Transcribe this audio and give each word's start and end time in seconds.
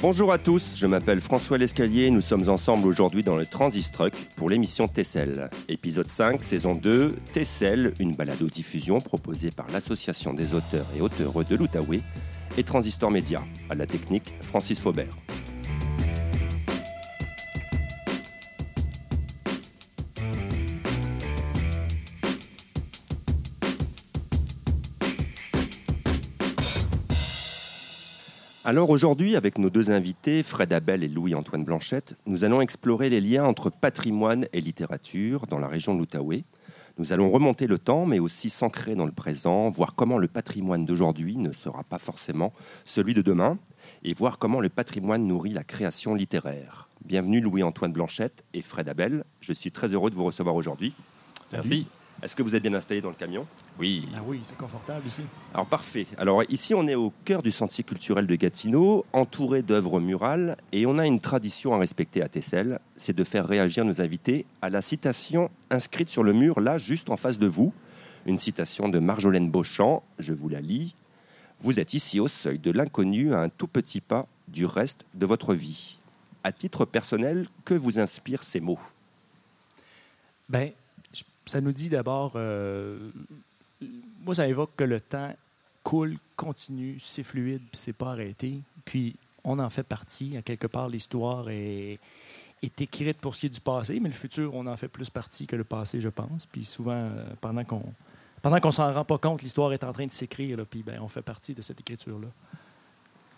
Bonjour 0.00 0.30
à 0.30 0.38
tous, 0.38 0.74
je 0.76 0.86
m'appelle 0.86 1.20
François 1.20 1.58
Lescalier 1.58 2.08
nous 2.12 2.20
sommes 2.20 2.48
ensemble 2.48 2.86
aujourd'hui 2.86 3.24
dans 3.24 3.34
le 3.34 3.44
Transistruck 3.44 4.12
pour 4.36 4.48
l'émission 4.48 4.86
Tessel. 4.86 5.50
Épisode 5.68 6.08
5, 6.08 6.44
saison 6.44 6.76
2, 6.76 7.16
Tessel, 7.32 7.92
une 7.98 8.14
balado-diffusion 8.14 9.00
proposée 9.00 9.50
par 9.50 9.66
l'Association 9.72 10.34
des 10.34 10.54
auteurs 10.54 10.86
et 10.96 11.00
auteureux 11.00 11.42
de 11.42 11.56
l'Outaouais 11.56 12.02
et 12.56 12.62
Transistor 12.62 13.10
Média, 13.10 13.42
à 13.70 13.74
la 13.74 13.88
technique 13.88 14.34
Francis 14.40 14.78
Faubert. 14.78 15.16
Alors 28.68 28.90
aujourd'hui, 28.90 29.34
avec 29.34 29.56
nos 29.56 29.70
deux 29.70 29.90
invités, 29.90 30.42
Fred 30.42 30.74
Abel 30.74 31.02
et 31.02 31.08
Louis-Antoine 31.08 31.64
Blanchette, 31.64 32.16
nous 32.26 32.44
allons 32.44 32.60
explorer 32.60 33.08
les 33.08 33.22
liens 33.22 33.46
entre 33.46 33.70
patrimoine 33.70 34.46
et 34.52 34.60
littérature 34.60 35.46
dans 35.46 35.58
la 35.58 35.68
région 35.68 35.94
de 35.94 36.00
l'Outaouais. 36.00 36.44
Nous 36.98 37.14
allons 37.14 37.30
remonter 37.30 37.66
le 37.66 37.78
temps, 37.78 38.04
mais 38.04 38.18
aussi 38.18 38.50
s'ancrer 38.50 38.94
dans 38.94 39.06
le 39.06 39.12
présent, 39.12 39.70
voir 39.70 39.94
comment 39.94 40.18
le 40.18 40.28
patrimoine 40.28 40.84
d'aujourd'hui 40.84 41.38
ne 41.38 41.50
sera 41.54 41.82
pas 41.82 41.96
forcément 41.98 42.52
celui 42.84 43.14
de 43.14 43.22
demain, 43.22 43.58
et 44.04 44.12
voir 44.12 44.36
comment 44.36 44.60
le 44.60 44.68
patrimoine 44.68 45.26
nourrit 45.26 45.52
la 45.52 45.64
création 45.64 46.14
littéraire. 46.14 46.90
Bienvenue 47.06 47.40
Louis-Antoine 47.40 47.94
Blanchette 47.94 48.44
et 48.52 48.60
Fred 48.60 48.90
Abel. 48.90 49.24
Je 49.40 49.54
suis 49.54 49.72
très 49.72 49.94
heureux 49.94 50.10
de 50.10 50.14
vous 50.14 50.26
recevoir 50.26 50.54
aujourd'hui. 50.54 50.92
Merci. 51.54 51.86
Est-ce 52.20 52.34
que 52.34 52.42
vous 52.42 52.56
êtes 52.56 52.62
bien 52.62 52.74
installé 52.74 53.00
dans 53.00 53.10
le 53.10 53.14
camion 53.14 53.46
Oui. 53.78 54.08
Ah 54.16 54.20
oui, 54.26 54.40
c'est 54.42 54.56
confortable 54.56 55.06
ici. 55.06 55.22
Alors 55.54 55.66
parfait. 55.66 56.06
Alors 56.16 56.42
ici 56.48 56.74
on 56.74 56.88
est 56.88 56.96
au 56.96 57.12
cœur 57.24 57.42
du 57.42 57.52
sentier 57.52 57.84
culturel 57.84 58.26
de 58.26 58.34
Gatineau, 58.34 59.06
entouré 59.12 59.62
d'œuvres 59.62 60.00
murales, 60.00 60.56
et 60.72 60.84
on 60.86 60.98
a 60.98 61.06
une 61.06 61.20
tradition 61.20 61.74
à 61.74 61.78
respecter 61.78 62.20
à 62.20 62.28
Tessel, 62.28 62.80
c'est 62.96 63.14
de 63.14 63.22
faire 63.22 63.46
réagir 63.46 63.84
nos 63.84 64.00
invités 64.00 64.46
à 64.62 64.68
la 64.68 64.82
citation 64.82 65.48
inscrite 65.70 66.08
sur 66.08 66.24
le 66.24 66.32
mur 66.32 66.58
là, 66.60 66.76
juste 66.76 67.08
en 67.08 67.16
face 67.16 67.38
de 67.38 67.46
vous, 67.46 67.72
une 68.26 68.38
citation 68.38 68.88
de 68.88 68.98
Marjolaine 68.98 69.48
Beauchamp. 69.48 70.02
Je 70.18 70.32
vous 70.32 70.48
la 70.48 70.60
lis. 70.60 70.96
Vous 71.60 71.78
êtes 71.78 71.94
ici 71.94 72.18
au 72.18 72.28
seuil 72.28 72.58
de 72.58 72.72
l'inconnu 72.72 73.32
à 73.32 73.40
un 73.40 73.48
tout 73.48 73.68
petit 73.68 74.00
pas 74.00 74.26
du 74.48 74.66
reste 74.66 75.06
de 75.14 75.26
votre 75.26 75.54
vie. 75.54 75.98
À 76.42 76.50
titre 76.50 76.84
personnel, 76.84 77.46
que 77.64 77.74
vous 77.74 77.98
inspirent 77.98 78.42
ces 78.42 78.60
mots? 78.60 78.78
Ben, 80.48 80.70
ça 81.48 81.60
nous 81.60 81.72
dit 81.72 81.88
d'abord, 81.88 82.32
euh, 82.36 83.10
moi, 84.24 84.34
ça 84.34 84.46
évoque 84.46 84.70
que 84.76 84.84
le 84.84 85.00
temps 85.00 85.34
coule, 85.82 86.16
continue, 86.36 86.98
c'est 86.98 87.22
fluide, 87.22 87.60
puis 87.60 87.80
c'est 87.80 87.92
pas 87.92 88.10
arrêté. 88.10 88.60
Puis 88.84 89.14
on 89.44 89.58
en 89.58 89.70
fait 89.70 89.82
partie. 89.82 90.36
À 90.36 90.42
quelque 90.42 90.66
part, 90.66 90.88
l'histoire 90.88 91.48
est, 91.48 91.98
écrite 92.62 93.18
pour 93.18 93.34
ce 93.34 93.40
qui 93.40 93.46
est 93.46 93.50
du 93.50 93.60
passé, 93.60 93.98
mais 94.00 94.08
le 94.08 94.14
futur, 94.14 94.54
on 94.54 94.66
en 94.66 94.76
fait 94.76 94.88
plus 94.88 95.10
partie 95.10 95.46
que 95.46 95.56
le 95.56 95.64
passé, 95.64 96.00
je 96.00 96.08
pense. 96.08 96.46
Puis 96.46 96.64
souvent, 96.64 96.92
euh, 96.92 97.24
pendant 97.40 97.64
qu'on 97.64 97.82
pendant 98.40 98.60
qu'on 98.60 98.70
s'en 98.70 98.92
rend 98.92 99.04
pas 99.04 99.18
compte, 99.18 99.42
l'histoire 99.42 99.72
est 99.72 99.82
en 99.82 99.92
train 99.92 100.06
de 100.06 100.12
s'écrire, 100.12 100.58
puis 100.70 100.84
ben, 100.84 101.00
on 101.00 101.08
fait 101.08 101.22
partie 101.22 101.54
de 101.54 101.62
cette 101.62 101.80
écriture-là. 101.80 102.28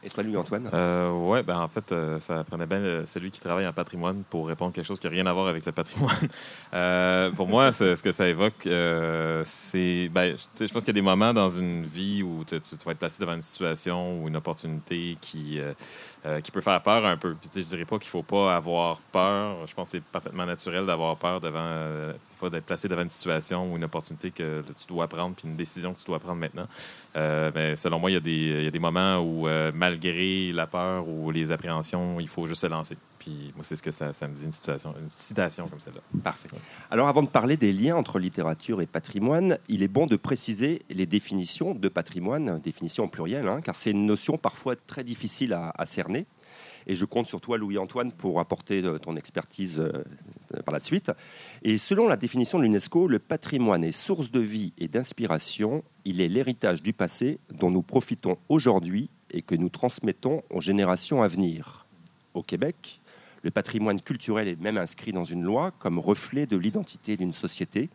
Et 0.03 0.09
toi, 0.09 0.23
Louis-Antoine 0.23 0.70
Euh, 0.73 1.12
ouais, 1.12 1.43
ben 1.43 1.59
en 1.59 1.69
fait, 1.69 1.93
euh, 1.93 2.19
ça 2.20 2.43
prenait 2.45 2.67
bien 2.67 3.05
celui 3.05 3.31
qui 3.31 3.39
travaille 3.39 3.67
en 3.67 3.73
patrimoine 3.73 4.23
pour 4.31 4.48
répondre 4.48 4.70
à 4.70 4.73
quelque 4.73 4.87
chose 4.87 4.98
qui 4.98 5.07
n'a 5.07 5.11
rien 5.11 5.27
à 5.27 5.33
voir 5.34 5.48
avec 5.48 5.65
le 5.67 5.73
patrimoine. 5.73 6.11
Euh, 6.73 7.33
pour 7.33 7.48
moi, 7.48 7.73
ce 7.73 8.01
que 8.01 8.12
ça 8.12 8.29
évoque, 8.29 8.67
euh, 8.67 9.42
c'est. 9.45 10.08
Ben, 10.08 10.36
je 10.58 10.67
pense 10.73 10.85
qu'il 10.85 10.95
y 10.95 10.98
a 10.98 11.01
des 11.01 11.02
moments 11.02 11.35
dans 11.35 11.48
une 11.48 11.83
vie 11.83 12.23
où 12.23 12.45
tu, 12.45 12.55
vas 12.55 12.92
être 12.92 12.98
placé 12.98 13.20
devant 13.20 13.35
une 13.35 13.42
situation 13.42 14.23
ou 14.23 14.29
une 14.29 14.36
opportunité 14.36 15.19
qui, 15.20 15.58
qui 16.45 16.51
peut 16.53 16.61
faire 16.61 16.80
peur 16.80 17.05
un 17.05 17.17
peu. 17.17 17.35
Puis, 17.35 17.63
je 17.63 17.67
dirais 17.67 17.85
pas 17.85 17.98
qu'il 17.98 18.08
faut 18.08 18.23
pas 18.23 18.55
avoir 18.55 18.98
peur. 19.13 19.67
Je 19.67 19.74
pense 19.74 19.91
que 19.91 19.98
c'est 19.98 20.05
parfaitement 20.05 20.47
naturel 20.47 20.86
d'avoir 20.86 21.17
peur 21.17 21.41
devant. 21.41 22.13
D'être 22.48 22.64
placé 22.64 22.89
devant 22.89 23.02
une 23.02 23.11
situation 23.11 23.70
ou 23.70 23.77
une 23.77 23.84
opportunité 23.84 24.30
que 24.30 24.62
tu 24.78 24.86
dois 24.86 25.08
prendre, 25.08 25.34
puis 25.34 25.48
une 25.48 25.56
décision 25.56 25.92
que 25.92 26.01
tu 26.01 26.06
dois 26.06 26.18
prendre 26.18 26.39
maintenant. 26.40 26.67
Euh, 27.17 27.51
mais 27.55 27.77
selon 27.77 27.98
moi, 27.98 28.11
il 28.11 28.14
y, 28.14 28.17
a 28.17 28.20
des, 28.20 28.64
y 28.64 28.67
a 28.67 28.70
des 28.70 28.78
moments 28.78 29.18
où, 29.18 29.48
euh, 29.48 29.73
malgré 29.74 30.52
la 30.52 30.67
peur 30.67 31.08
ou 31.08 31.30
les 31.30 31.50
appréhensions, 31.52 32.20
il 32.20 32.29
faut 32.29 32.46
juste 32.46 32.62
se 32.62 32.67
lancer. 32.68 32.96
Puis 33.18 33.52
moi, 33.55 33.64
c'est 33.64 33.77
ce 33.77 33.83
que 33.83 33.90
ça, 33.90 34.06
me 34.06 34.34
dit, 34.34 34.45
une, 34.45 34.52
situation, 34.52 34.95
une 34.98 35.11
citation 35.11 35.68
comme 35.68 35.80
celle-là. 35.80 36.00
Parfait. 36.23 36.48
Alors 36.90 37.08
avant 37.08 37.23
de 37.23 37.29
parler 37.29 37.56
des 37.56 37.73
liens 37.73 37.96
entre 37.96 38.18
littérature 38.18 38.80
et 38.80 38.86
patrimoine, 38.86 39.58
il 39.68 39.83
est 39.83 39.89
bon 39.89 40.06
de 40.06 40.17
préciser 40.17 40.83
les 40.89 41.06
définitions 41.06 41.74
de 41.74 41.89
patrimoine, 41.89 42.61
définitions 42.61 43.05
au 43.05 43.08
pluriel, 43.08 43.46
hein, 43.48 43.61
car 43.62 43.74
c'est 43.74 43.90
une 43.90 44.06
notion 44.06 44.39
parfois 44.39 44.74
très 44.77 45.05
difficile 45.05 45.52
à 45.52 45.84
cerner. 45.84 46.27
Et 46.86 46.95
je 46.95 47.05
compte 47.05 47.27
sur 47.27 47.41
toi, 47.41 47.58
Louis-Antoine, 47.58 48.13
pour 48.13 48.41
apporter 48.41 48.83
euh, 48.85 48.98
ton 48.98 49.17
expertise 49.17 49.79
euh, 49.79 50.05
euh, 50.55 50.63
par 50.63 50.73
la 50.73 50.80
suite. 50.80 51.13
Et 51.63 51.79
selon 51.79 52.08
la 52.08 52.17
définition 52.17 52.58
de 52.58 52.64
l'UNESCO, 52.64 53.07
le 53.07 53.18
patrimoine 53.18 53.85
est 53.85 53.92
source 53.92 54.30
de 54.30 54.41
vie 54.41 54.73
et 54.79 54.89
d'inspiration. 54.89 55.85
Il 56.05 56.20
est 56.20 56.29
l'héritage 56.29 56.83
du 56.83 56.92
passé 56.92 57.39
dont 57.52 57.70
nous 57.70 57.83
profitons 57.83 58.39
aujourd'hui 58.48 59.11
et 59.30 59.42
que 59.42 59.55
nous 59.55 59.68
transmettons 59.68 60.42
aux 60.51 60.61
générations 60.61 61.23
à 61.23 61.29
venir. 61.29 61.86
Au 62.35 62.42
Québec, 62.42 63.01
le 63.42 63.51
patrimoine 63.51 64.01
culturel 64.01 64.48
est 64.48 64.61
même 64.61 64.77
inscrit 64.77 65.12
dans 65.12 65.24
une 65.24 65.42
loi 65.42 65.73
comme 65.79 65.98
reflet 65.98 66.47
de 66.47 66.57
l'identité 66.57 67.17
d'une 67.17 67.33
société. 67.33 67.89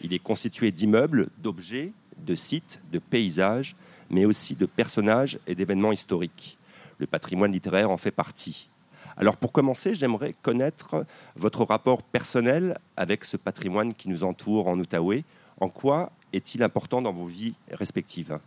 Il 0.00 0.12
est 0.12 0.18
constitué 0.18 0.70
d'immeubles, 0.70 1.28
d'objets, 1.38 1.92
de 2.18 2.34
sites, 2.34 2.80
de 2.92 2.98
paysages, 2.98 3.76
mais 4.10 4.24
aussi 4.24 4.54
de 4.54 4.66
personnages 4.66 5.38
et 5.46 5.54
d'événements 5.54 5.92
historiques. 5.92 6.58
Le 6.98 7.06
patrimoine 7.06 7.52
littéraire 7.52 7.90
en 7.90 7.96
fait 7.96 8.10
partie. 8.10 8.68
Alors 9.16 9.36
pour 9.36 9.52
commencer, 9.52 9.94
j'aimerais 9.94 10.34
connaître 10.42 11.06
votre 11.36 11.64
rapport 11.64 12.02
personnel 12.02 12.78
avec 12.96 13.24
ce 13.24 13.36
patrimoine 13.36 13.94
qui 13.94 14.08
nous 14.08 14.24
entoure 14.24 14.68
en 14.68 14.78
Outaouais. 14.78 15.24
En 15.60 15.68
quoi 15.68 16.10
est-il 16.32 16.62
important 16.62 17.00
dans 17.00 17.12
vos 17.12 17.26
vies 17.26 17.54
respectives? 17.70 18.38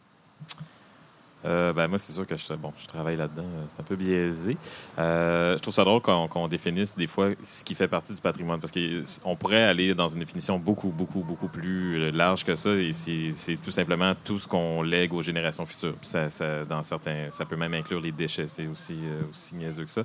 Euh, 1.47 1.71
ben, 1.71 1.87
moi, 1.87 1.97
c'est 1.97 2.11
sûr 2.11 2.27
que 2.27 2.35
je, 2.35 2.53
bon, 2.53 2.73
je 2.77 2.87
travaille 2.87 3.15
là-dedans. 3.15 3.43
euh, 3.43 3.63
C'est 3.69 3.79
un 3.79 3.83
peu 3.83 3.95
biaisé. 3.95 4.57
Euh, 4.99 5.55
je 5.55 5.61
trouve 5.61 5.73
ça 5.73 5.83
drôle 5.83 6.01
qu'on 6.01 6.27
qu'on 6.27 6.47
définisse 6.47 6.95
des 6.95 7.07
fois 7.07 7.29
ce 7.45 7.63
qui 7.63 7.73
fait 7.73 7.87
partie 7.87 8.13
du 8.13 8.21
patrimoine. 8.21 8.59
Parce 8.59 8.73
qu'on 8.73 9.35
pourrait 9.35 9.63
aller 9.63 9.95
dans 9.95 10.09
une 10.09 10.19
définition 10.19 10.59
beaucoup, 10.59 10.89
beaucoup, 10.89 11.21
beaucoup 11.21 11.47
plus 11.47 12.11
large 12.11 12.43
que 12.43 12.55
ça. 12.55 12.71
Et 12.71 12.91
c'est 12.91 13.57
tout 13.63 13.71
simplement 13.71 14.13
tout 14.25 14.39
ce 14.39 14.47
qu'on 14.47 14.81
lègue 14.81 15.13
aux 15.13 15.21
générations 15.21 15.65
futures. 15.65 15.95
Ça, 16.01 16.65
dans 16.65 16.83
certains, 16.83 17.31
ça 17.31 17.45
peut 17.45 17.55
même 17.55 17.73
inclure 17.73 18.01
les 18.01 18.11
déchets. 18.11 18.47
C'est 18.47 18.67
aussi, 18.67 18.97
euh, 19.03 19.21
aussi 19.31 19.55
niaiseux 19.55 19.85
que 19.85 19.91
ça. 19.91 20.03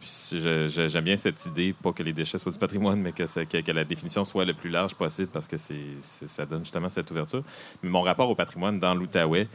Puis 0.00 0.38
j'aime 0.68 1.04
bien 1.04 1.16
cette 1.16 1.44
idée, 1.46 1.74
pas 1.82 1.92
que 1.92 2.02
les 2.02 2.12
déchets 2.12 2.38
soient 2.38 2.52
du 2.52 2.58
patrimoine, 2.58 3.00
mais 3.00 3.12
que, 3.12 3.72
la 3.72 3.84
définition 3.84 4.24
soit 4.24 4.44
le 4.44 4.54
plus 4.54 4.70
large 4.70 4.94
possible 4.94 5.28
parce 5.32 5.48
que 5.48 5.56
ça 5.56 6.46
donne 6.46 6.60
justement 6.64 6.90
cette 6.90 7.10
ouverture. 7.10 7.42
Mais 7.82 7.90
mon 7.90 8.02
rapport 8.02 8.28
au 8.28 8.34
patrimoine 8.34 8.78
dans 8.78 8.94
l'Outaouais, 8.94 9.48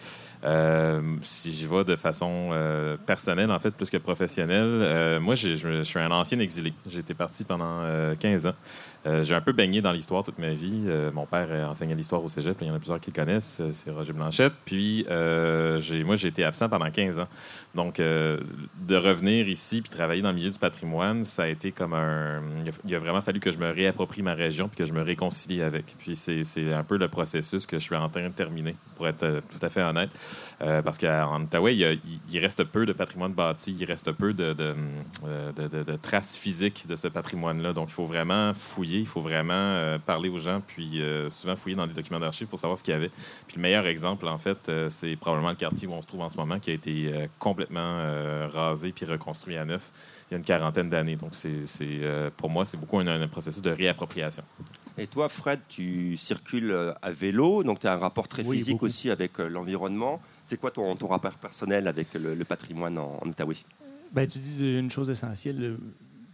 euh, 0.44 1.02
si 1.22 1.52
j'y 1.52 1.68
vais 1.68 1.84
de 1.84 1.96
façon 1.96 2.50
euh, 2.52 2.97
personnelle, 3.06 3.52
en 3.52 3.59
fait, 3.59 3.72
plus 3.72 3.90
que 3.90 3.97
professionnelle, 3.97 4.66
euh, 4.66 5.19
moi, 5.19 5.35
je, 5.35 5.84
suis 5.84 6.00
un 6.00 6.12
ancien 6.12 6.40
exilé. 6.40 6.74
Été 6.97 7.13
parti 7.13 7.44
pendant 7.44 7.81
euh, 7.84 8.16
15 8.19 8.47
ans. 8.47 8.53
Euh, 9.08 9.24
j'ai 9.24 9.34
un 9.34 9.42
peu 9.42 9.52
baigné 9.52 9.82
dans 9.82 9.92
l'histoire 9.92 10.24
toute 10.24 10.38
ma 10.38 10.50
vie. 10.54 10.84
Euh, 10.86 11.12
mon 11.12 11.26
père 11.26 11.48
euh, 11.50 11.66
enseignait 11.66 11.96
l'histoire 11.96 12.24
au 12.24 12.28
cégep. 12.28 12.56
Il 12.62 12.68
y 12.68 12.70
en 12.72 12.76
a 12.76 12.78
plusieurs 12.78 13.00
qui 13.00 13.10
le 13.10 13.16
connaissent. 13.16 13.62
C'est 13.74 13.90
Roger 13.90 14.14
Blanchette. 14.14 14.54
Puis, 14.64 15.06
moi, 15.10 16.16
j'ai 16.16 16.28
été 16.28 16.44
absent 16.44 16.70
pendant 16.70 16.90
15 16.92 17.18
ans. 17.20 17.28
Donc, 17.74 17.98
de 18.00 18.96
revenir 18.96 19.48
ici 19.48 19.82
puis 19.82 19.90
travailler 19.90 20.22
dans 20.22 20.30
le 20.30 20.36
milieu 20.36 20.52
du 20.52 20.59
patrimoine, 20.59 21.24
ça 21.24 21.44
a 21.44 21.48
été 21.48 21.72
comme 21.72 21.94
un. 21.94 22.42
il 22.86 22.94
a- 22.96 23.00
vraiment 23.00 23.22
fallu 23.22 23.40
que 23.40 23.52
je 23.52 23.58
me 23.58 23.72
réapproprie 23.72 24.22
ma 24.22 24.34
région 24.34 24.68
puis 24.68 24.78
que 24.78 24.86
je 24.86 24.94
me 24.94 25.02
réconcilie 25.02 25.62
avec. 25.64 25.86
Puis, 25.97 26.16
c'est 26.16 26.44
c'est 26.44 26.72
un 26.74 26.84
peu 26.84 26.97
le 26.97 27.08
processus 27.08 27.66
que 27.66 27.80
je 27.80 27.84
suis 27.84 27.96
en 27.96 28.09
train 28.09 28.28
de 28.28 28.34
terminer, 28.34 28.76
pour 28.97 29.08
être 29.08 29.42
tout 29.50 29.66
à 29.66 29.70
fait 29.70 29.82
honnête. 29.82 30.09
Euh, 30.61 30.84
parce 30.84 30.99
qu'en 30.99 31.41
Outaouais, 31.41 31.75
il, 31.75 32.40
reste 32.40 32.63
peu 32.66 32.85
de 32.85 32.93
patrimoine 32.93 33.34
bâti, 33.34 33.75
il 33.79 33.84
reste 33.84 34.11
peu 34.11 34.31
de, 34.31 34.53
de, 34.53 34.75
euh, 35.25 35.52
de- 35.53 35.67
de- 35.67 35.81
de 35.81 35.96
traces 35.96 36.37
physiques 36.37 36.85
de 36.87 36.96
ce 36.96 37.08
patrimoine-là. 37.08 37.73
Donc, 37.73 37.90
il 37.90 37.93
faut 37.93 38.05
vraiment 38.05 38.53
fouiller, 38.53 38.99
il 38.99 39.08
faut 39.08 39.22
vraiment 39.22 39.53
euh, 39.55 39.97
parler 39.97 40.29
aux 40.29 40.37
gens, 40.37 40.61
puis 40.66 41.02
euh, 41.02 41.31
souvent 41.31 41.55
fouiller 41.55 41.75
dans 41.75 41.87
les 41.87 41.93
documents 41.93 42.19
d'archives 42.19 42.46
pour 42.46 42.59
savoir 42.59 42.78
ce 42.78 42.84
qu'il 42.84 42.93
y 42.93 42.97
avait. 42.97 43.09
Puis 43.47 43.55
le 43.55 43.61
meilleur 43.63 43.87
exemple, 43.87 44.28
en 44.28 44.37
fait, 44.37 44.69
euh, 44.69 44.87
c'est 44.91 45.16
probablement 45.16 45.49
le 45.49 45.55
quartier 45.55 45.87
où 45.87 45.93
on 45.93 46.02
se 46.03 46.08
trouve 46.08 46.22
en 46.22 46.29
ce 46.29 46.37
moment, 46.37 46.59
qui 46.59 46.69
a 46.69 46.73
été 46.73 47.11
euh, 47.11 47.25
complètement 47.40 47.79
euh, 47.81 48.47
rasé 48.53 48.91
puis 48.91 49.05
reconstruit 49.08 49.58
à 49.58 49.66
neuf 49.66 49.91
il 50.29 50.34
y 50.34 50.35
a 50.35 50.37
une 50.37 50.43
quarantaine 50.46 50.90
d'années. 50.90 51.16
Donc, 51.16 51.31
c'est, 51.34 51.66
c'est, 51.66 51.87
euh, 51.90 52.29
pour 52.37 52.49
moi, 52.52 52.66
c'est 52.66 52.78
beaucoup 52.78 52.99
un, 52.99 53.08
un 53.08 53.28
processus 53.28 53.61
de 53.63 53.72
réappropriation. 53.72 54.43
Et 54.97 55.08
toi, 55.08 55.28
Fred, 55.28 55.59
tu 55.67 56.16
circules 56.17 56.93
à 57.02 57.11
vélo, 57.11 57.63
donc 57.63 57.79
tu 57.79 57.87
as 57.87 57.93
un 57.93 57.97
rapport 57.97 58.28
très 58.28 58.46
Oui, 58.46 58.58
physique 58.58 58.73
beaucoup. 58.75 58.85
aussi 58.85 59.09
avec 59.09 59.40
euh, 59.40 59.47
l'environnement. 59.49 60.22
C'est 60.52 60.58
quoi 60.58 60.70
ton, 60.70 60.94
rapport 61.08 61.36
personnel 61.36 61.88
avec 61.88 62.14
le, 62.14 62.44
patrimoine 62.44 62.98
en, 62.98 63.22
en 63.24 63.32
Ben, 64.12 64.28
tu 64.28 64.38
dis 64.40 64.78
une 64.78 64.92
chose 64.92 65.09
essentielle. 65.09 65.58
le- 65.58 65.80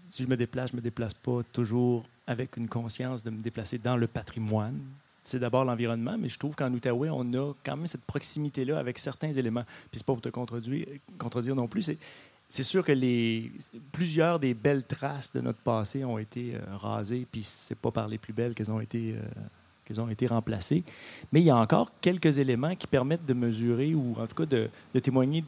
Si 0.10 0.24
je 0.24 0.28
me 0.28 0.36
déplace, 0.36 0.72
je 0.72 0.76
me 0.76 0.82
déplace 0.82 1.14
pas 1.14 1.42
toujours 1.54 2.04
avec 2.26 2.58
une 2.58 2.68
conscience 2.68 3.24
de 3.24 3.30
me 3.30 3.38
déplacer 3.44 3.78
dans 3.78 3.96
le 3.96 4.08
patrimoine. 4.08 4.80
C'est 5.24 5.38
d'abord 5.38 5.66
l'environnement, 5.66 6.18
mais 6.18 6.30
je 6.30 6.40
trouve 6.40 6.56
qu'en 6.56 6.74
Outaouais, 6.74 7.10
on 7.12 7.32
a 7.36 7.54
quand 7.64 7.78
même 7.78 7.86
cette 7.86 8.06
proximité-là 8.06 8.80
avec 8.80 8.98
certains 8.98 9.32
éléments. 9.32 9.66
Puis 9.92 10.00
c'est 10.00 10.06
pas 10.08 10.14
pour 10.14 10.22
te 10.24 10.30
contredire, 10.30 11.56
non 11.56 11.68
plus, 11.68 11.84
c'est 11.84 11.98
c'est 12.50 12.64
sûr 12.64 12.84
que 12.84 12.94
les, 12.94 13.52
plusieurs 13.92 14.40
des 14.40 14.56
belles 14.56 14.84
traces 14.86 15.32
de 15.34 15.42
notre 15.42 15.60
passé 15.60 16.04
ont 16.06 16.18
été 16.18 16.56
euh, 16.56 16.60
rasées, 16.78 17.28
puis 17.32 17.44
c'est 17.44 17.78
pas 17.78 17.92
par 17.92 18.08
les 18.08 18.18
plus 18.18 18.34
belles 18.34 18.56
qu'elles 18.56 18.72
ont 18.72 18.80
été 18.80 19.14
euh, 19.14 19.22
qu'elles 19.88 20.02
ont 20.02 20.10
été 20.10 20.28
remplacées. 20.28 20.84
Mais 21.32 21.42
il 21.42 21.46
y 21.46 21.50
a 21.50 21.58
encore 21.58 21.92
quelques 22.02 22.40
éléments 22.40 22.76
qui 22.76 22.88
permettent 22.88 23.26
de 23.26 23.34
mesurer 23.34 23.96
ou 23.96 24.16
en 24.20 24.28
tout 24.28 24.36
cas 24.36 24.46
de, 24.46 24.70
témoigner 25.00 25.44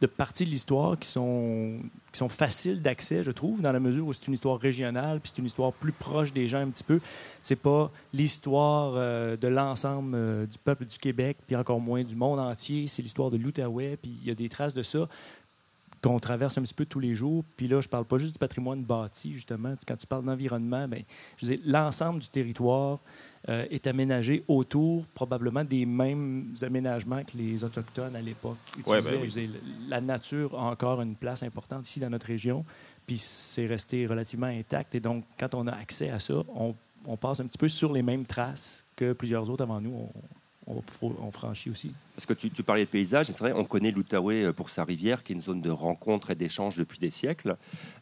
de 0.00 0.06
parties 0.06 0.46
de 0.46 0.50
l'histoire 0.50 0.98
qui 0.98 1.08
sont, 1.08 1.78
qui 2.10 2.18
sont 2.18 2.30
faciles 2.30 2.80
d'accès, 2.80 3.22
je 3.22 3.30
trouve, 3.30 3.60
dans 3.60 3.72
la 3.72 3.80
mesure 3.80 4.06
où 4.06 4.12
c'est 4.14 4.26
une 4.28 4.32
histoire 4.32 4.58
régionale, 4.58 5.20
puis 5.20 5.30
c'est 5.34 5.40
une 5.40 5.46
histoire 5.46 5.74
plus 5.74 5.92
proche 5.92 6.32
des 6.32 6.48
gens 6.48 6.60
un 6.60 6.70
petit 6.70 6.84
peu. 6.84 7.00
C'est 7.42 7.56
pas 7.56 7.90
l'histoire 8.14 8.94
euh, 8.96 9.36
de 9.36 9.48
l'ensemble 9.48 10.14
euh, 10.14 10.46
du 10.46 10.56
peuple 10.56 10.86
du 10.86 10.96
Québec, 10.96 11.36
puis 11.46 11.54
encore 11.54 11.80
moins 11.80 12.02
du 12.02 12.16
monde 12.16 12.38
entier. 12.38 12.86
C'est 12.86 13.02
l'histoire 13.02 13.30
de 13.30 13.36
l'Outaouais, 13.36 13.98
puis 14.00 14.16
il 14.22 14.26
y 14.26 14.30
a 14.30 14.34
des 14.34 14.48
traces 14.48 14.72
de 14.72 14.82
ça 14.82 15.06
qu'on 16.02 16.18
traverse 16.18 16.56
un 16.56 16.62
petit 16.62 16.74
peu 16.74 16.86
tous 16.86 17.00
les 17.00 17.14
jours. 17.14 17.44
Puis 17.56 17.68
là, 17.68 17.80
je 17.80 17.88
parle 17.88 18.04
pas 18.04 18.18
juste 18.18 18.32
du 18.32 18.38
patrimoine 18.38 18.82
bâti, 18.82 19.32
justement. 19.32 19.74
Quand 19.86 19.96
tu 19.96 20.06
parles 20.06 20.24
d'environnement, 20.24 20.88
ben, 20.88 21.02
je 21.42 21.54
l'ensemble 21.64 22.20
du 22.20 22.28
territoire, 22.28 22.98
euh, 23.48 23.64
est 23.70 23.86
aménagé 23.86 24.44
autour 24.48 25.06
probablement 25.14 25.64
des 25.64 25.86
mêmes 25.86 26.54
aménagements 26.60 27.24
que 27.24 27.38
les 27.38 27.64
Autochtones 27.64 28.14
à 28.14 28.20
l'époque 28.20 28.58
utilisaient. 28.78 29.46
Ben 29.46 29.50
la 29.88 30.00
nature 30.02 30.54
a 30.58 30.64
encore 30.64 31.00
une 31.00 31.14
place 31.14 31.42
importante 31.42 31.88
ici 31.88 32.00
dans 32.00 32.10
notre 32.10 32.26
région, 32.26 32.66
puis 33.06 33.16
c'est 33.16 33.66
resté 33.66 34.06
relativement 34.06 34.46
intact. 34.46 34.94
Et 34.94 35.00
donc, 35.00 35.24
quand 35.38 35.54
on 35.54 35.66
a 35.66 35.72
accès 35.72 36.10
à 36.10 36.20
ça, 36.20 36.34
on, 36.54 36.74
on, 37.06 37.16
passe 37.16 37.40
un 37.40 37.46
petit 37.46 37.56
peu 37.56 37.68
sur 37.68 37.92
les 37.92 38.02
mêmes 38.02 38.26
traces 38.26 38.84
que 38.94 39.14
plusieurs 39.14 39.48
autres 39.48 39.62
avant 39.62 39.80
nous 39.80 39.94
ont, 39.94 40.12
on, 41.02 41.30
franchit 41.30 41.70
aussi. 41.70 41.92
Parce 42.14 42.26
que 42.26 42.34
tu, 42.34 42.62
parlais 42.62 42.84
de 42.84 42.90
paysage, 42.90 43.26
c'est 43.26 43.38
vrai, 43.38 43.52
on 43.52 43.64
connaît 43.64 43.90
l'Outaouais 43.90 44.44
euh, 44.44 44.52
pour 44.52 44.70
sa 44.70 44.84
rivière, 44.84 45.22
qui 45.22 45.32
est 45.32 45.36
une 45.36 45.42
zone 45.42 45.60
de 45.60 45.70
rencontre 45.70 46.30
et 46.30 46.34
d'échange 46.34 46.76
depuis 46.76 46.98
des 46.98 47.10
siècles. 47.10 47.56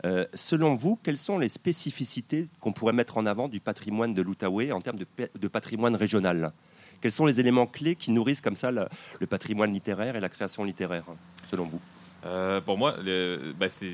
Euh, 0.04 0.24
selon 0.34 0.74
vous, 0.74 0.98
quelles 1.02 1.18
sont 1.18 1.38
les 1.38 1.48
spécificités 1.48 2.48
qu'on 2.60 2.72
pourrait 2.72 2.92
mettre 2.92 3.18
en 3.18 3.26
avant 3.26 3.48
du 3.48 3.60
patrimoine 3.60 4.14
de 4.14 4.22
l'Outaouais 4.22 4.72
en 4.72 4.80
termes 4.80 4.98
de, 4.98 5.48
patrimoine 5.48 5.96
régional? 5.96 6.52
Quels 7.00 7.12
sont 7.12 7.26
les 7.26 7.40
éléments 7.40 7.66
clés 7.66 7.94
qui 7.94 8.10
nourrissent 8.10 8.40
comme 8.40 8.56
ça 8.56 8.70
le, 8.70 9.26
patrimoine 9.26 9.72
littéraire 9.72 10.16
et 10.16 10.20
la 10.20 10.28
création 10.28 10.64
littéraire, 10.64 11.04
selon 11.50 11.66
vous? 11.66 11.80
Euh, 12.26 12.60
Pour 12.60 12.76
moi, 12.76 12.96
ben, 13.04 13.68
c'est 13.68 13.92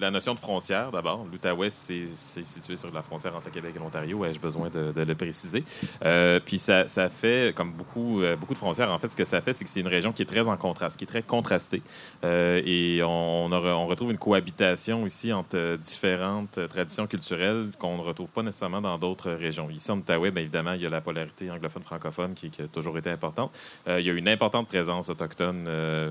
la 0.00 0.10
notion 0.10 0.34
de 0.34 0.38
frontière, 0.38 0.90
d'abord. 0.90 1.26
L'Outaouais, 1.30 1.70
c'est 1.70 2.06
situé 2.14 2.76
sur 2.76 2.92
la 2.92 3.02
frontière 3.02 3.34
entre 3.34 3.46
le 3.46 3.52
Québec 3.52 3.72
et 3.76 3.78
l'Ontario, 3.78 4.24
ai-je 4.24 4.38
besoin 4.38 4.68
de, 4.68 5.00
le 5.00 5.14
préciser. 5.14 5.64
Euh, 6.04 6.40
puis 6.44 6.58
ça, 6.58 6.84
fait, 7.08 7.54
comme 7.54 7.72
beaucoup, 7.72 8.22
euh, 8.22 8.36
beaucoup 8.36 8.54
de 8.54 8.58
frontières, 8.58 8.90
en 8.90 8.98
fait, 8.98 9.08
ce 9.08 9.16
que 9.16 9.24
ça 9.24 9.40
fait, 9.40 9.52
c'est 9.52 9.64
que 9.64 9.70
c'est 9.70 9.80
une 9.80 9.88
région 9.88 10.12
qui 10.12 10.22
est 10.22 10.26
très 10.26 10.46
en 10.46 10.56
contraste, 10.56 10.98
qui 10.98 11.04
est 11.04 11.08
très 11.08 11.22
contrastée. 11.22 11.82
Euh, 12.24 12.60
et 12.64 13.02
on, 13.02 13.46
retrouve 13.86 14.10
une 14.10 14.18
cohabitation 14.18 15.06
ici 15.06 15.32
entre 15.32 15.76
différentes 15.76 16.58
traditions 16.68 17.06
culturelles 17.06 17.68
qu'on 17.78 17.96
ne 17.96 18.02
retrouve 18.02 18.32
pas 18.32 18.42
nécessairement 18.42 18.80
dans 18.80 18.98
d'autres 18.98 19.30
régions. 19.30 19.70
Ici, 19.70 19.90
en 19.90 19.98
Outaouais, 19.98 20.32
bien 20.32 20.42
évidemment, 20.42 20.72
il 20.72 20.82
y 20.82 20.86
a 20.86 20.90
la 20.90 21.00
polarité 21.00 21.50
anglophone-francophone 21.50 22.34
qui, 22.34 22.50
a 22.60 22.66
toujours 22.66 22.98
été 22.98 23.10
importante. 23.10 23.52
il 23.86 24.00
y 24.00 24.10
a 24.10 24.12
une 24.12 24.28
importante 24.28 24.66
présence 24.66 25.08
autochtone 25.08 25.68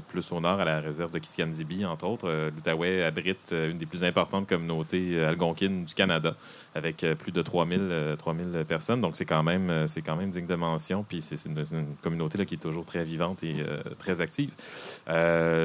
plus 0.08 0.32
au 0.32 0.40
nord, 0.40 0.60
à 0.60 0.66
la 0.66 0.80
réserve 0.80 1.12
de 1.12 1.20
Kiskandibi, 1.20 1.86
entre 1.86 2.08
autres. 2.08 2.50
L'Outaouais 2.56 3.04
abrite 3.04 3.54
une 3.54 3.75
des 3.78 3.86
plus 3.86 4.04
importantes 4.04 4.48
communautés 4.48 5.18
euh, 5.18 5.30
algonquines 5.30 5.86
du 5.86 5.94
Canada, 5.94 6.34
avec 6.74 7.04
euh, 7.04 7.16
plus 7.16 7.32
de 7.32 7.42
3000, 7.42 8.16
3000 8.18 8.46
euh, 8.54 8.64
personnes. 8.64 9.02
Donc, 9.02 9.16
c'est 9.16 9.26
quand, 9.26 9.44
même, 9.44 9.86
quand 10.06 10.16
même 10.16 10.30
digne 10.30 10.46
de 10.46 10.56
mention. 10.56 11.04
Puis, 11.08 11.22
c'est 11.22 11.44
une, 11.46 11.64
communauté 12.02 12.38
là, 12.38 12.46
qui 12.46 12.56
est 12.56 12.60
toujours 12.60 12.86
très 12.86 13.04
vivante 13.04 13.44
et 13.44 13.56
très 14.00 14.22
active. 14.22 14.52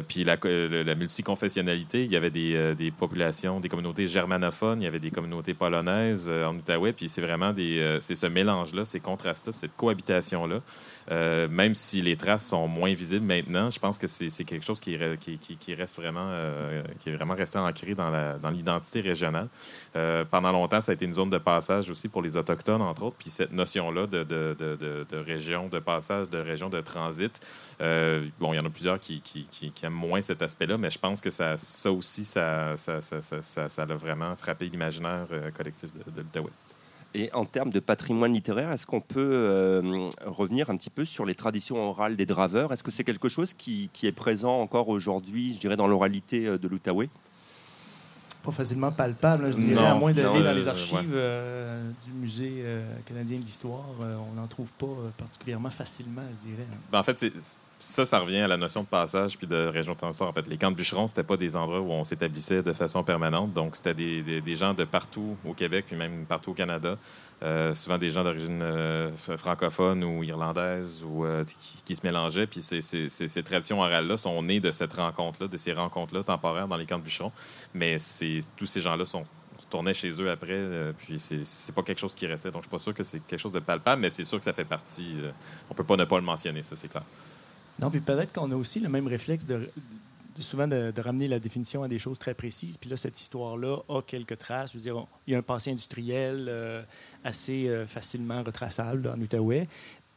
puis, 0.08 0.24
la, 0.24 0.36
la, 0.42 0.94
multiconfessionnalité, 0.94 2.04
il 2.04 2.10
y 2.10 2.16
avait 2.16 2.30
des, 2.30 2.74
des, 2.74 2.90
populations, 2.90 3.60
des 3.60 3.68
communautés 3.68 4.06
germanophones, 4.06 4.80
il 4.80 4.84
y 4.84 4.88
avait 4.88 4.98
des 4.98 5.10
communautés 5.10 5.54
polonaises 5.54 6.30
en 6.30 6.56
Outaouais. 6.56 6.92
Puis, 6.92 7.08
c'est 7.08 7.22
vraiment 7.22 7.52
des, 7.52 7.98
ce 8.00 8.26
mélange-là, 8.26 8.84
ces 8.84 9.00
contrastes-là, 9.00 9.52
cette 9.54 9.76
cohabitation-là 9.76 10.60
euh, 11.10 11.48
même 11.48 11.74
si 11.74 12.02
les 12.02 12.16
traces 12.16 12.46
sont 12.46 12.68
moins 12.68 12.94
visibles 12.94 13.26
maintenant, 13.26 13.68
je 13.68 13.80
pense 13.80 13.98
que 13.98 14.06
c'est 14.06 14.44
quelque 14.44 14.64
chose 14.64 14.80
qui, 14.80 14.96
reste 14.96 15.96
vraiment, 15.96 16.28
euh, 16.30 16.82
qui 17.00 17.10
est 17.10 17.16
vraiment 17.16 17.34
resté 17.34 17.58
ancré 17.58 17.94
dans 17.94 18.50
l'identité 18.50 19.00
régionale. 19.00 19.48
Euh, 19.96 20.24
pendant 20.24 20.52
longtemps, 20.52 20.80
ça 20.80 20.92
a 20.92 20.94
été 20.94 21.04
une 21.04 21.12
zone 21.12 21.30
de 21.30 21.38
passage 21.38 21.90
aussi 21.90 22.08
pour 22.08 22.22
les 22.22 22.36
Autochtones, 22.36 22.82
entre 22.82 23.02
autres. 23.02 23.16
Puis 23.18 23.30
cette 23.30 23.52
notion-là 23.52 24.06
de, 24.06 25.06
région 25.24 25.68
de 25.68 25.80
passage, 25.80 26.30
de 26.30 26.38
région 26.38 26.70
de 26.70 26.80
transit, 26.80 27.40
bon, 27.80 28.52
il 28.52 28.56
y 28.56 28.60
en 28.60 28.66
a 28.66 28.70
plusieurs 28.70 29.00
qui, 29.00 29.20
aiment 29.82 29.92
moins 29.92 30.22
cet 30.22 30.42
aspect-là, 30.42 30.78
mais 30.78 30.90
je 30.90 30.98
pense 30.98 31.20
que 31.20 31.30
ça, 31.30 31.56
aussi, 31.90 32.24
ça, 32.24 32.76
ça, 32.76 33.82
a 33.82 33.94
vraiment 33.94 34.36
frappé 34.36 34.68
l'imaginaire 34.68 35.26
collectif 35.56 35.90
de, 35.92 36.22
l'Outaouais. 36.22 36.50
Et 37.14 37.32
en 37.32 37.44
termes 37.44 37.70
de 37.70 37.80
patrimoine 37.80 38.32
littéraire, 38.32 38.70
est-ce 38.70 38.86
qu'on 38.86 39.00
peut 39.00 39.32
euh, 39.32 40.08
revenir 40.26 40.70
un 40.70 40.76
petit 40.76 40.90
peu 40.90 41.04
sur 41.04 41.26
les 41.26 41.34
traditions 41.34 41.82
orales 41.82 42.16
des 42.16 42.26
draveurs? 42.26 42.72
Est-ce 42.72 42.84
que 42.84 42.92
c'est 42.92 43.02
quelque 43.02 43.28
chose 43.28 43.52
qui, 43.52 43.90
est 44.02 44.12
présent 44.12 44.60
encore 44.60 44.88
aujourd'hui, 44.88 45.54
je 45.54 45.58
dirais, 45.58 45.76
dans 45.76 45.88
l'oralité 45.88 46.46
euh, 46.46 46.58
de 46.58 46.68
l'Outaouais? 46.68 47.08
Pas 48.44 48.52
facilement 48.52 48.92
palpable, 48.92 49.52
je 49.52 49.58
dirais, 49.58 49.84
à 49.84 49.94
moins 49.94 50.12
d'aller 50.12 50.42
dans 50.42 50.52
les 50.52 50.68
archives 50.68 51.12
euh, 51.12 51.90
du 52.06 52.12
Musée 52.12 52.64
canadien 53.04 53.38
de 53.38 53.44
l'histoire. 53.44 53.84
on 54.00 54.40
n'en 54.40 54.46
trouve 54.46 54.72
pas 54.72 54.86
particulièrement 55.18 55.68
facilement, 55.68 56.22
je 56.40 56.48
dirais. 56.48 56.66
Ben, 56.90 57.00
en 57.00 57.02
fait, 57.02 57.18
c'est 57.18 57.32
ça, 57.80 58.04
ça 58.04 58.18
revient 58.18 58.40
à 58.40 58.48
la 58.48 58.58
notion 58.58 58.82
de 58.82 58.86
passage 58.86 59.38
puis 59.38 59.46
de 59.46 59.66
région 59.66 59.94
transport. 59.94 60.28
En 60.28 60.32
fait, 60.32 60.46
les 60.46 60.58
camps 60.58 60.70
de 60.70 60.76
bûcherons, 60.76 61.06
c'était 61.06 61.22
pas 61.22 61.38
des 61.38 61.56
endroits 61.56 61.80
où 61.80 61.90
on 61.90 62.04
s'établissait 62.04 62.62
de 62.62 62.74
façon 62.74 63.02
permanente. 63.02 63.54
Donc, 63.54 63.74
c'était 63.74 63.94
des, 63.94 64.40
des, 64.40 64.56
gens 64.56 64.74
de 64.74 64.84
partout 64.84 65.36
au 65.46 65.54
Québec, 65.54 65.86
puis 65.88 65.96
même 65.96 66.26
partout 66.26 66.50
au 66.50 66.54
Canada. 66.54 66.98
Euh, 67.42 67.74
souvent 67.74 67.96
des 67.96 68.10
gens 68.10 68.22
d'origine 68.22 68.60
euh, 68.60 69.10
francophone 69.16 70.04
ou 70.04 70.22
irlandaise 70.22 71.02
ou 71.08 71.24
euh, 71.24 71.42
qui, 71.86 71.96
se 71.96 72.06
mélangeaient. 72.06 72.46
Puis 72.46 72.60
ces, 72.60 72.82
ces, 72.82 73.42
traditions 73.42 73.80
orales-là 73.80 74.18
sont 74.18 74.42
nées 74.42 74.60
de 74.60 74.70
cette 74.70 74.92
rencontre-là, 74.92 75.48
de 75.48 75.56
ces 75.56 75.72
rencontres-là 75.72 76.22
temporaires 76.22 76.68
dans 76.68 76.76
les 76.76 76.84
camps 76.84 76.98
de 76.98 77.04
bûcherons. 77.04 77.32
Mais 77.72 77.96
tous 78.56 78.66
ces 78.66 78.82
gens-là 78.82 79.06
sont 79.06 79.24
tournaient 79.70 79.94
chez 79.94 80.10
eux 80.20 80.28
après, 80.28 80.92
puis 80.98 81.20
c'est 81.20 81.72
pas 81.72 81.84
quelque 81.84 82.00
chose 82.00 82.12
qui 82.12 82.26
restait. 82.26 82.50
Donc, 82.50 82.62
je 82.62 82.66
suis 82.66 82.70
pas 82.70 82.78
sûr 82.78 82.92
que 82.92 83.04
c'est 83.04 83.20
quelque 83.20 83.38
chose 83.38 83.52
de 83.52 83.60
palpable, 83.60 84.02
mais 84.02 84.10
c'est 84.10 84.24
sûr 84.24 84.36
que 84.36 84.42
ça 84.42 84.52
fait 84.52 84.64
partie. 84.64 85.16
on 85.70 85.74
peut 85.74 85.84
pas 85.84 85.96
ne 85.96 86.04
pas 86.04 86.16
le 86.16 86.24
mentionner, 86.24 86.64
ça, 86.64 86.74
c'est 86.74 86.88
clair. 86.88 87.04
Non, 87.80 87.90
puis 87.90 88.00
peut-être 88.00 88.32
qu'on 88.32 88.50
a 88.50 88.56
aussi 88.56 88.80
le 88.80 88.88
même 88.88 89.06
réflexe 89.06 89.46
de, 89.46 89.68
souvent 90.38 90.68
de, 90.68 90.92
ramener 91.00 91.28
la 91.28 91.38
définition 91.38 91.82
à 91.82 91.88
des 91.88 91.98
choses 91.98 92.18
très 92.18 92.34
précises. 92.34 92.76
Puis 92.76 92.90
là, 92.90 92.96
cette 92.96 93.18
histoire-là 93.20 93.78
a 93.88 94.02
quelques 94.02 94.38
traces. 94.38 94.72
Je 94.72 94.78
veux 94.78 94.82
dire, 94.82 95.06
il 95.26 95.32
y 95.32 95.34
a 95.34 95.38
un 95.38 95.42
passé 95.42 95.70
industriel 95.70 96.46
euh, 96.48 96.82
assez 97.24 97.68
euh, 97.68 97.86
facilement 97.86 98.42
retraçable 98.42 99.08
en 99.08 99.20
Outaouais. 99.20 99.68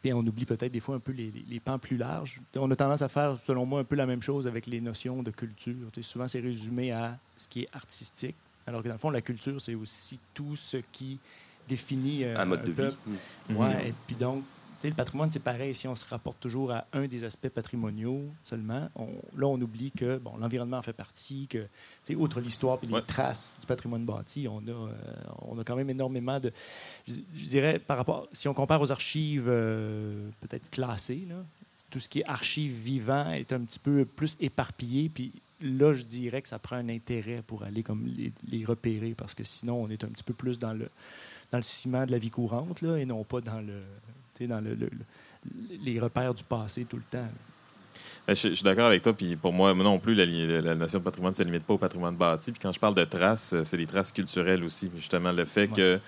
Puis 0.02 0.12
on 0.12 0.20
oublie 0.20 0.46
peut-être 0.46 0.72
des 0.72 0.82
fois 0.82 0.96
un 0.96 1.00
peu 1.00 1.14
les, 1.14 1.60
pans 1.62 1.80
plus 1.80 1.96
larges. 1.96 2.42
On 2.58 2.70
a 2.72 2.76
tendance 2.76 3.02
à 3.02 3.08
faire, 3.08 3.40
selon 3.40 3.66
moi, 3.66 3.80
un 3.80 3.84
peu 3.86 3.96
la 3.96 4.06
même 4.06 4.22
chose 4.22 4.48
avec 4.48 4.68
les 4.68 4.82
notions 4.82 5.24
de 5.24 5.32
culture. 5.32 5.88
souvent, 6.02 6.28
c'est 6.28 6.42
résumé 6.42 6.92
à 6.92 7.18
ce 7.38 7.48
qui 7.48 7.62
est 7.62 7.70
artistique. 7.74 8.36
Alors 8.68 8.84
que 8.84 8.90
dans 8.90 8.96
le 8.96 9.00
fond, 9.00 9.10
la 9.10 9.22
culture, 9.22 9.62
c'est 9.62 9.76
aussi 9.76 10.20
tout 10.34 10.58
ce 10.58 10.78
qui 10.92 11.20
définit 11.70 12.26
euh, 12.26 12.38
un 12.38 12.46
mode 12.46 12.66
de 12.66 12.72
vie. 12.72 12.96
Ouais, 13.52 13.90
et 13.90 13.94
puis 14.06 14.16
donc, 14.16 14.44
le 14.90 14.96
patrimoine, 14.96 15.32
c'est 15.32 15.44
pareil. 15.44 15.74
Si 15.76 15.88
on 15.88 15.96
se 15.96 16.06
rapporte 16.06 16.40
toujours 16.40 16.72
à 16.72 16.86
un 16.94 17.08
des 17.08 17.24
aspects 17.24 17.50
patrimoniaux 17.50 18.24
seulement, 18.44 18.90
là, 19.36 19.48
on 19.48 19.62
oublie 19.62 19.92
que 19.92 20.18
bon, 20.18 20.38
l'environnement 20.38 20.78
en 20.78 20.82
fait 20.82 20.94
partie, 20.94 21.48
que, 21.48 21.68
outre 22.16 22.40
l'histoire 22.40 22.80
et 22.84 22.88
les 22.88 23.02
traces 23.02 23.58
du 23.60 23.66
patrimoine 23.66 24.06
bâti, 24.06 24.48
on 24.50 24.60
a, 24.60 24.72
euh, 24.72 24.94
on 25.42 25.60
a 25.60 25.64
quand 25.64 25.76
même 25.76 25.90
énormément 25.90 26.40
de. 26.40 26.52
Je, 27.08 27.20
dirais, 27.48 27.80
par 27.80 27.98
rapport. 27.98 28.28
Si 28.32 28.48
on 28.48 28.54
compare 28.54 28.82
aux 28.82 28.92
archives 28.92 29.48
euh, 29.48 30.30
peut-être 30.42 30.70
classées, 30.70 31.28
tout 31.90 32.00
ce 32.00 32.10
qui 32.10 32.22
est 32.22 32.26
archives 32.26 32.74
vivant 32.74 33.32
est 33.32 33.54
un 33.54 33.62
petit 33.62 33.80
peu 33.80 34.06
plus 34.06 34.36
éparpillé. 34.40 35.10
Puis 35.10 35.32
là, 35.62 35.94
je 35.94 36.04
dirais 36.04 36.42
que 36.42 36.50
ça 36.50 36.60
prend 36.60 36.76
un 36.76 36.90
intérêt 36.90 37.44
pour 37.46 37.64
aller 37.64 37.84
comme 37.84 38.12
les, 38.50 38.66
repérer, 38.66 39.14
parce 39.16 39.34
que 39.34 39.44
sinon, 39.44 39.84
on 39.84 39.90
est 39.90 40.04
un 40.04 40.08
petit 40.08 40.24
peu 40.24 40.34
plus 40.34 40.60
dans 40.60 40.74
le, 40.74 40.90
dans 41.52 41.58
le 41.58 41.64
ciment 41.64 42.06
de 42.06 42.12
la 42.12 42.18
vie 42.18 42.32
courante, 42.32 42.82
là, 42.82 42.98
et 42.98 43.06
non 43.06 43.24
pas 43.24 43.42
dans 43.42 43.62
le 43.62 43.82
dans 44.42 44.62
le, 44.62 44.78
les 45.84 46.00
repères 46.00 46.34
du 46.34 46.44
passé 46.44 46.86
tout 46.86 46.98
le 46.98 47.04
temps. 47.04 47.28
Ben, 48.28 48.36
je, 48.36 48.54
suis 48.54 48.64
d'accord 48.64 48.88
avec 48.88 49.02
toi. 49.02 49.14
Puis 49.14 49.36
pour 49.36 49.54
moi, 49.54 49.74
non 49.74 50.00
plus, 50.00 50.16
la, 50.16 50.76
notion 50.76 51.00
de 51.00 51.04
patrimoine 51.04 51.32
ne 51.32 51.36
se 51.36 51.44
limite 51.44 51.64
pas 51.64 51.74
au 51.74 51.78
patrimoine 51.78 52.16
bâti. 52.16 52.52
Puis 52.52 52.62
quand 52.62 52.72
je 52.72 52.80
parle 52.80 52.96
de 52.96 53.04
traces, 53.04 53.56
c'est 53.64 53.78
les 53.78 53.86
traces 53.86 54.12
culturelles 54.12 54.64
aussi. 54.64 54.90
Justement, 54.96 55.32
le 55.32 55.46
fait 55.46 55.68
que 55.68 56.00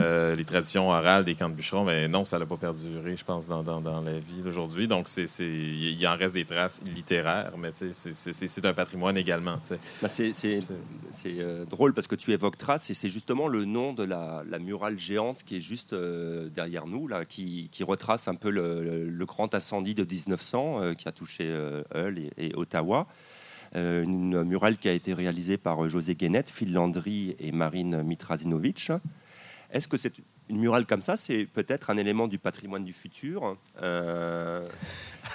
euh, 0.00 0.34
les 0.34 0.44
traditions 0.44 0.88
orales 0.88 1.24
des 1.24 1.34
camps 1.34 1.48
de 1.48 1.54
bûcherons, 1.54 1.84
mais 1.84 2.08
non, 2.08 2.24
ça 2.24 2.38
n'a 2.38 2.46
pas 2.46 2.56
perduré, 2.56 3.16
je 3.16 3.24
pense, 3.24 3.46
dans, 3.46 3.62
dans, 3.62 4.00
la 4.00 4.18
vie 4.18 4.42
d'aujourd'hui. 4.42 4.88
Donc, 4.88 5.08
il 5.16 6.06
en 6.06 6.16
reste 6.16 6.34
des 6.34 6.44
traces 6.44 6.80
littéraires, 6.94 7.52
mais 7.58 7.72
c'est 7.80 8.64
un 8.64 8.72
patrimoine 8.72 9.16
également. 9.16 9.58
Bah, 10.02 10.08
c'est 10.08 10.54
euh, 11.26 11.64
drôle 11.64 11.92
parce 11.94 12.06
que 12.06 12.14
tu 12.14 12.32
évoques 12.32 12.58
traces 12.58 12.90
et 12.90 12.94
c'est 12.94 13.10
justement 13.10 13.48
le 13.48 13.64
nom 13.64 13.92
de 13.92 14.02
la, 14.02 14.42
murale 14.60 14.98
géante 14.98 15.42
qui 15.44 15.56
est 15.56 15.60
juste 15.60 15.92
euh, 15.92 16.48
derrière 16.48 16.86
nous, 16.86 17.08
là, 17.08 17.24
qui, 17.24 17.68
qui, 17.70 17.84
retrace 17.84 18.28
un 18.28 18.34
peu 18.34 18.50
le, 18.50 19.24
grand 19.24 19.54
incendie 19.54 19.94
de 19.94 20.04
1900 20.04 20.94
qui 20.94 21.08
a 21.08 21.12
touché 21.12 21.44
Hull 21.94 22.30
et, 22.36 22.52
Ottawa. 22.54 23.06
une 23.74 24.42
murale 24.44 24.76
qui 24.76 24.88
a 24.88 24.92
été 24.92 25.14
réalisée 25.14 25.56
par 25.56 25.88
José 25.88 26.14
Guénette, 26.14 26.50
Phil 26.50 26.72
Landry 26.72 27.36
et 27.38 27.52
Marine 27.52 28.02
Mitrazinovic. 28.02 28.90
Est-ce 29.72 29.86
que 29.86 29.96
c'est 29.96 30.12
une 30.48 30.58
murale 30.58 30.84
comme 30.84 31.02
ça, 31.02 31.16
c'est 31.16 31.44
peut-être 31.44 31.90
un 31.90 31.96
élément 31.96 32.26
du 32.26 32.38
patrimoine 32.38 32.84
du 32.84 32.92
futur 32.92 33.56
euh... 33.82 34.66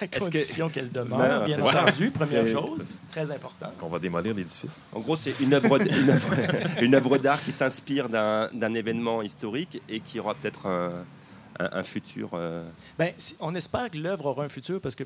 À 0.02 0.08
condition 0.08 0.70
qu'elle 0.70 0.92
demeure, 0.92 1.46
bien 1.46 1.62
entendu, 1.62 2.12
première 2.12 2.48
chose, 2.48 2.86
très 3.10 3.32
important. 3.32 3.70
Est-ce 3.70 3.80
qu'on 3.80 3.88
va 3.88 4.00
démolir 4.00 4.34
l'édifice? 4.34 4.82
En 4.92 5.00
gros, 5.00 5.16
c'est 5.16 5.40
une 5.40 5.54
œuvre, 5.54 5.80
une 6.82 6.96
œuvre, 6.96 7.18
d'art 7.18 7.42
qui 7.42 7.54
s'inspire 7.54 8.10
d'un 8.10 8.74
événement 8.74 9.22
historique 9.22 9.82
et 9.88 10.02
qui 10.02 10.20
aura 10.20 10.36
peut-être 10.36 10.68
un, 11.60 11.84
futur. 11.84 12.32
Euh... 12.34 12.68
Ben, 13.00 13.14
on 13.40 13.56
espère 13.56 13.90
que 13.90 13.98
l'œuvre 13.98 14.26
aura 14.26 14.44
un 14.44 14.50
futur 14.50 14.82
parce 14.82 14.96
que 14.96 15.06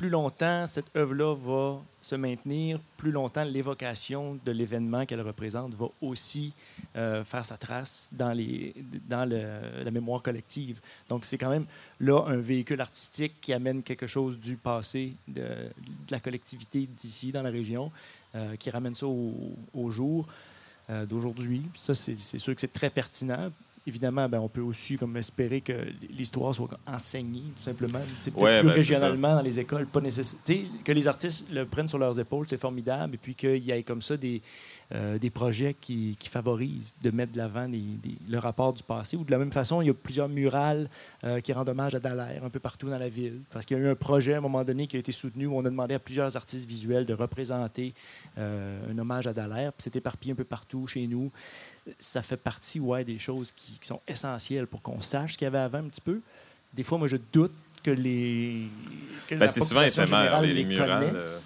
plus 0.00 0.08
longtemps 0.08 0.66
cette 0.66 0.96
œuvre-là 0.96 1.34
va 1.34 1.78
se 2.00 2.14
maintenir, 2.14 2.80
plus 2.96 3.10
longtemps 3.10 3.44
l'évocation 3.44 4.38
de 4.46 4.50
l'événement 4.50 5.04
qu'elle 5.04 5.20
représente 5.20 5.74
va 5.74 5.88
aussi 6.00 6.54
euh, 6.96 7.22
faire 7.22 7.44
sa 7.44 7.58
trace 7.58 8.08
dans, 8.14 8.32
les, 8.32 8.74
dans 9.10 9.28
la 9.28 9.90
mémoire 9.90 10.22
collective. 10.22 10.80
Donc 11.10 11.26
c'est 11.26 11.36
quand 11.36 11.50
même 11.50 11.66
là 12.00 12.24
un 12.28 12.38
véhicule 12.38 12.80
artistique 12.80 13.34
qui 13.42 13.52
amène 13.52 13.82
quelque 13.82 14.06
chose 14.06 14.38
du 14.38 14.56
passé 14.56 15.12
de, 15.28 15.44
la 16.08 16.18
collectivité 16.18 16.88
d'ici, 16.96 17.30
dans 17.30 17.42
la 17.42 17.50
région, 17.50 17.92
euh, 18.34 18.56
qui 18.56 18.70
ramène 18.70 18.94
ça 18.94 19.06
au, 19.06 19.90
jour 19.90 20.26
euh, 20.88 21.04
d'aujourd'hui. 21.04 21.60
Ça, 21.76 21.94
c'est 21.94 22.16
sûr 22.16 22.54
que 22.54 22.60
c'est 22.62 22.72
très 22.72 22.88
pertinent 22.88 23.50
évidemment, 23.86 24.28
ben, 24.28 24.38
on 24.40 24.48
peut 24.48 24.60
aussi 24.60 24.96
comme 24.96 25.16
espérer 25.16 25.60
que 25.60 25.72
l'histoire 26.10 26.54
soit 26.54 26.68
enseignée, 26.86 27.44
tout 27.56 27.62
simplement. 27.62 28.00
plus 28.22 28.32
ben, 28.32 28.68
régionalement 28.68 29.36
dans 29.36 29.42
les 29.42 29.58
écoles. 29.58 29.86
Pas 29.86 30.00
que 30.00 30.92
les 30.92 31.08
artistes 31.08 31.50
le 31.52 31.64
prennent 31.64 31.88
sur 31.88 31.98
leurs 31.98 32.18
épaules, 32.18 32.46
c'est 32.48 32.58
formidable. 32.60 33.14
Et 33.14 33.18
puis 33.18 33.34
qu'il 33.34 33.62
y 33.62 33.70
ait 33.70 33.82
comme 33.82 34.02
ça 34.02 34.16
des, 34.16 34.42
euh, 34.92 35.18
des 35.18 35.30
projets 35.30 35.76
qui, 35.80 36.16
favorisent 36.30 36.96
de 37.00 37.10
mettre 37.10 37.30
de 37.32 37.38
l'avant 37.38 37.68
le 37.68 38.38
rapport 38.38 38.72
du 38.72 38.82
passé. 38.82 39.16
Ou 39.16 39.22
de 39.22 39.30
la 39.30 39.38
même 39.38 39.52
façon, 39.52 39.80
il 39.82 39.86
y 39.86 39.90
a 39.90 39.94
plusieurs 39.94 40.28
murales 40.28 40.88
euh, 41.22 41.40
qui 41.40 41.52
rendent 41.52 41.68
hommage 41.68 41.94
à 41.94 42.00
Dallaire 42.00 42.44
un 42.44 42.50
peu 42.50 42.58
partout 42.58 42.88
dans 42.90 42.98
la 42.98 43.08
ville. 43.08 43.40
Parce 43.52 43.66
qu'il 43.66 43.76
y 43.76 43.80
a 43.80 43.84
eu 43.84 43.88
un 43.88 43.94
projet 43.94 44.34
à 44.34 44.38
un 44.38 44.40
moment 44.40 44.64
donné 44.64 44.88
qui 44.88 44.96
a 44.96 44.98
été 44.98 45.12
soutenu 45.12 45.46
où 45.46 45.56
on 45.56 45.64
a 45.64 45.70
demandé 45.70 45.94
à 45.94 46.00
plusieurs 46.00 46.36
artistes 46.36 46.66
visuels 46.66 47.06
de 47.06 47.14
représenter 47.14 47.94
euh, 48.38 48.80
un 48.90 48.98
hommage 48.98 49.28
à 49.28 49.32
Dallaire. 49.32 49.72
Puis 49.72 49.84
c'est 49.84 49.94
éparpillé 49.94 50.32
un 50.32 50.36
peu 50.36 50.44
partout 50.44 50.88
chez 50.88 51.06
nous 51.06 51.30
ça 51.98 52.22
fait 52.22 52.36
partie 52.36 52.80
ouais, 52.80 53.04
des 53.04 53.18
choses 53.18 53.52
qui, 53.52 53.78
sont 53.82 54.00
essentielles 54.06 54.66
pour 54.66 54.82
qu'on 54.82 55.00
sache 55.00 55.32
ce 55.32 55.38
qu'il 55.38 55.46
y 55.46 55.48
avait 55.48 55.58
avant 55.58 55.78
un 55.78 55.88
petit 55.88 56.00
peu. 56.00 56.20
Des 56.74 56.82
fois, 56.82 56.98
moi, 56.98 57.08
je 57.08 57.16
doute 57.32 57.52
que 57.82 57.90
les. 57.90 58.68
Ben, 59.30 59.48
c'est 59.48 59.64
souvent 59.64 59.82
éphémère, 59.82 60.40
les, 60.42 60.54
les 60.54 60.64
murales. 60.64 61.12
Euh. 61.14 61.38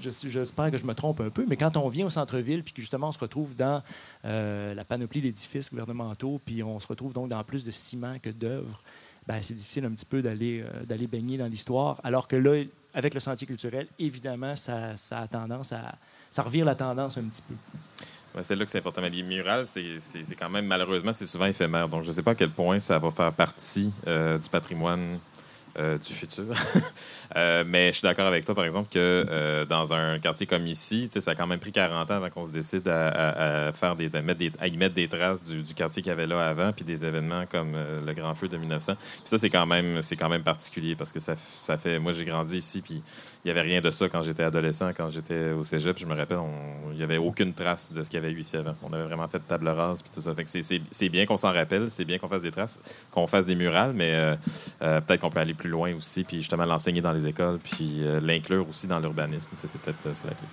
J'espère 0.00 0.70
que 0.70 0.76
je 0.76 0.86
me 0.86 0.94
trompe 0.94 1.20
un 1.20 1.30
peu, 1.30 1.44
mais 1.48 1.56
quand 1.56 1.76
on 1.76 1.88
vient 1.88 2.06
au 2.06 2.10
centre-ville, 2.10 2.62
puis 2.62 2.72
que 2.72 2.80
justement 2.80 3.08
on 3.08 3.12
se 3.12 3.18
retrouve 3.18 3.56
dans 3.56 3.82
euh, 4.24 4.74
la 4.74 4.84
panoplie 4.84 5.20
d'édifices 5.20 5.70
gouvernementaux, 5.70 6.40
puis 6.44 6.62
on 6.62 6.78
se 6.78 6.86
retrouve 6.86 7.12
donc 7.12 7.28
dans 7.28 7.42
plus 7.42 7.64
de 7.64 7.72
ciment 7.72 8.20
que 8.20 8.30
d'œuvres, 8.30 8.80
ben, 9.26 9.40
c'est 9.42 9.54
difficile 9.54 9.84
un 9.86 9.90
petit 9.90 10.06
peu 10.06 10.22
d'aller 10.22 10.62
euh, 10.62 10.84
d'aller 10.84 11.08
baigner 11.08 11.36
dans 11.36 11.46
l'histoire. 11.46 12.00
Alors 12.04 12.28
que 12.28 12.36
là, 12.36 12.62
avec 12.94 13.12
le 13.12 13.18
sentier 13.18 13.44
culturel, 13.44 13.88
évidemment, 13.98 14.54
ça, 14.54 14.96
ça 14.96 15.18
a 15.18 15.26
tendance 15.26 15.72
à. 15.72 15.96
Ça 16.30 16.42
revire 16.44 16.64
la 16.64 16.76
tendance 16.76 17.18
un 17.18 17.22
petit 17.22 17.42
peu 17.42 17.54
c'est 18.42 18.56
là 18.56 18.64
que 18.64 18.70
c'est 18.70 18.78
important. 18.78 19.02
Mais 19.02 19.10
les 19.10 19.22
murales, 19.22 19.66
c'est 19.66 20.00
quand 20.38 20.50
même, 20.50 20.66
malheureusement, 20.66 21.12
c'est 21.12 21.26
souvent 21.26 21.46
éphémère. 21.46 21.88
Donc, 21.88 22.04
je 22.04 22.08
ne 22.08 22.12
sais 22.12 22.22
pas 22.22 22.32
à 22.32 22.34
quel 22.34 22.50
point 22.50 22.80
ça 22.80 22.98
va 22.98 23.10
faire 23.10 23.32
partie 23.32 23.92
euh, 24.06 24.38
du 24.38 24.48
patrimoine 24.48 25.18
euh, 25.78 25.98
du 25.98 26.12
futur. 26.12 26.44
Euh, 27.36 27.62
mais 27.64 27.92
je 27.92 27.98
suis 27.98 28.02
d'accord 28.02 28.26
avec 28.26 28.44
toi, 28.44 28.56
par 28.56 28.64
exemple, 28.64 28.88
que 28.92 29.64
dans 29.68 29.92
un 29.92 30.18
quartier 30.18 30.48
comme 30.48 30.66
ici, 30.66 31.08
ça 31.16 31.30
a 31.30 31.34
quand 31.36 31.46
même 31.46 31.60
pris 31.60 31.70
40 31.70 32.10
ans 32.10 32.14
avant 32.14 32.28
qu'on 32.28 32.44
se 32.44 32.50
décide 32.50 32.88
à, 32.88 33.70
faire 33.72 33.94
des, 33.94 34.08
mettre 34.08 34.40
des, 34.40 34.50
y 34.66 34.76
mettre 34.76 34.96
des 34.96 35.06
traces 35.06 35.40
du, 35.40 35.62
quartier 35.74 36.02
qu'il 36.02 36.10
y 36.10 36.12
avait 36.12 36.26
là 36.26 36.48
avant, 36.48 36.72
puis 36.72 36.84
des 36.84 37.04
événements 37.04 37.44
comme 37.46 37.76
le 38.04 38.12
Grand 38.14 38.34
Feu 38.34 38.48
de 38.48 38.56
1900. 38.56 38.94
Puis 38.94 39.20
ça, 39.26 39.38
c'est 39.38 39.48
quand, 39.48 39.64
même, 39.64 40.00
quand 40.18 40.28
même 40.28 40.42
particulier 40.42 40.96
parce 40.96 41.12
que 41.12 41.20
ça, 41.20 41.36
ça 41.36 41.78
fait. 41.78 42.00
Moi, 42.00 42.10
j'ai 42.10 42.24
grandi 42.24 42.56
ici, 42.56 42.82
puis 42.82 43.00
il 43.44 43.48
n'y 43.48 43.50
avait 43.52 43.62
rien 43.62 43.80
de 43.80 43.90
ça 43.90 44.06
quand 44.08 44.22
j'étais 44.22 44.42
adolescent, 44.42 44.90
quand 44.94 45.08
j'étais 45.08 45.52
au 45.52 45.64
cégep. 45.64 45.96
Je 45.98 46.04
me 46.04 46.14
rappelle, 46.14 46.40
il 46.90 46.98
n'y 46.98 47.02
avait 47.02 47.16
aucune 47.16 47.54
trace 47.54 47.90
de 47.90 48.02
ce 48.02 48.10
qu'il 48.10 48.20
y 48.20 48.22
avait 48.22 48.32
eu 48.32 48.40
ici 48.40 48.56
avant. 48.56 48.74
On 48.82 48.92
avait 48.92 49.04
vraiment 49.04 49.26
fait 49.28 49.38
de 49.38 49.44
table 49.44 49.68
rase 49.68 50.02
puis 50.02 50.10
tout 50.14 50.20
ça. 50.20 50.34
c'est 50.90 51.08
bien 51.08 51.24
qu'on 51.24 51.38
s'en 51.38 51.52
rappelle, 51.52 51.90
c'est 51.90 52.04
bien 52.04 52.18
qu'on 52.18 52.28
fasse 52.28 52.42
des 52.42 52.50
traces, 52.50 52.82
qu'on 53.10 53.26
fasse 53.26 53.46
des 53.46 53.54
murales, 53.54 53.94
mais 53.94 54.12
euh, 54.12 54.36
euh, 54.82 55.00
peut-être 55.00 55.20
qu'on 55.20 55.30
peut 55.30 55.40
aller 55.40 55.54
plus 55.60 55.68
loin 55.68 55.94
aussi, 55.94 56.24
puis 56.24 56.38
justement 56.38 56.64
l'enseigner 56.64 57.02
dans 57.02 57.12
les 57.12 57.26
écoles, 57.26 57.58
puis 57.62 57.98
euh, 57.98 58.18
l'inclure 58.20 58.66
aussi 58.68 58.86
dans 58.86 58.98
l'urbanisme. 58.98 59.50
C'est 59.54 59.80
peut-être 59.80 60.06
la 60.06 60.12
clé. 60.14 60.46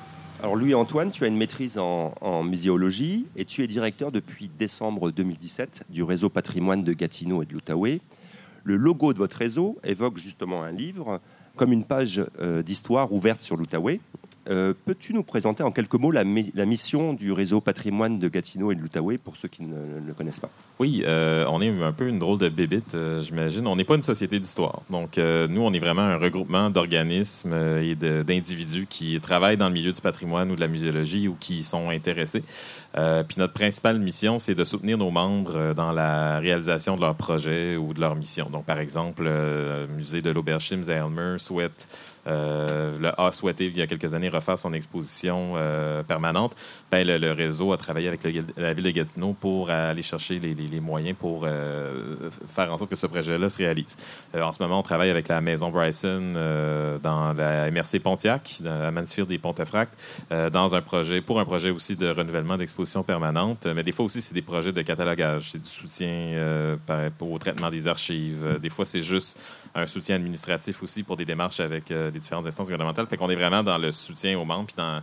Alors 0.43 0.55
Louis-Antoine, 0.55 1.11
tu 1.11 1.23
as 1.23 1.27
une 1.27 1.37
maîtrise 1.37 1.77
en, 1.77 2.13
en, 2.21 2.43
muséologie 2.43 3.25
et 3.37 3.45
tu 3.45 3.63
es 3.63 3.67
directeur 3.67 4.11
depuis 4.11 4.51
décembre 4.59 5.09
2017 5.11 5.85
du 5.89 6.03
réseau 6.03 6.29
patrimoine 6.29 6.83
de 6.83 6.91
Gatineau 6.91 7.41
et 7.41 7.45
de 7.45 7.53
l'Outaouais. 7.53 8.01
Le 8.65 8.75
logo 8.75 9.13
de 9.13 9.17
votre 9.17 9.37
réseau 9.37 9.79
évoque 9.83 10.17
justement 10.17 10.61
un 10.61 10.71
livre 10.71 11.21
comme 11.55 11.71
une 11.71 11.85
page 11.85 12.21
euh, 12.39 12.61
d'histoire 12.61 13.11
ouverte 13.13 13.41
sur 13.41 13.55
l'Outaouais. 13.55 14.01
Euh, 14.49 14.73
peux-tu 14.85 15.13
nous 15.13 15.23
présenter 15.23 15.63
en 15.63 15.71
quelques 15.71 15.95
mots 15.95 16.11
la, 16.11 16.23
mission 16.23 17.13
du 17.13 17.31
réseau 17.31 17.61
patrimoine 17.61 18.19
de 18.19 18.27
Gatineau 18.27 18.71
et 18.71 18.75
de 18.75 18.81
l'Outaouais 18.81 19.17
pour 19.17 19.35
ceux 19.35 19.47
qui 19.47 19.63
ne, 19.63 19.99
le 20.05 20.13
connaissent 20.13 20.39
pas? 20.39 20.49
Oui, 20.79 21.03
euh, 21.05 21.45
on 21.49 21.61
est 21.61 21.69
un 21.69 21.91
peu 21.91 22.07
une 22.07 22.19
drôle 22.19 22.37
de 22.37 22.49
bébite, 22.49 22.95
j'imagine. 23.21 23.67
On 23.67 23.75
n'est 23.75 23.83
pas 23.83 23.95
une 23.95 24.01
société 24.01 24.39
d'histoire. 24.39 24.81
Donc, 24.89 25.17
nous, 25.17 25.61
on 25.61 25.73
est 25.73 25.79
vraiment 25.79 26.03
un 26.03 26.17
regroupement 26.17 26.69
d'organismes 26.69 27.53
et 27.53 27.95
d'individus 27.95 28.85
qui 28.87 29.19
travaillent 29.19 29.57
dans 29.57 29.67
le 29.67 29.73
milieu 29.73 29.91
du 29.91 30.01
patrimoine 30.01 30.51
ou 30.51 30.55
de 30.55 30.61
la 30.61 30.67
muséologie 30.67 31.27
ou 31.27 31.35
qui 31.39 31.63
sont 31.63 31.89
intéressés. 31.89 32.43
puis 32.93 33.37
notre 33.37 33.53
principale 33.53 33.99
mission, 33.99 34.39
c'est 34.39 34.55
de 34.55 34.63
soutenir 34.63 34.97
nos 34.97 35.09
membres 35.09 35.73
dans 35.73 35.91
la 35.91 36.39
réalisation 36.39 36.95
de 36.95 37.01
leurs 37.01 37.15
projets 37.15 37.75
ou 37.75 37.93
de 37.93 37.99
leurs 37.99 38.15
missions. 38.15 38.49
Donc, 38.49 38.65
par 38.65 38.79
exemple, 38.79 39.23
le 39.23 39.87
musée 39.95 40.21
de 40.21 40.29
l'Auberge 40.29 40.71
à 40.87 40.91
Elmer 40.91 41.37
souhaite 41.39 41.87
euh, 41.87 42.16
le 42.27 43.19
a 43.19 43.31
souhaité, 43.31 43.65
il 43.65 43.77
y 43.77 43.81
a 43.81 43.87
quelques 43.87 44.13
années, 44.13 44.29
refaire 44.29 44.59
son 44.59 44.73
exposition 44.73 45.53
euh, 45.55 46.03
permanente. 46.03 46.55
Ben, 46.89 47.05
le, 47.05 47.31
réseau 47.33 47.73
a 47.73 47.77
travaillé 47.77 48.07
avec 48.07 48.23
la 48.23 48.73
ville 48.73 48.85
de 48.85 48.91
Gatineau 48.91 49.33
pour 49.33 49.69
aller 49.69 50.01
chercher 50.01 50.39
les, 50.39 50.79
moyens 50.79 51.17
pour 51.19 51.43
euh, 51.43 52.29
faire 52.47 52.71
en 52.71 52.77
sorte 52.77 52.89
que 52.89 52.95
ce 52.95 53.07
projet-là 53.07 53.49
se 53.49 53.57
réalise. 53.57 53.97
en 54.33 54.51
ce 54.51 54.61
moment, 54.63 54.79
on 54.79 54.83
travaille 54.83 55.09
avec 55.09 55.27
la 55.27 55.41
Maison 55.41 55.69
Bryson 55.69 56.33
dans 57.03 57.33
la 57.33 57.69
MRC 57.71 57.99
Pontiac, 58.01 58.61
à 58.65 58.91
Mansfield 58.91 59.29
et 59.31 59.37
Pontefract, 59.37 59.93
dans 60.53 60.75
un 60.75 60.81
projet, 60.81 61.21
pour 61.21 61.39
un 61.39 61.45
projet 61.45 61.71
aussi 61.71 61.95
de 61.95 62.07
renouvellement 62.07 62.57
d'exposition 62.57 63.03
permanente. 63.03 63.67
Mais 63.75 63.83
des 63.83 63.91
fois 63.91 64.05
aussi, 64.05 64.21
c'est 64.21 64.33
des 64.33 64.41
projets 64.41 64.71
de 64.71 64.81
catalogage, 64.81 65.51
c'est 65.51 65.61
du 65.61 65.69
soutien 65.69 66.77
au 67.19 67.37
traitement 67.37 67.69
des 67.69 67.87
archives. 67.87 68.59
Des 68.61 68.69
fois, 68.69 68.85
c'est 68.85 69.01
juste 69.01 69.37
un 69.77 69.85
soutien 69.85 70.15
administratif 70.15 70.81
aussi 70.83 71.03
pour 71.03 71.17
des 71.17 71.25
démarches 71.25 71.59
avec 71.59 71.91
euh, 71.91 72.11
des 72.11 72.19
différentes 72.19 72.47
instances 72.47 72.67
gouvernementales. 72.67 73.07
Fait 73.07 73.17
qu'on 73.17 73.29
est 73.29 73.35
vraiment 73.35 73.63
dans 73.63 73.77
le 73.77 73.91
soutien 73.91 74.37
aux 74.37 74.45
membres, 74.45 74.65
puis 74.65 74.75
dans 74.75 75.01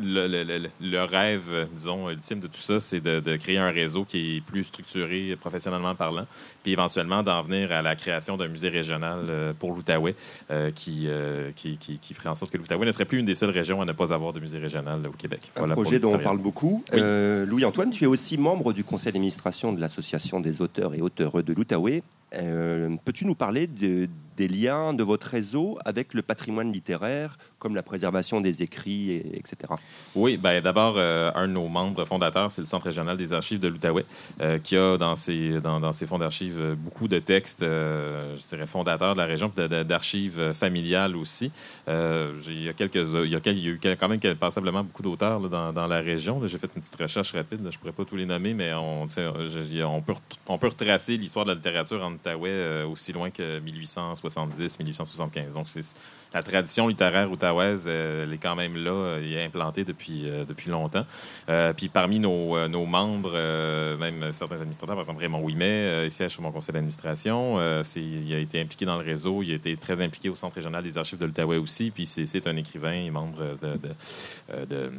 le, 0.00 1.04
rêve, 1.04 1.68
disons, 1.72 2.10
ultime 2.10 2.40
de 2.40 2.46
tout 2.46 2.60
ça, 2.60 2.80
c'est 2.80 3.00
de, 3.00 3.36
créer 3.36 3.58
un 3.58 3.70
réseau 3.70 4.04
qui 4.04 4.36
est 4.36 4.40
plus 4.40 4.64
structuré 4.64 5.36
professionnellement 5.40 5.94
parlant, 5.94 6.26
puis 6.62 6.72
éventuellement 6.72 7.22
d'en 7.22 7.42
venir 7.42 7.72
à 7.72 7.82
la 7.82 7.96
création 7.96 8.36
d'un 8.36 8.48
musée 8.48 8.68
régional 8.68 9.18
euh, 9.28 9.52
pour 9.52 9.72
l'Outaouais 9.72 10.14
euh, 10.50 10.70
qui, 10.70 11.08
qui, 11.54 11.78
qui, 11.78 12.14
ferait 12.14 12.28
en 12.28 12.34
sorte 12.34 12.50
que 12.50 12.58
l'Outaouais 12.58 12.86
ne 12.86 12.92
serait 12.92 13.04
plus 13.04 13.18
une 13.18 13.26
des 13.26 13.34
seules 13.34 13.50
régions 13.50 13.80
à 13.80 13.84
ne 13.84 13.92
pas 13.92 14.12
avoir 14.12 14.32
de 14.32 14.40
musée 14.40 14.58
régional 14.58 15.06
au 15.06 15.12
Québec. 15.12 15.40
Un 15.56 15.68
projet 15.68 15.98
dont 15.98 16.14
on 16.14 16.18
parle 16.18 16.38
beaucoup. 16.38 16.84
Louis-Antoine, 16.92 17.90
tu 17.90 18.04
es 18.04 18.08
aussi 18.08 18.38
membre 18.38 18.72
du 18.72 18.84
conseil 18.84 19.12
d'administration 19.12 19.72
de 19.72 19.80
l'Association 19.80 20.40
des 20.40 20.60
auteurs 20.60 20.94
et 20.94 21.00
auteurs 21.00 21.42
de 21.42 21.52
l'Outaouais. 21.52 22.02
Euh, 22.34 22.96
peux-tu 23.04 23.24
nous 23.24 23.34
parler 23.34 23.68
des 24.36 24.48
liens 24.48 24.92
de 24.92 25.02
votre 25.02 25.28
réseau 25.28 25.78
avec 25.84 26.14
le 26.14 26.22
patrimoine 26.22 26.72
littéraire, 26.72 27.38
comme 27.58 27.74
la 27.74 27.82
préservation 27.82 28.40
des 28.40 28.62
écrits, 28.62 29.16
etc. 29.32 29.56
Oui, 30.14 30.36
ben, 30.36 30.62
d'abord, 30.62 30.94
euh, 30.96 31.30
un 31.34 31.48
de 31.48 31.52
nos 31.52 31.68
membres 31.68 32.04
fondateurs, 32.04 32.50
c'est 32.50 32.60
le 32.60 32.66
Centre 32.66 32.86
régional 32.86 33.16
des 33.16 33.32
archives 33.32 33.60
de 33.60 33.68
l'Outaouais, 33.68 34.04
euh, 34.40 34.58
qui 34.58 34.76
a 34.76 34.98
dans 34.98 35.16
ses, 35.16 35.60
dans, 35.60 35.92
ses 35.92 36.06
fonds 36.06 36.18
d'archives 36.18 36.76
beaucoup 36.78 37.08
de 37.08 37.18
textes, 37.18 37.62
je 37.62 38.48
dirais, 38.48 38.66
fondateurs 38.66 39.14
de 39.14 39.18
la 39.18 39.26
région, 39.26 39.50
d'archives 39.56 40.52
familiales 40.52 41.16
aussi. 41.16 41.50
il, 41.88 42.62
y 42.62 42.68
a 42.68 42.72
quelques, 42.74 42.96
il, 42.96 43.30
y 43.30 43.36
a, 43.36 43.40
il 43.46 43.58
y 43.58 43.68
a 43.68 43.70
eu 43.70 43.80
quand 43.98 44.08
même 44.08 44.20
passablement 44.34 44.84
beaucoup 44.84 45.02
d'auteurs 45.02 45.40
dans, 45.40 45.72
dans, 45.72 45.86
la 45.86 46.00
région. 46.00 46.40
J'ai 46.46 46.58
fait 46.58 46.68
une 46.74 46.82
petite 46.82 47.00
recherche 47.00 47.32
rapide, 47.32 47.60
je 47.62 47.66
ne 47.66 47.72
pourrais 47.72 47.92
pas 47.92 48.04
tous 48.04 48.16
les 48.16 48.26
nommer, 48.26 48.52
mais 48.52 48.72
on, 48.74 49.04
on, 49.04 50.02
peut, 50.02 50.14
on 50.48 50.58
peut 50.58 50.68
retracer 50.68 51.16
l'histoire 51.16 51.46
de 51.46 51.50
la 51.50 51.54
littérature 51.54 52.04
en 52.04 52.12
Outaouais 52.12 52.82
aussi 52.84 53.12
loin 53.12 53.30
que 53.30 53.60
1860 53.60 54.25
1870-1875. 54.28 55.52
Donc, 55.52 55.68
c'est 55.68 55.84
la 56.34 56.42
tradition 56.42 56.88
littéraire 56.88 57.30
outaouaise, 57.30 57.88
elle 57.88 58.32
est 58.32 58.38
quand 58.38 58.56
même 58.56 58.76
là, 58.76 59.16
elle 59.16 59.32
est 59.32 59.44
implantée 59.44 59.84
depuis, 59.84 60.24
depuis 60.46 60.70
longtemps. 60.70 61.04
puis 61.76 61.88
parmi 61.88 62.18
nos, 62.18 62.68
nos 62.68 62.84
membres, 62.84 63.32
même 63.96 64.32
certains 64.32 64.56
administrateurs, 64.56 64.96
par 64.96 65.02
exemple 65.02 65.20
Raymond 65.20 65.40
Ouimet, 65.40 66.06
ici 66.06 66.28
sur 66.28 66.42
mon 66.42 66.50
conseil 66.50 66.74
d'administration, 66.74 67.58
il 67.96 68.34
a 68.34 68.38
été 68.38 68.60
impliqué 68.60 68.84
dans 68.84 68.98
le 68.98 69.04
réseau, 69.04 69.42
il 69.42 69.52
a 69.52 69.54
été 69.54 69.76
très 69.78 70.02
impliqué 70.02 70.28
au 70.28 70.34
Centre 70.34 70.56
régional 70.56 70.82
des 70.82 70.98
archives 70.98 71.18
de 71.18 71.24
l'Outaouais 71.24 71.56
aussi, 71.56 71.90
puis 71.90 72.04
c'est 72.04 72.46
un 72.46 72.56
écrivain 72.56 72.92
et 72.92 73.10
membre 73.10 73.56
de, 73.62 74.90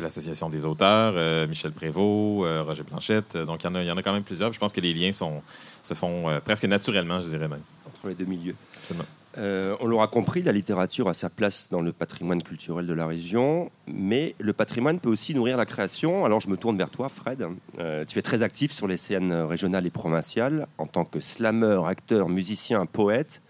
l'Association 0.00 0.48
des 0.48 0.64
auteurs, 0.64 1.14
euh, 1.16 1.46
Michel 1.46 1.72
Prévost, 1.72 2.44
euh, 2.44 2.62
Roger 2.62 2.82
Blanchette. 2.82 3.36
Donc, 3.36 3.62
il 3.62 3.66
y, 3.66 3.70
en 3.70 3.74
a, 3.74 3.82
y 3.82 3.90
en 3.90 3.96
a 3.96 4.02
quand 4.02 4.12
même 4.12 4.22
plusieurs. 4.22 4.52
Je 4.52 4.58
pense 4.58 4.72
que 4.72 4.80
les 4.80 4.92
liens 4.92 5.12
se 5.12 5.94
font 5.94 6.28
euh, 6.28 6.40
presque 6.40 6.64
naturellement, 6.64 7.20
je 7.20 7.28
dirais 7.28 7.48
même. 7.48 7.62
Entre 8.04 8.10
les 8.10 8.22
deux 8.22 8.30
milieux. 8.30 8.54
on 9.38 9.86
l'aura 9.86 10.08
compris, 10.08 10.42
la 10.42 10.52
littérature 10.52 11.08
a 11.08 11.14
sa 11.14 11.30
place 11.30 11.68
dans 11.70 11.80
le 11.80 11.90
patrimoine 11.90 12.42
culturel 12.42 12.86
de 12.86 12.92
la 12.92 13.06
région, 13.06 13.70
mais 13.86 14.34
le 14.38 14.52
patrimoine 14.52 15.00
peut 15.00 15.08
aussi 15.08 15.34
nourrir 15.34 15.56
la 15.56 15.64
création. 15.64 16.26
Alors 16.26 16.40
je 16.42 16.50
me 16.50 16.58
tourne 16.58 16.76
vers 16.76 16.90
toi, 16.90 17.08
Fred. 17.08 17.46
tu 18.06 18.18
es 18.18 18.22
très 18.22 18.42
actif 18.42 18.72
sur 18.72 18.86
les 18.86 18.98
scènes 18.98 19.32
régionales 19.32 19.86
et 19.86 19.90
provinciales 19.90 20.66
en 20.76 20.86
tant 20.86 21.06
que 21.06 21.20
slammer, 21.20 21.80
acteur, 21.86 22.28
musicien, 22.28 22.84
poète. 22.84 23.40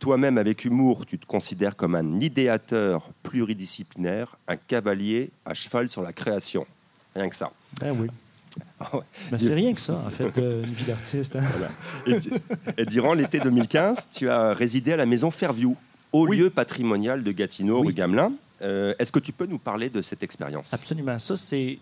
Toi-même, 0.00 0.36
avec 0.36 0.64
humour, 0.64 1.06
tu 1.06 1.16
te 1.16 1.26
considères 1.26 1.76
comme 1.76 1.94
un 1.94 2.18
idéateur 2.18 3.08
pluridisciplinaire, 3.22 4.36
un 4.48 4.56
cavalier 4.56 5.30
à 5.44 5.54
cheval 5.54 5.88
sur 5.88 6.02
la 6.02 6.12
création. 6.12 6.66
Rien 7.14 7.28
que 7.28 7.36
ça. 7.36 7.52
Ben 7.78 7.96
oui. 7.96 8.08
Ah 8.80 8.90
ben, 9.30 9.38
c'est 9.38 9.54
rien 9.54 9.72
que 9.74 9.80
ça, 9.80 10.02
en 10.06 10.10
fait, 10.10 10.38
euh, 10.38 10.64
une 10.64 10.72
vie 10.72 10.84
d'artiste. 10.84 11.36
Hein. 11.36 11.42
Et, 12.76 12.84
durant 12.86 13.14
l'été 13.14 13.40
2015, 13.40 14.08
tu 14.12 14.28
as 14.28 14.54
résidé 14.54 14.92
à 14.92 14.96
la 14.96 15.06
maison 15.06 15.30
Fairview, 15.30 15.76
au 16.12 16.26
lieu 16.26 16.50
patrimonial 16.50 17.22
de 17.22 17.32
Gatineau, 17.32 17.80
rue 17.80 17.92
Gamelin. 17.92 18.32
Euh, 18.60 18.94
est-ce 18.98 19.10
que 19.10 19.18
tu 19.18 19.32
peux 19.32 19.46
nous 19.46 19.58
parler 19.58 19.90
de 19.90 20.02
cette 20.02 20.22
expérience? 20.22 20.72
Absolument. 20.72 21.18
Ça, 21.18 21.36
c'est 21.36 21.78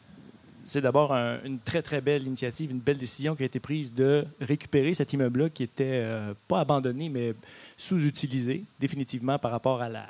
c'est 0.62 0.80
d'abord 0.80 1.12
une 1.12 1.58
très, 1.58 1.82
très 1.82 2.00
belle 2.00 2.26
initiative, 2.26 2.70
une 2.70 2.80
belle 2.80 2.98
décision 2.98 3.34
qui 3.34 3.42
a 3.42 3.46
été 3.46 3.60
prise 3.60 3.94
de 3.94 4.24
récupérer 4.40 4.94
cet 4.94 5.12
immeuble-là 5.12 5.48
qui 5.48 5.62
était 5.62 6.02
euh, 6.04 6.34
pas 6.48 6.60
abandonné, 6.60 7.08
mais 7.08 7.34
sous-utilisé 7.76 8.64
définitivement 8.78 9.38
par 9.38 9.52
rapport 9.52 9.80
à 9.80 9.88
la, 9.88 10.06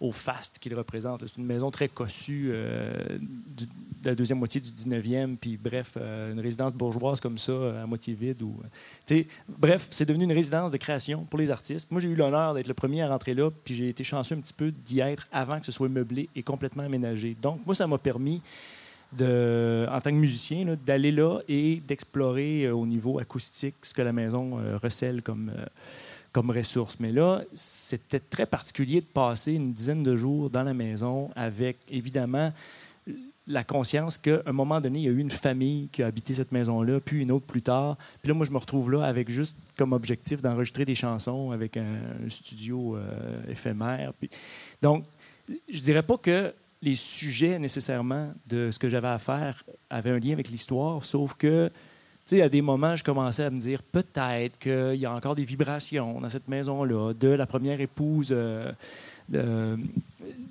au 0.00 0.12
faste 0.12 0.58
qu'il 0.58 0.74
représente. 0.74 1.26
C'est 1.26 1.36
une 1.38 1.46
maison 1.46 1.70
très 1.70 1.88
cossue 1.88 2.50
euh, 2.50 2.92
de 3.18 3.66
la 4.04 4.14
deuxième 4.14 4.38
moitié 4.38 4.60
du 4.60 4.70
19e, 4.70 5.36
puis 5.36 5.56
bref, 5.56 5.92
euh, 5.96 6.32
une 6.32 6.40
résidence 6.40 6.72
bourgeoise 6.72 7.20
comme 7.20 7.38
ça, 7.38 7.82
à 7.82 7.86
moitié 7.86 8.14
vide. 8.14 8.42
Ou, 8.42 8.60
bref, 9.48 9.88
c'est 9.90 10.06
devenu 10.06 10.24
une 10.24 10.32
résidence 10.32 10.70
de 10.70 10.76
création 10.76 11.24
pour 11.24 11.38
les 11.38 11.50
artistes. 11.50 11.90
Moi, 11.90 12.00
j'ai 12.00 12.08
eu 12.08 12.14
l'honneur 12.14 12.54
d'être 12.54 12.68
le 12.68 12.74
premier 12.74 13.02
à 13.02 13.08
rentrer 13.08 13.34
là, 13.34 13.50
puis 13.64 13.74
j'ai 13.74 13.88
été 13.88 14.04
chanceux 14.04 14.34
un 14.34 14.40
petit 14.40 14.52
peu 14.52 14.70
d'y 14.70 15.00
être 15.00 15.26
avant 15.32 15.58
que 15.60 15.66
ce 15.66 15.72
soit 15.72 15.88
meublé 15.88 16.28
et 16.36 16.42
complètement 16.42 16.82
aménagé. 16.82 17.36
Donc, 17.40 17.60
moi, 17.64 17.74
ça 17.74 17.86
m'a 17.86 17.98
permis 17.98 18.42
de, 19.12 19.86
en 19.90 20.00
tant 20.00 20.10
que 20.10 20.16
musicien, 20.16 20.76
d'aller 20.84 21.12
là 21.12 21.38
et 21.48 21.82
d'explorer 21.86 22.64
euh, 22.64 22.74
au 22.74 22.86
niveau 22.86 23.18
acoustique 23.18 23.76
ce 23.82 23.94
que 23.94 24.02
la 24.02 24.12
maison 24.12 24.58
euh, 24.58 24.78
recèle 24.82 25.22
comme, 25.22 25.50
euh, 25.56 25.64
comme 26.36 26.50
ressource. 26.50 27.00
Mais 27.00 27.12
là, 27.12 27.44
c'était 27.54 28.20
très 28.20 28.44
particulier 28.44 29.00
de 29.00 29.06
passer 29.06 29.54
une 29.54 29.72
dizaine 29.72 30.02
de 30.02 30.16
jours 30.16 30.50
dans 30.50 30.64
la 30.64 30.74
maison 30.74 31.30
avec, 31.34 31.78
évidemment, 31.88 32.52
la 33.46 33.64
conscience 33.64 34.18
qu'à 34.18 34.42
un 34.44 34.52
moment 34.52 34.78
donné, 34.82 34.98
il 34.98 35.04
y 35.06 35.08
a 35.08 35.12
eu 35.12 35.18
une 35.18 35.30
famille 35.30 35.88
qui 35.88 36.02
a 36.02 36.08
habité 36.08 36.34
cette 36.34 36.52
maison-là, 36.52 37.00
puis 37.00 37.22
une 37.22 37.32
autre 37.32 37.46
plus 37.46 37.62
tard. 37.62 37.96
Puis 38.20 38.28
là, 38.28 38.34
moi, 38.34 38.44
je 38.44 38.50
me 38.50 38.58
retrouve 38.58 38.90
là 38.90 39.06
avec 39.06 39.30
juste 39.30 39.56
comme 39.78 39.94
objectif 39.94 40.42
d'enregistrer 40.42 40.84
des 40.84 40.94
chansons 40.94 41.52
avec 41.52 41.78
un, 41.78 42.28
studio 42.28 42.98
éphémère. 43.48 44.12
Puis... 44.18 44.28
Donc, 44.82 45.06
je 45.70 45.80
dirais 45.80 46.02
pas 46.02 46.18
que 46.18 46.52
les 46.82 46.96
sujets 46.96 47.58
nécessairement 47.58 48.34
de 48.46 48.70
ce 48.70 48.78
que 48.78 48.90
j'avais 48.90 49.08
à 49.08 49.18
faire 49.18 49.64
avaient 49.88 50.10
un 50.10 50.18
lien 50.18 50.34
avec 50.34 50.50
l'histoire, 50.50 51.02
sauf 51.02 51.32
que, 51.32 51.70
sais, 52.26 52.42
à 52.42 52.48
des 52.48 52.62
moments, 52.62 52.96
je 52.96 53.04
commençais 53.04 53.44
à 53.44 53.50
me 53.50 53.60
dire 53.60 53.82
peut-être 53.82 54.58
qu'il 54.58 54.96
y 54.96 55.06
a 55.06 55.12
encore 55.12 55.34
des 55.34 55.44
vibrations 55.44 56.20
dans 56.20 56.28
cette 56.28 56.48
maison-là 56.48 57.12
de 57.14 57.28
la 57.28 57.46
première 57.46 57.80
épouse 57.80 58.28
euh, 58.30 58.72
de 59.28 59.78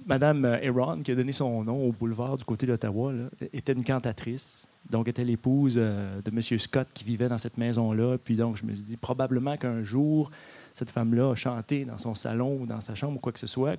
Madame 0.05 0.45
Aaron, 0.45 1.01
qui 1.01 1.11
a 1.11 1.15
donné 1.15 1.31
son 1.31 1.63
nom 1.63 1.87
au 1.87 1.91
boulevard 1.91 2.37
du 2.37 2.43
côté 2.43 2.65
d'Ottawa, 2.65 3.13
était 3.53 3.73
une 3.73 3.83
cantatrice. 3.83 4.67
Donc, 4.89 5.07
était 5.07 5.25
l'épouse 5.25 5.75
euh, 5.77 6.21
de 6.21 6.29
M. 6.29 6.59
Scott 6.59 6.87
qui 6.93 7.03
vivait 7.03 7.27
dans 7.27 7.37
cette 7.37 7.57
maison-là. 7.57 8.17
Puis 8.23 8.35
donc, 8.35 8.57
je 8.57 8.65
me 8.65 8.73
suis 8.73 8.83
dit, 8.83 8.97
probablement 8.97 9.57
qu'un 9.57 9.83
jour, 9.83 10.31
cette 10.73 10.91
femme-là 10.91 11.31
a 11.31 11.35
chanté 11.35 11.85
dans 11.85 11.97
son 11.97 12.13
salon 12.13 12.59
ou 12.61 12.65
dans 12.65 12.81
sa 12.81 12.95
chambre 12.95 13.17
ou 13.17 13.19
quoi 13.19 13.31
que 13.31 13.39
ce 13.39 13.47
soit, 13.47 13.77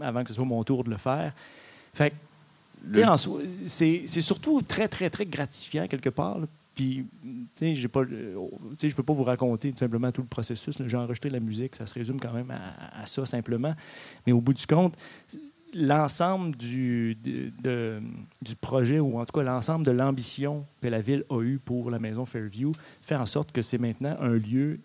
avant 0.00 0.22
que 0.22 0.28
ce 0.28 0.34
soit 0.34 0.44
mon 0.44 0.64
tour 0.64 0.82
de 0.82 0.90
le 0.90 0.96
faire. 0.96 1.32
Fait 1.92 2.12
c'est 3.66 4.06
surtout 4.06 4.62
très, 4.62 4.88
très, 4.88 5.10
très 5.10 5.26
gratifiant 5.26 5.86
quelque 5.88 6.10
part. 6.10 6.38
Puis, 6.76 7.06
tu 7.22 7.48
sais, 7.54 7.74
je 7.74 7.86
ne 7.86 8.92
peux 8.92 9.02
pas 9.02 9.12
vous 9.14 9.24
raconter 9.24 9.72
tout 9.72 9.78
simplement 9.78 10.12
tout 10.12 10.20
le 10.20 10.28
processus. 10.28 10.76
J'ai 10.84 10.96
enregistré 10.96 11.30
la 11.30 11.40
musique, 11.40 11.74
ça 11.74 11.86
se 11.86 11.94
résume 11.94 12.20
quand 12.20 12.34
même 12.34 12.50
à, 12.50 13.06
ça 13.06 13.24
simplement. 13.24 13.74
Mais 14.26 14.32
au 14.32 14.42
bout 14.42 14.52
du 14.52 14.66
compte, 14.66 14.94
l'ensemble 15.72 16.54
du, 16.54 17.16
du 17.16 18.56
projet, 18.60 19.00
ou 19.00 19.18
en 19.18 19.24
tout 19.24 19.32
cas 19.32 19.42
l'ensemble 19.42 19.86
de 19.86 19.90
l'ambition 19.90 20.66
que 20.82 20.88
la 20.88 21.00
ville 21.00 21.24
a 21.30 21.40
eue 21.40 21.58
pour 21.58 21.90
la 21.90 21.98
maison 21.98 22.26
Fairview, 22.26 22.72
fait 23.00 23.16
en 23.16 23.26
sorte 23.26 23.52
que 23.52 23.62
c'est 23.62 23.78
maintenant 23.78 24.14
un 24.20 24.34
lieu 24.34 24.78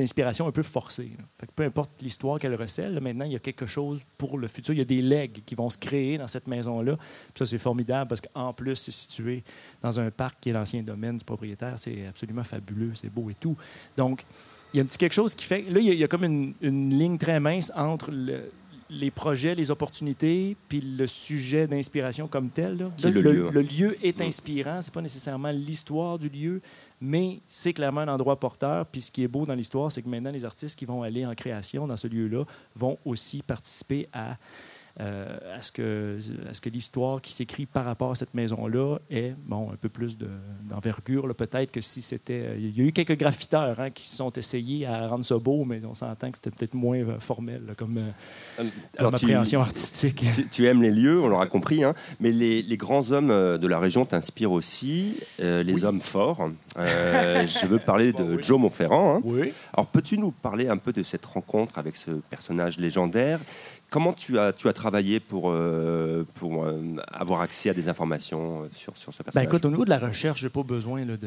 d'inspiration 0.00 0.46
un 0.46 0.52
peu 0.52 0.62
forcée. 0.62 1.10
peu 1.54 1.64
importe 1.64 1.90
l'histoire 2.02 2.38
qu'elle 2.38 2.54
recèle, 2.54 2.98
maintenant, 3.00 3.24
il 3.24 3.32
y 3.32 3.36
a 3.36 3.38
quelque 3.38 3.66
chose 3.66 4.02
pour 4.18 4.38
le 4.38 4.48
futur. 4.48 4.74
Il 4.74 4.78
y 4.78 4.82
a 4.82 4.86
des 4.86 5.02
legs 5.02 5.42
qui 5.44 5.54
vont 5.54 5.70
se 5.70 5.78
créer 5.78 6.18
dans 6.18 6.28
cette 6.28 6.46
maison-là. 6.46 6.96
ça, 7.36 7.46
c'est 7.46 7.58
formidable 7.58 8.08
parce 8.08 8.20
qu'en 8.20 8.52
plus, 8.52 8.76
c'est 8.76 8.90
situé 8.90 9.42
dans 9.82 10.00
un 10.00 10.10
parc 10.10 10.38
qui 10.40 10.50
est 10.50 10.52
l'ancien 10.52 10.82
domaine 10.82 11.18
du 11.18 11.24
propriétaire. 11.24 11.74
C'est 11.76 12.06
absolument 12.06 12.44
fabuleux, 12.44 12.92
c'est 12.94 13.12
beau 13.12 13.30
et 13.30 13.34
tout. 13.34 13.56
Donc, 13.96 14.24
il 14.72 14.78
y 14.78 14.80
a 14.80 14.82
un 14.82 14.86
petit 14.86 14.98
quelque 14.98 15.12
chose 15.12 15.34
qui 15.34 15.44
fait... 15.44 15.62
Là, 15.62 15.80
il 15.80 15.94
y 15.94 16.04
a, 16.04 16.08
comme 16.08 16.24
une, 16.24 16.98
ligne 16.98 17.18
très 17.18 17.40
mince 17.40 17.72
entre 17.74 18.10
les 18.90 19.10
projets, 19.10 19.54
les 19.54 19.70
opportunités, 19.70 20.56
puis 20.68 20.80
le 20.80 21.06
sujet 21.06 21.66
d'inspiration 21.66 22.26
comme 22.26 22.50
tel. 22.50 22.90
le, 23.02 23.10
lieu. 23.10 23.50
le, 23.52 23.62
lieu. 23.62 23.96
est 24.02 24.20
inspirant. 24.20 24.80
C'est 24.82 24.94
pas 24.94 25.02
nécessairement 25.02 25.50
l'histoire 25.50 26.18
du 26.18 26.28
lieu, 26.28 26.60
mais 27.00 27.40
c'est 27.48 27.72
clairement 27.72 28.02
un 28.02 28.08
endroit 28.08 28.38
porteur. 28.38 28.86
Puis 28.86 29.00
ce 29.00 29.10
qui 29.10 29.22
est 29.22 29.28
beau 29.28 29.46
dans 29.46 29.54
l'histoire, 29.54 29.90
c'est 29.90 30.02
que 30.02 30.08
maintenant, 30.08 30.30
les 30.30 30.44
artistes 30.44 30.78
qui 30.78 30.84
vont 30.84 31.02
aller 31.02 31.24
en 31.24 31.34
création 31.34 31.86
dans 31.86 31.96
ce 31.96 32.06
lieu-là 32.06 32.44
vont 32.76 32.98
aussi 33.04 33.42
participer 33.42 34.08
à 34.12 34.36
euh, 35.00 35.56
à 35.56 35.62
ce 35.62 35.72
que, 35.72 36.18
ce 36.52 36.60
que 36.60 36.68
l'histoire 36.68 37.22
qui 37.22 37.32
s'écrit 37.32 37.64
par 37.64 37.86
rapport 37.86 38.10
à 38.10 38.14
cette 38.14 38.34
maison-là 38.34 38.98
ait 39.10 39.34
bon, 39.46 39.70
un 39.72 39.76
peu 39.76 39.88
plus 39.88 40.18
d'envergure. 40.68 41.34
Peut-être 41.34 41.72
que 41.72 41.80
si 41.80 42.02
c'était. 42.02 42.42
Euh, 42.44 42.56
il 42.58 42.78
y 42.78 42.82
a 42.82 42.88
eu 42.88 42.92
quelques 42.92 43.16
graffiteurs 43.16 43.80
hein, 43.80 43.90
qui 43.90 44.06
se 44.06 44.16
sont 44.16 44.30
essayés 44.32 44.86
à 44.86 45.06
rendre 45.06 45.24
ça 45.24 45.38
beau, 45.38 45.64
mais 45.64 45.80
on 45.86 45.94
s'entend 45.94 46.30
que 46.30 46.36
c'était 46.36 46.50
peut-être 46.50 46.74
moins 46.74 46.98
euh, 46.98 47.18
formel 47.18 47.62
comme, 47.78 47.98
appréhension 48.98 49.62
artistique. 49.62 50.22
Tu, 50.50 50.66
aimes 50.66 50.82
les 50.82 50.90
lieux, 50.90 51.20
on 51.22 51.28
l'aura 51.28 51.46
compris, 51.46 51.82
hein, 51.82 51.94
mais 52.18 52.30
les, 52.30 52.60
les, 52.60 52.76
grands 52.76 53.10
hommes 53.10 53.28
de 53.28 53.66
la 53.66 53.78
région 53.78 54.04
t'inspirent 54.04 54.52
aussi, 54.52 55.16
les 55.38 55.84
hommes 55.84 56.00
forts. 56.00 56.50
je 56.76 57.66
veux 57.66 57.78
parler 57.78 58.12
de 58.12 58.42
Joe 58.42 58.58
Montferrand. 58.58 59.16
Hein. 59.16 59.20
Oui. 59.24 59.52
Alors, 59.72 59.86
peux-tu 59.86 60.18
nous 60.18 60.30
parler 60.30 60.68
un 60.68 60.76
peu 60.76 60.92
de 60.92 61.02
cette 61.02 61.24
rencontre 61.24 61.78
avec 61.78 61.96
ce 61.96 62.10
personnage 62.28 62.78
légendaire 62.78 63.40
Comment 63.90 64.12
tu 64.12 64.38
as, 64.38 64.52
tu 64.52 64.68
as 64.68 64.72
travaillé 64.72 65.18
pour, 65.18 65.50
euh, 65.50 66.24
pour 66.34 66.64
euh, 66.64 66.80
avoir 67.12 67.40
accès 67.40 67.70
à 67.70 67.74
des 67.74 67.88
informations 67.88 68.62
euh, 68.62 68.68
sur, 68.72 68.96
sur 68.96 69.12
ce 69.12 69.18
ben, 69.18 69.24
personnage? 69.24 69.48
écoute, 69.48 69.64
au 69.64 69.70
niveau 69.70 69.84
de 69.84 69.90
la 69.90 69.98
recherche, 69.98 70.40
je 70.40 70.46
n'ai 70.46 70.50
pas 70.50 70.62
besoin 70.62 71.04
de. 71.04 71.18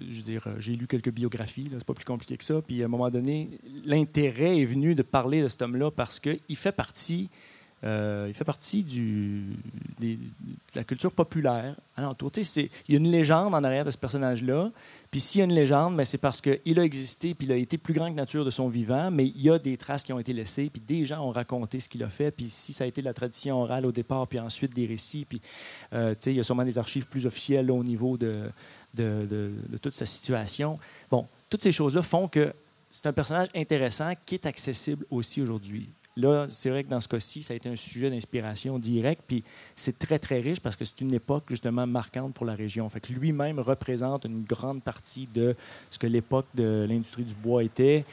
je 0.00 0.16
veux 0.16 0.22
dire, 0.22 0.48
j'ai 0.58 0.74
lu 0.74 0.88
quelques 0.88 1.10
biographies, 1.12 1.68
c'est 1.70 1.84
pas 1.84 1.94
plus 1.94 2.04
compliqué 2.04 2.36
que 2.36 2.44
ça. 2.44 2.60
Puis 2.66 2.82
à 2.82 2.86
un 2.86 2.88
moment 2.88 3.10
donné, 3.10 3.60
l'intérêt 3.84 4.58
est 4.60 4.64
venu 4.64 4.96
de 4.96 5.02
parler 5.02 5.40
de 5.40 5.48
cet 5.48 5.62
homme-là 5.62 5.92
parce 5.92 6.18
qu'il 6.18 6.56
fait 6.56 6.72
partie 6.72 7.30
euh, 7.84 8.26
il 8.28 8.34
fait 8.34 8.44
partie 8.44 8.82
de 8.82 9.42
la 10.74 10.84
culture 10.84 11.12
populaire 11.12 11.74
alentour. 11.96 12.30
Il 12.36 12.68
y 12.88 12.94
a 12.94 12.96
une 12.96 13.10
légende 13.10 13.54
en 13.54 13.62
arrière 13.62 13.84
de 13.84 13.90
ce 13.90 13.98
personnage-là. 13.98 14.70
Puis 15.10 15.20
s'il 15.20 15.40
y 15.40 15.42
a 15.42 15.44
une 15.44 15.52
légende, 15.52 15.96
ben, 15.96 16.04
c'est 16.04 16.18
parce 16.18 16.40
qu'il 16.40 16.80
a 16.80 16.82
existé, 16.82 17.34
puis 17.34 17.46
il 17.46 17.52
a 17.52 17.56
été 17.56 17.78
plus 17.78 17.94
grand 17.94 18.10
que 18.10 18.16
nature 18.16 18.44
de 18.44 18.50
son 18.50 18.68
vivant, 18.68 19.10
mais 19.10 19.26
il 19.26 19.42
y 19.42 19.50
a 19.50 19.58
des 19.58 19.76
traces 19.76 20.02
qui 20.02 20.12
ont 20.12 20.18
été 20.18 20.32
laissées, 20.32 20.70
puis 20.70 20.82
des 20.84 21.04
gens 21.04 21.24
ont 21.24 21.30
raconté 21.30 21.78
ce 21.78 21.88
qu'il 21.88 22.02
a 22.02 22.08
fait, 22.08 22.30
puis 22.30 22.48
si 22.48 22.72
ça 22.72 22.84
a 22.84 22.86
été 22.86 23.00
de 23.00 23.06
la 23.06 23.14
tradition 23.14 23.62
orale 23.62 23.86
au 23.86 23.92
départ, 23.92 24.26
puis 24.26 24.40
ensuite 24.40 24.74
des 24.74 24.86
récits, 24.86 25.24
puis 25.28 25.40
euh, 25.92 26.14
il 26.26 26.32
y 26.32 26.40
a 26.40 26.42
sûrement 26.42 26.64
des 26.64 26.78
archives 26.78 27.06
plus 27.06 27.26
officielles 27.26 27.70
au 27.70 27.84
niveau 27.84 28.16
de, 28.16 28.48
de, 28.94 29.52
toute 29.80 29.94
sa 29.94 30.06
situation. 30.06 30.78
Bon, 31.10 31.26
toutes 31.50 31.62
ces 31.62 31.72
choses-là 31.72 32.02
font 32.02 32.28
que 32.28 32.52
c'est 32.90 33.06
un 33.06 33.12
personnage 33.12 33.48
intéressant 33.54 34.12
qui 34.24 34.36
est 34.36 34.46
accessible 34.46 35.04
aussi 35.10 35.42
aujourd'hui. 35.42 35.88
Là, 36.16 36.46
c'est 36.48 36.70
vrai 36.70 36.84
que 36.84 36.88
dans 36.88 37.00
ce 37.00 37.08
cas-ci, 37.08 37.42
ça 37.42 37.54
a 37.54 37.56
été 37.56 37.68
un 37.68 37.74
sujet 37.74 38.08
d'inspiration 38.08 38.78
direct, 38.78 39.22
puis 39.26 39.42
c'est 39.74 39.98
très, 39.98 40.20
très 40.20 40.40
riche 40.40 40.60
parce 40.60 40.76
que 40.76 40.84
c'est 40.84 41.00
une 41.00 41.12
époque 41.12 41.44
justement 41.48 41.88
marquante 41.88 42.34
pour 42.34 42.46
la 42.46 42.54
région. 42.54 42.88
Fait 42.88 43.00
que 43.00 43.12
lui-même 43.12 43.58
représente 43.58 44.24
une 44.24 44.44
grande 44.44 44.82
partie 44.82 45.28
de 45.34 45.56
ce 45.90 45.98
que 45.98 46.06
l'époque 46.06 46.46
de 46.54 46.86
l'industrie 46.88 47.24
du 47.24 47.34
bois 47.34 47.64
était. 47.64 48.04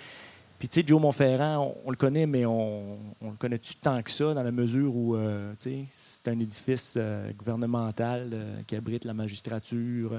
Puis, 0.58 0.68
tu 0.68 0.80
sais, 0.80 0.88
Joe 0.88 1.02
Montferrand, 1.02 1.76
on, 1.86 1.90
le 1.90 1.96
connaît, 1.96 2.28
mais 2.28 2.46
on, 2.46 2.98
le 3.22 3.36
connaît-tu 3.40 3.76
tant 3.76 4.00
que 4.04 4.12
ça, 4.12 4.36
dans 4.36 4.44
la 4.44 4.52
mesure 4.52 4.96
où, 4.96 5.16
euh, 5.16 5.54
tu 5.60 5.70
sais, 5.70 5.86
c'est 5.90 6.28
un 6.28 6.40
édifice 6.40 6.96
euh, 6.98 7.32
gouvernemental 7.34 8.30
euh, 8.32 8.62
qui 8.68 8.76
abrite 8.76 9.06
la 9.06 9.16
magistrature 9.16 10.12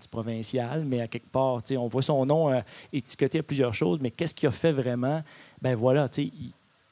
du 0.00 0.08
provincial, 0.08 0.84
mais 0.86 1.02
à 1.02 1.08
quelque 1.08 1.30
part, 1.30 1.62
tu 1.62 1.74
sais, 1.74 1.76
on 1.76 1.88
voit 1.88 2.00
son 2.00 2.24
nom 2.24 2.62
étiqueté 2.94 3.40
à 3.40 3.42
plusieurs 3.42 3.74
choses, 3.74 3.98
mais 4.00 4.10
qu'est-ce 4.10 4.34
qu'il 4.34 4.48
a 4.48 4.52
fait 4.52 4.72
vraiment? 4.72 5.22
Ben 5.60 5.74
voilà, 5.74 6.08
tu 6.08 6.24
sais, 6.24 6.32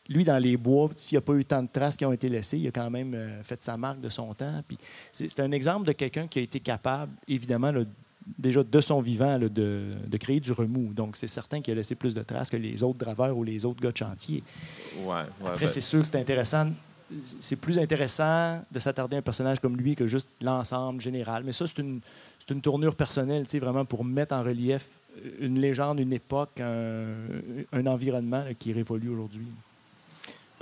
lui, 0.09 0.25
dans 0.25 0.39
les 0.39 0.57
bois, 0.57 0.91
s'il 0.95 1.17
n'y 1.17 1.19
a 1.19 1.23
pas 1.23 1.35
eu 1.35 1.45
tant 1.45 1.63
de 1.63 1.69
traces 1.73 1.97
qui 1.97 2.05
ont 2.05 2.13
été 2.13 2.29
laissées, 2.29 2.59
il 2.59 2.67
a 2.69 2.73
quand 2.73 2.91
même 2.91 3.17
fait 3.43 3.63
sa 3.63 3.77
marque 3.77 4.01
de 4.01 4.09
son 4.09 4.35
temps. 4.35 4.63
Puis 4.67 4.77
c'est 5.13 5.41
un 5.41 5.53
exemple 5.53 5.87
de 5.87 5.93
quelqu'un 5.93 6.27
qui 6.27 6.41
a 6.41 6.43
été 6.43 6.61
capable, 6.61 7.13
évidemment, 7.29 7.73
déjà 8.39 8.63
de 8.63 8.81
son 8.81 9.01
vivant 9.01 9.39
de, 9.39 9.49
de, 9.49 10.17
créer 10.17 10.41
du 10.41 10.53
remous. 10.53 10.93
Donc, 10.93 11.17
c'est 11.17 11.27
certain 11.27 11.61
qu'il 11.61 11.73
a 11.73 11.77
laissé 11.77 11.95
plus 11.95 12.15
de 12.15 12.23
traces 12.23 12.51
que 12.51 12.57
les 12.57 12.83
autres 12.83 12.99
draveurs 12.99 13.37
ou 13.37 13.45
les 13.45 13.65
autres 13.65 13.81
gars 13.81 13.91
de 13.91 13.97
chantier. 13.97 14.43
Ouais, 15.05 15.23
Après, 15.45 15.67
ben 15.67 15.67
c'est 15.67 15.81
sûr 15.81 16.03
que 16.03 16.09
c'est 16.09 16.21
intéressant. 16.21 16.69
C'est 17.41 17.61
plus 17.61 17.79
intéressant 17.79 18.63
de 18.71 18.79
s'attarder 18.79 19.17
à 19.17 19.19
un 19.19 19.23
personnage 19.23 19.61
comme 19.61 19.77
lui 19.77 19.95
que 19.95 20.07
juste 20.07 20.29
l'ensemble 20.41 21.01
général. 21.01 21.43
Mais 21.45 21.53
ça, 21.53 21.67
c'est 21.67 21.79
une, 21.79 22.01
une 22.51 22.61
tournure 22.61 22.95
personnelle, 22.95 23.45
vraiment 23.55 23.85
pour 23.85 24.05
mettre 24.05 24.35
en 24.35 24.43
relief 24.43 24.89
une 25.41 25.61
légende, 25.61 26.01
une 26.01 26.13
époque, 26.13 26.59
un, 26.61 27.13
un 27.73 27.87
environnement 27.87 28.45
qui 28.59 28.73
révolue 28.73 29.11
aujourd'hui. 29.11 29.47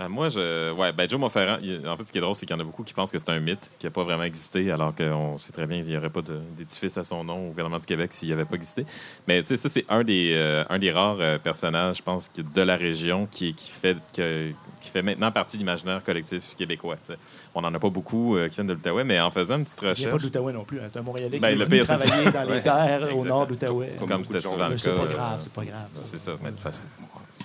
Ben, 0.00 0.08
moi, 0.08 0.30
je. 0.30 0.72
Ouais, 0.72 0.92
ben 0.92 1.06
Joe 1.06 1.20
Monferrand, 1.20 1.58
en 1.58 1.96
fait, 1.98 2.06
ce 2.06 2.12
qui 2.12 2.16
est 2.16 2.22
drôle, 2.22 2.34
c'est 2.34 2.46
qu'il 2.46 2.56
y 2.56 2.58
en 2.58 2.62
a 2.62 2.64
beaucoup 2.64 2.84
qui 2.84 2.94
pensent 2.94 3.10
que 3.10 3.18
c'est 3.18 3.28
un 3.28 3.38
mythe, 3.38 3.70
qui 3.78 3.84
n'a 3.84 3.90
pas 3.90 4.02
vraiment 4.02 4.22
existé, 4.22 4.70
alors 4.70 4.94
qu'on 4.94 5.36
sait 5.36 5.52
très 5.52 5.66
bien 5.66 5.82
qu'il 5.82 5.90
n'y 5.90 5.96
aurait 5.98 6.08
pas 6.08 6.22
d'édifice 6.56 6.96
à 6.96 7.04
son 7.04 7.22
nom 7.22 7.48
au 7.48 7.48
gouvernement 7.48 7.78
du 7.78 7.84
Québec 7.84 8.10
s'il 8.14 8.32
avait 8.32 8.46
pas 8.46 8.54
existé. 8.54 8.86
Mais 9.28 9.42
tu 9.42 9.48
sais, 9.48 9.58
ça, 9.58 9.68
c'est 9.68 9.84
un, 9.90 10.02
des 10.02 10.32
euh, 10.32 10.64
un 10.70 10.78
des 10.78 10.90
rares 10.90 11.20
euh, 11.20 11.36
personnages, 11.36 11.98
je 11.98 12.02
pense, 12.02 12.30
de 12.32 12.62
la 12.62 12.76
région 12.76 13.28
qui, 13.30 13.52
qui, 13.52 13.70
fait, 13.70 13.98
qui 14.14 14.90
fait 14.90 15.02
maintenant 15.02 15.30
partie 15.32 15.58
de 15.58 15.64
l'imaginaire 15.64 16.02
collectif 16.02 16.56
québécois. 16.56 16.96
On 17.54 17.60
n'en 17.60 17.74
a 17.74 17.78
pas 17.78 17.90
beaucoup 17.90 18.38
euh, 18.38 18.48
qui 18.48 18.54
viennent 18.54 18.68
de 18.68 18.72
l'Outaouais, 18.72 19.04
mais 19.04 19.20
en 19.20 19.30
faisant 19.30 19.58
une 19.58 19.64
petite 19.64 19.80
recherche. 19.80 19.98
Il 20.00 20.06
n'y 20.06 20.12
a 20.12 20.16
pas 20.16 20.22
d'Outaouais 20.22 20.52
non 20.54 20.64
plus. 20.64 20.80
Hein. 20.80 20.86
C'est 20.90 20.98
un 20.98 21.02
Montréalais 21.02 21.38
ben, 21.38 21.54
qui 21.54 21.74
est 21.74 21.82
travailler 21.82 22.30
dans 22.30 22.54
les 22.54 22.62
terres 22.62 23.16
au 23.18 23.22
nord 23.26 23.46
d'Outaouais. 23.46 23.96
Comme 24.08 24.24
c'était 24.24 24.40
souvent 24.40 24.68
le 24.68 24.76
cas. 24.76 24.78
C'est 24.78 24.94
pas 24.96 25.12
grave, 25.12 25.40
c'est 25.40 25.52
pas 25.52 25.64
grave. 25.66 25.88
C'est 26.00 26.18
ça, 26.18 26.32
mais 26.42 26.52
de 26.52 26.54
toute 26.54 26.60
façon 26.60 26.80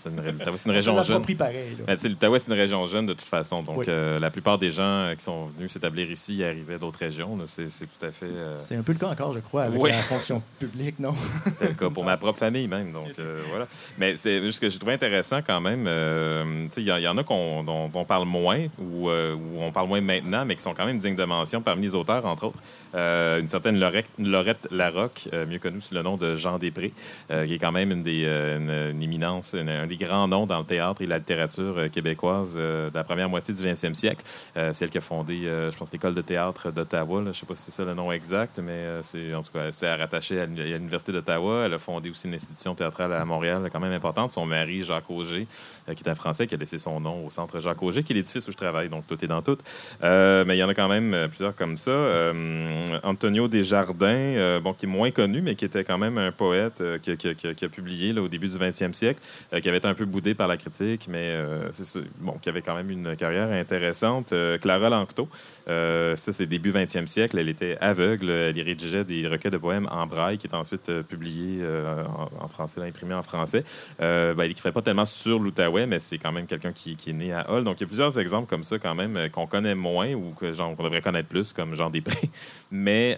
c'est 0.05 0.65
une, 0.65 0.71
région 0.71 1.01
jeune. 1.01 1.21
L'Outaouais, 1.21 2.39
c'est 2.39 2.47
une 2.47 2.57
région 2.57 2.85
jeune 2.85 3.05
de 3.07 3.13
toute 3.13 3.27
façon. 3.27 3.63
Donc, 3.63 3.87
euh, 3.87 4.19
la 4.19 4.29
plupart 4.29 4.57
des 4.57 4.69
gens 4.69 4.83
euh, 4.83 5.15
qui 5.15 5.23
sont 5.23 5.45
venus 5.45 5.71
s'établir 5.71 6.09
ici 6.11 6.43
arrivaient 6.43 6.77
d'autres 6.77 6.99
régions. 6.99 7.37
C'est 7.47 7.67
tout 7.67 8.05
à 8.05 8.11
fait. 8.11 8.25
Euh, 8.25 8.57
c'est 8.57 8.75
un 8.75 8.83
peu 8.83 8.93
le 8.93 8.99
cas 8.99 9.07
encore, 9.07 9.33
je 9.33 9.39
crois, 9.39 9.63
avec 9.63 9.81
la 9.81 9.93
fonction 9.93 10.41
publique, 10.59 10.99
non? 10.99 11.15
C'était 11.45 11.69
le 11.69 11.73
cas 11.73 11.89
pour 11.89 12.03
ma 12.03 12.17
propre 12.17 12.39
famille 12.39 12.67
même. 12.67 12.91
Donc, 12.91 13.13
voilà. 13.49 13.67
Mais 13.97 14.15
c'est 14.17 14.41
juste 14.41 14.59
que 14.59 14.69
j'ai 14.69 14.77
trouvé 14.77 14.93
intéressant 14.93 15.41
quand 15.45 15.61
même. 15.61 15.87
il 16.77 16.83
y, 16.83 17.07
en 17.07 17.17
a 17.17 17.23
dont, 17.23 17.89
on 17.93 18.05
parle 18.05 18.25
moins 18.25 18.65
ou 18.79 19.09
on 19.09 19.71
parle 19.71 19.87
moins 19.87 20.01
maintenant, 20.01 20.45
mais 20.45 20.55
qui 20.55 20.61
sont 20.61 20.73
quand 20.73 20.85
même 20.85 20.99
dignes 20.99 21.15
de 21.15 21.25
mention 21.25 21.61
parmi 21.61 21.83
les 21.83 21.95
auteurs, 21.95 22.25
entre 22.25 22.45
autres. 22.45 22.59
Une 22.95 23.47
certaine 23.47 23.79
Lorette, 23.79 24.67
Larocque, 24.71 25.29
mieux 25.47 25.59
connue 25.59 25.81
sous 25.81 25.93
le 25.93 26.01
nom 26.01 26.17
de 26.17 26.35
Jean 26.35 26.57
Després, 26.57 26.93
qui 27.29 27.53
est 27.53 27.59
quand 27.59 27.71
même 27.71 27.91
une 27.91 28.03
des 28.03 28.25
une, 29.53 29.69
un 29.69 29.87
des 29.87 29.97
grands 29.97 30.27
noms 30.27 30.45
dans 30.45 30.59
le 30.59 30.65
théâtre 30.65 31.01
et 31.01 31.07
la 31.07 31.17
littérature 31.17 31.75
euh, 31.77 31.89
québécoise 31.89 32.55
euh, 32.57 32.89
de 32.89 32.95
la 32.95 33.03
première 33.03 33.29
moitié 33.29 33.53
du 33.53 33.61
20e 33.61 33.93
siècle. 33.93 34.23
Euh, 34.57 34.71
c'est 34.73 34.85
elle 34.85 34.91
qui 34.91 34.97
a 34.97 35.01
fondé, 35.01 35.41
je 35.43 35.75
pense, 35.77 35.91
l'école 35.91 36.13
de 36.13 36.21
théâtre 36.21 36.71
d'Ottawa. 36.71 37.21
Je 37.23 37.27
ne 37.27 37.33
sais 37.33 37.45
pas 37.45 37.55
si 37.55 37.63
c'est 37.63 37.71
ça 37.71 37.85
le 37.85 37.93
nom 37.93 38.11
exact, 38.11 38.59
mais 38.59 38.83
c'est 39.01 39.33
en 39.33 39.43
tout 39.43 39.51
cas, 39.51 39.71
c'est 39.71 39.93
rattaché 39.93 40.39
à 40.39 40.45
l'Université 40.45 41.11
d'Ottawa. 41.11 41.63
Elle 41.65 41.73
a 41.73 41.77
fondé 41.77 42.09
aussi 42.09 42.27
une 42.27 42.33
institution 42.33 42.75
théâtrale 42.75 43.13
à 43.13 43.23
Montréal, 43.25 43.69
quand 43.71 43.79
même 43.79 43.91
importante. 43.91 44.31
Son 44.31 44.45
mari, 44.45 44.83
Jacques 44.83 45.09
Auger, 45.09 45.47
qui 45.95 46.03
est 46.03 46.09
un 46.09 46.15
Français, 46.15 46.47
qui 46.47 46.55
a 46.55 46.57
laissé 46.57 46.77
son 46.77 46.99
nom 46.99 47.25
au 47.25 47.29
Centre 47.29 47.59
Jacques 47.59 47.81
Auger, 47.81 48.03
qui 48.03 48.13
est 48.13 48.15
l'édifice 48.15 48.47
où 48.47 48.51
je 48.51 48.57
travaille. 48.57 48.89
Donc, 48.89 49.07
tout 49.07 49.23
est 49.23 49.27
dans 49.27 49.41
tout. 49.41 49.57
mais 50.01 50.55
il 50.55 50.57
y 50.57 50.63
en 50.63 50.69
a 50.69 50.73
quand 50.73 50.89
même 50.89 51.27
plusieurs 51.29 51.55
comme 51.55 51.77
ça. 51.77 51.91
Antonio 53.03 53.47
Desjardins, 53.47 54.59
bon, 54.61 54.73
qui 54.73 54.85
est 54.85 54.89
moins 54.89 55.11
connu, 55.11 55.41
mais 55.41 55.55
qui 55.55 55.65
était 55.65 55.83
quand 55.83 55.97
même 55.97 56.17
un 56.17 56.31
poète 56.31 56.83
qui, 57.01 57.11
a 57.11 57.69
publié 57.69 58.13
là, 58.13 58.21
au 58.21 58.27
début 58.27 58.47
du 58.47 58.57
20e 58.57 58.93
siècle, 58.93 59.19
qui 59.61 59.69
avait 59.69 59.85
un 59.85 59.93
peu 59.93 60.05
boudé 60.05 60.33
par 60.33 60.47
la 60.47 60.57
critique, 60.57 61.07
mais 61.09 61.31
euh, 61.35 61.69
bon, 62.19 62.33
qui 62.41 62.49
avait 62.49 62.61
quand 62.61 62.75
même 62.75 62.89
une 62.89 63.15
carrière 63.15 63.51
intéressante. 63.51 64.33
Euh, 64.33 64.57
Clara 64.57 64.89
Lanctot, 64.89 65.29
euh, 65.67 66.15
ça, 66.15 66.31
c'est 66.31 66.45
début 66.45 66.71
20e 66.71 67.07
siècle. 67.07 67.37
Elle 67.37 67.49
était 67.49 67.77
aveugle. 67.81 68.29
Elle 68.29 68.61
rédigeait 68.61 69.03
des 69.03 69.27
recueils 69.27 69.51
de 69.51 69.57
poèmes 69.57 69.87
en 69.91 70.05
braille 70.07 70.37
qui 70.37 70.47
étaient 70.47 70.55
ensuite 70.55 70.91
publiés 71.03 71.63
en, 72.39 72.47
français, 72.47 72.81
imprimés 72.81 73.15
en 73.15 73.23
français. 73.23 73.63
Ben, 73.99 74.35
elle 74.39 74.47
n'écrivait 74.47 74.71
pas 74.71 74.81
tellement 74.81 75.05
sur 75.05 75.39
l'Outaouais, 75.39 75.87
mais 75.87 75.99
c'est 75.99 76.17
quand 76.17 76.31
même 76.31 76.47
quelqu'un 76.47 76.71
qui, 76.71 76.97
est 77.07 77.13
né 77.13 77.33
à 77.33 77.45
Hull. 77.51 77.63
Donc, 77.63 77.77
il 77.79 77.81
y 77.81 77.85
a 77.85 77.87
plusieurs 77.87 78.17
exemples 78.19 78.47
comme 78.47 78.63
ça, 78.63 78.77
quand 78.79 78.95
même, 78.95 79.29
qu'on 79.31 79.47
connaît 79.47 79.75
moins 79.75 80.13
ou 80.13 80.31
que 80.31 80.55
qu'on 80.55 80.83
devrait 80.83 81.01
connaître 81.01 81.29
plus, 81.29 81.53
comme 81.53 81.75
Jean 81.75 81.89
Després. 81.89 82.29
Mais 82.75 83.17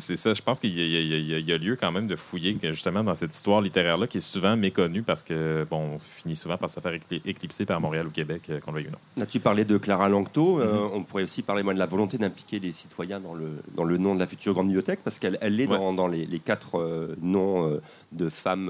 c'est 0.00 0.16
ça, 0.16 0.34
je 0.34 0.42
pense 0.42 0.60
qu'il 0.60 0.76
y, 0.76 0.80
y, 0.80 1.52
a 1.52 1.58
lieu 1.58 1.76
quand 1.76 1.92
même 1.92 2.06
de 2.06 2.16
fouiller 2.16 2.58
justement 2.62 3.02
dans 3.04 3.14
cette 3.14 3.34
histoire 3.34 3.60
littéraire-là 3.60 4.06
qui 4.06 4.18
est 4.18 4.20
souvent 4.20 4.56
méconnue 4.56 5.02
parce 5.02 5.22
que, 5.22 5.66
bon, 5.68 5.98
finit 5.98 6.36
souvent 6.36 6.56
par 6.56 6.70
se 6.70 6.80
faire 6.80 6.92
éclipser 7.24 7.66
par 7.66 7.80
Montréal 7.80 8.06
ou 8.06 8.10
Québec, 8.10 8.42
euh, 8.50 8.60
qu'on 8.60 8.72
le 8.72 8.78
veuille 8.78 8.88
ou 8.88 9.20
non. 9.20 9.26
tu 9.26 9.40
parlais 9.40 9.64
de 9.64 9.78
Clara 9.78 10.08
Langto? 10.08 10.60
Euh, 10.60 10.66
mm-hmm. 10.66 10.90
on 10.94 11.02
pourrait 11.02 11.24
aussi 11.24 11.42
parler 11.42 11.62
moi, 11.62 11.74
de 11.74 11.78
la 11.78 11.86
volonté 11.86 12.18
d'impliquer 12.18 12.58
les 12.58 12.72
citoyens 12.72 13.20
dans 13.20 13.34
le, 13.34 13.48
dans 13.74 13.84
le 13.84 13.96
nom 13.98 14.14
de 14.14 14.20
la 14.20 14.26
future 14.26 14.54
grande 14.54 14.66
bibliothèque, 14.66 15.00
parce 15.04 15.18
qu'elle 15.18 15.38
elle 15.40 15.60
est 15.60 15.66
dans, 15.66 15.92
dans 15.92 16.08
les, 16.08 16.26
quatre 16.40 16.78
euh, 16.78 17.16
noms 17.20 17.80
de 18.12 18.28
femmes 18.28 18.66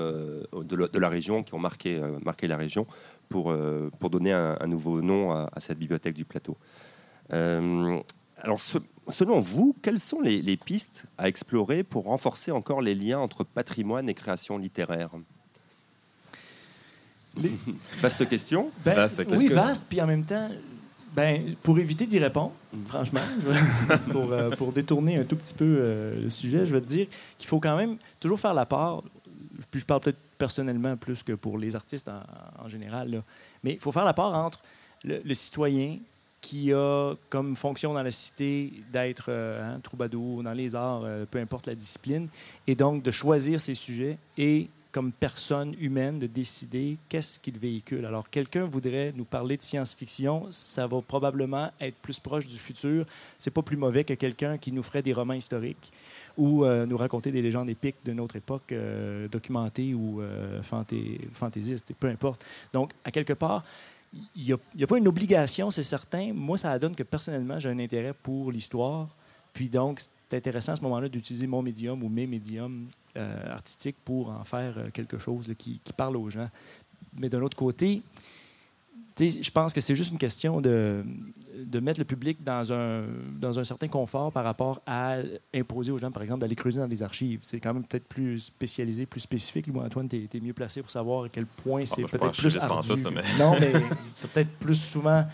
de, 0.53 0.99
la 0.99 1.09
région 1.09 1.43
qui 1.43 1.55
ont 1.55 1.59
marqué, 1.59 2.01
marqué 2.25 2.47
la 2.47 2.57
région 2.57 2.87
pour, 3.29 3.55
pour 3.99 4.11
donner 4.11 4.33
un, 4.33 4.67
nouveau 4.67 5.01
nom 5.01 5.33
à, 5.33 5.49
cette 5.59 5.79
bibliothèque 5.79 6.15
du 6.15 6.25
plateau. 6.25 6.57
Alors, 8.43 8.61
selon 9.09 9.41
vous, 9.41 9.75
quelles 9.83 10.01
sont 10.01 10.21
les, 10.21 10.43
les 10.43 10.57
pistes 10.57 11.05
à 11.19 11.29
explorer 11.29 11.83
pour 11.83 12.05
renforcer 12.05 12.51
encore 12.51 12.81
les 12.81 12.95
liens 12.95 13.19
entre 13.19 13.45
patrimoine 13.45 14.09
et 14.09 14.15
création 14.15 14.59
littéraire? 14.59 15.11
Vaste 18.01 18.29
question. 18.29 18.71
Ben, 18.85 19.09
oui, 19.31 19.49
vaste, 19.49 19.87
puis 19.89 20.01
en 20.01 20.07
même 20.07 20.25
temps, 20.25 20.49
ben, 21.15 21.55
pour 21.63 21.79
éviter 21.79 22.07
d'y 22.07 22.19
répondre, 22.19 22.53
franchement, 22.87 23.21
pour, 24.11 24.33
euh, 24.33 24.51
pour, 24.51 24.73
détourner 24.73 25.17
un 25.17 25.25
tout 25.25 25.37
petit 25.37 25.55
peu 25.55 25.65
euh, 25.79 26.23
le 26.23 26.31
sujet, 26.31 26.67
je 26.67 26.75
veux 26.75 26.81
te 26.81 26.89
dire 26.89 27.07
qu'il 27.39 27.49
faut 27.49 27.61
quand 27.61 27.77
même 27.77 27.97
toujours 28.19 28.39
faire 28.39 28.55
la 28.55 28.67
part, 28.67 29.03
puis 29.71 29.81
je 29.81 29.87
parle 29.87 30.01
peut-être 30.01 30.19
personnellement 30.39 30.97
plus 30.97 31.23
que 31.23 31.33
pour 31.33 31.59
les 31.59 31.77
artistes 31.77 32.11
en, 32.63 32.69
général, 32.69 33.23
mais 33.63 33.75
il 33.75 33.81
faut 33.81 33.93
faire 33.93 34.05
la 34.05 34.15
part 34.15 34.35
entre 34.35 34.61
le, 35.05 35.35
citoyen 35.35 35.99
qui 36.41 36.73
a 36.73 37.15
comme 37.29 37.55
fonction 37.55 37.93
dans 37.93 38.03
la 38.03 38.11
cité 38.11 38.73
d'être 38.93 39.27
euh, 39.29 39.77
hein, 39.77 39.81
troubadour 39.81 40.43
dans 40.43 40.53
les 40.53 40.75
arts, 40.75 41.05
peu 41.31 41.39
importe 41.39 41.67
la 41.67 41.75
discipline, 41.75 42.29
et 42.67 42.75
donc 42.75 43.03
de 43.03 43.11
choisir 43.11 43.61
ses 43.61 43.75
sujets 43.75 44.19
et 44.39 44.69
comme 44.93 45.13
personne 45.13 45.75
humaine 45.79 46.19
de 46.19 46.27
décider 46.27 46.97
qu'est-ce 47.09 47.39
qu'il 47.39 47.59
véhicule. 47.59 48.05
Alors, 48.05 48.29
quelqu'un 48.29 48.65
voudrait 48.65 49.13
nous 49.15 49.25
parler 49.25 49.57
de 49.57 49.63
science-fiction, 49.63 50.49
ça 50.51 50.87
va 50.87 51.01
probablement 51.01 51.71
être 51.81 51.97
plus 51.97 52.19
proche 52.19 52.47
du 52.47 52.57
futur. 52.57 53.07
C'est 53.39 53.53
pas 53.53 53.63
plus 53.63 53.77
mauvais 53.77 54.05
que 54.05 54.15
quelqu'un 54.15 54.59
qui 54.59 54.73
nous 54.73 54.83
ferait 54.83 55.03
des 55.03 55.13
romans 55.13 55.35
historiques 55.35 55.93
ou 56.37 56.65
euh, 56.65 56.87
nous 56.87 56.97
raconter 56.97 57.31
des 57.31 57.43
légendes 57.43 57.69
épiques 57.71 57.97
de 58.05 58.13
notre 58.13 58.37
époque, 58.37 58.73
euh, 58.73 59.29
documentées 59.29 59.95
ou 59.95 60.21
euh, 60.21 60.61
fantaisistes, 60.63 61.93
peu 61.99 62.09
importe. 62.09 62.45
Donc, 62.73 62.93
à 63.05 63.11
quelque 63.11 63.35
part, 63.35 63.65
il 64.13 64.59
n'y 64.75 64.83
a, 64.83 64.87
pas 64.87 64.99
une 64.99 65.09
obligation, 65.09 65.71
c'est 65.71 65.83
certain. 65.83 66.33
Moi, 66.33 66.59
ça 66.59 66.77
donne 66.79 66.97
que 66.97 67.03
personnellement, 67.03 67.59
j'ai 67.59 67.69
un 67.69 67.79
intérêt 67.79 68.13
pour 68.13 68.51
l'histoire. 68.51 69.09
Puis 69.53 69.69
donc, 69.69 70.01
c'est 70.29 70.37
intéressant 70.37 70.73
à 70.73 70.77
ce 70.77 70.83
moment-là 70.83 71.09
d'utiliser 71.09 71.47
mon 71.47 71.63
médium 71.63 72.03
ou 72.03 72.09
mes 72.09 72.27
médiums 72.27 72.89
euh, 73.17 73.53
artistiques 73.53 73.97
pour 74.05 74.31
en 74.31 74.45
faire 74.45 74.79
euh, 74.79 74.91
quelque 74.93 75.19
chose 75.19 75.53
qui, 75.59 75.81
parle 75.97 76.17
aux 76.17 76.31
gens. 76.31 76.49
Mais 77.15 77.29
d'un 77.29 77.43
autre 77.43 77.57
côté, 77.57 78.03
je 79.19 79.51
pense 79.51 79.73
que 79.73 79.81
c'est 79.81 79.95
juste 79.95 80.13
une 80.13 80.19
question 80.19 80.61
de, 80.61 81.05
de 81.57 81.81
mettre 81.81 82.01
le 82.01 82.05
public 82.05 82.43
dans 82.43 82.73
un, 82.73 83.05
dans 83.39 83.59
un 83.59 83.65
certain 83.65 83.89
confort 83.89 84.33
par 84.33 84.45
rapport 84.45 84.81
à 84.87 85.17
imposer 85.55 85.93
aux 85.93 85.99
gens, 85.99 86.11
par 86.11 86.23
exemple, 86.23 86.41
d'aller 86.41 86.57
creuser 86.57 86.81
dans 86.81 86.89
des 86.89 87.03
archives. 87.03 87.41
C'est 87.43 87.61
quand 87.61 87.75
même 87.75 87.85
peut-être 87.85 88.09
plus 88.09 88.41
spécialisé, 88.41 89.07
plus 89.07 89.21
spécifique. 89.21 89.69
Moi, 89.69 89.85
Antoine, 89.85 90.09
tu 90.09 90.29
es, 90.33 90.41
mieux 90.41 90.55
placé 90.55 90.81
pour 90.81 90.91
savoir 90.91 91.25
à 91.25 91.29
quel 91.29 91.47
point 91.47 91.85
c'est 91.85 92.05
ah, 92.05 92.19
peut-être 92.19 92.39
plus 92.39 92.57
ardu. 92.57 93.03
Non, 93.39 93.57
mais 93.61 93.73
peut-être 94.23 94.51
plus 94.59 94.81
souvent 94.81 95.25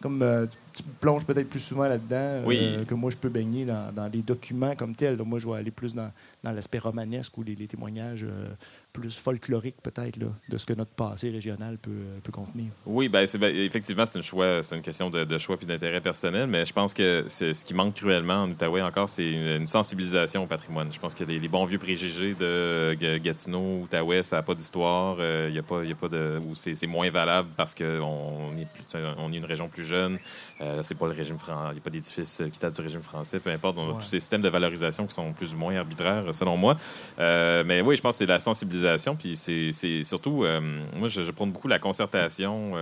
comme 0.00 0.22
euh, 0.22 0.46
tu 0.72 0.82
plonges 1.00 1.24
peut-être 1.24 1.48
plus 1.48 1.60
souvent 1.60 1.84
là-dedans 1.86 2.44
euh, 2.48 2.84
que 2.84 2.94
moi 2.94 3.10
je 3.10 3.16
peux 3.16 3.28
baigner 3.28 3.64
dans, 3.64 3.92
dans 3.92 4.08
les 4.08 4.22
documents 4.22 4.74
comme 4.76 4.94
tels. 4.94 5.16
Donc, 5.16 5.28
moi, 5.28 5.38
je 5.38 5.48
vais 5.48 5.58
aller 5.58 5.70
plus 5.70 5.94
dans, 5.94 6.10
dans 6.42 6.52
l'aspect 6.52 6.78
romanesque 6.78 7.36
ou 7.38 7.42
les, 7.42 7.54
les 7.54 7.66
témoignages 7.66 8.24
euh, 8.24 8.48
plus 8.92 9.16
folkloriques 9.18 9.80
peut-être 9.82 10.18
de 10.18 10.58
ce 10.58 10.66
que 10.66 10.72
notre 10.72 10.90
passé 10.90 11.30
régional 11.30 11.78
peut, 11.78 11.90
euh, 11.90 12.18
peut 12.22 12.32
contenir. 12.32 12.66
Oui, 12.86 13.08
ben, 13.08 13.26
ben, 13.38 13.54
effectivement, 13.56 14.04
c'est 14.06 14.18
une, 14.18 14.24
choix, 14.24 14.62
c'est 14.62 14.76
une 14.76 14.82
question 14.82 15.10
de, 15.10 15.24
de 15.24 15.38
choix 15.38 15.56
puis 15.56 15.66
d'intérêt 15.66 16.00
personnel, 16.00 16.46
mais 16.48 16.64
je 16.64 16.72
pense 16.72 16.92
que 16.92 17.24
ce 17.28 17.64
qui 17.64 17.74
manque 17.74 17.94
cruellement 17.94 18.42
en 18.42 18.50
Outaouais 18.50 18.82
encore, 18.82 19.08
c'est 19.08 19.30
une, 19.30 19.60
une 19.60 19.66
sensibilisation 19.66 20.42
au 20.42 20.46
patrimoine. 20.46 20.92
Je 20.92 20.98
pense 20.98 21.14
que 21.14 21.24
les, 21.24 21.38
les 21.38 21.48
bons 21.48 21.64
vieux 21.64 21.78
préjugés 21.78 22.34
de 22.34 22.96
Gatineau, 23.18 23.82
Outaouais, 23.82 24.22
ça 24.22 24.36
n'a 24.36 24.42
pas 24.42 24.54
d'histoire, 24.54 25.16
euh, 25.20 25.50
y 25.52 25.58
a 25.58 25.62
pas, 25.62 25.84
y 25.84 25.92
a 25.92 25.94
pas 25.94 26.08
de, 26.08 26.40
ou 26.46 26.54
c'est, 26.54 26.74
c'est 26.74 26.86
moins 26.86 27.10
valable 27.10 27.48
parce 27.56 27.74
qu'on 27.74 28.56
est, 28.58 28.66
plus, 28.66 28.84
on 29.18 29.32
est 29.32 29.36
une 29.36 29.44
région 29.44 29.68
plus 29.68 29.84
jeune, 29.84 30.18
euh, 30.60 30.80
c'est 30.82 30.96
pas 30.96 31.06
le 31.06 31.12
régime 31.12 31.38
français, 31.38 31.68
il 31.70 31.74
n'y 31.74 31.78
a 31.78 31.82
pas 31.82 31.90
d'édifice 31.90 32.40
euh, 32.40 32.48
qui 32.48 32.58
date 32.58 32.74
du 32.74 32.80
régime 32.82 33.02
français, 33.02 33.40
peu 33.40 33.50
importe, 33.50 33.78
on 33.78 33.84
a 33.84 33.92
Ouais. 33.92 33.94
tous 34.00 34.06
ces 34.08 34.20
systèmes 34.20 34.42
de 34.42 34.48
valorisation 34.48 35.06
qui 35.06 35.14
sont 35.14 35.32
plus 35.32 35.54
ou 35.54 35.56
moins 35.56 35.74
arbitraires, 35.76 36.24
selon 36.32 36.56
moi. 36.56 36.76
Euh, 37.18 37.64
mais 37.66 37.80
oui, 37.80 37.96
je 37.96 38.02
pense 38.02 38.12
que 38.12 38.18
c'est 38.18 38.26
la 38.26 38.38
sensibilisation, 38.40 39.16
puis 39.16 39.36
c'est 39.36 39.72
c'est 39.72 40.02
surtout, 40.04 40.44
euh, 40.44 40.60
moi, 40.96 41.08
je, 41.08 41.22
je 41.22 41.30
prône 41.30 41.50
beaucoup 41.50 41.68
la 41.68 41.78
concertation 41.78 42.72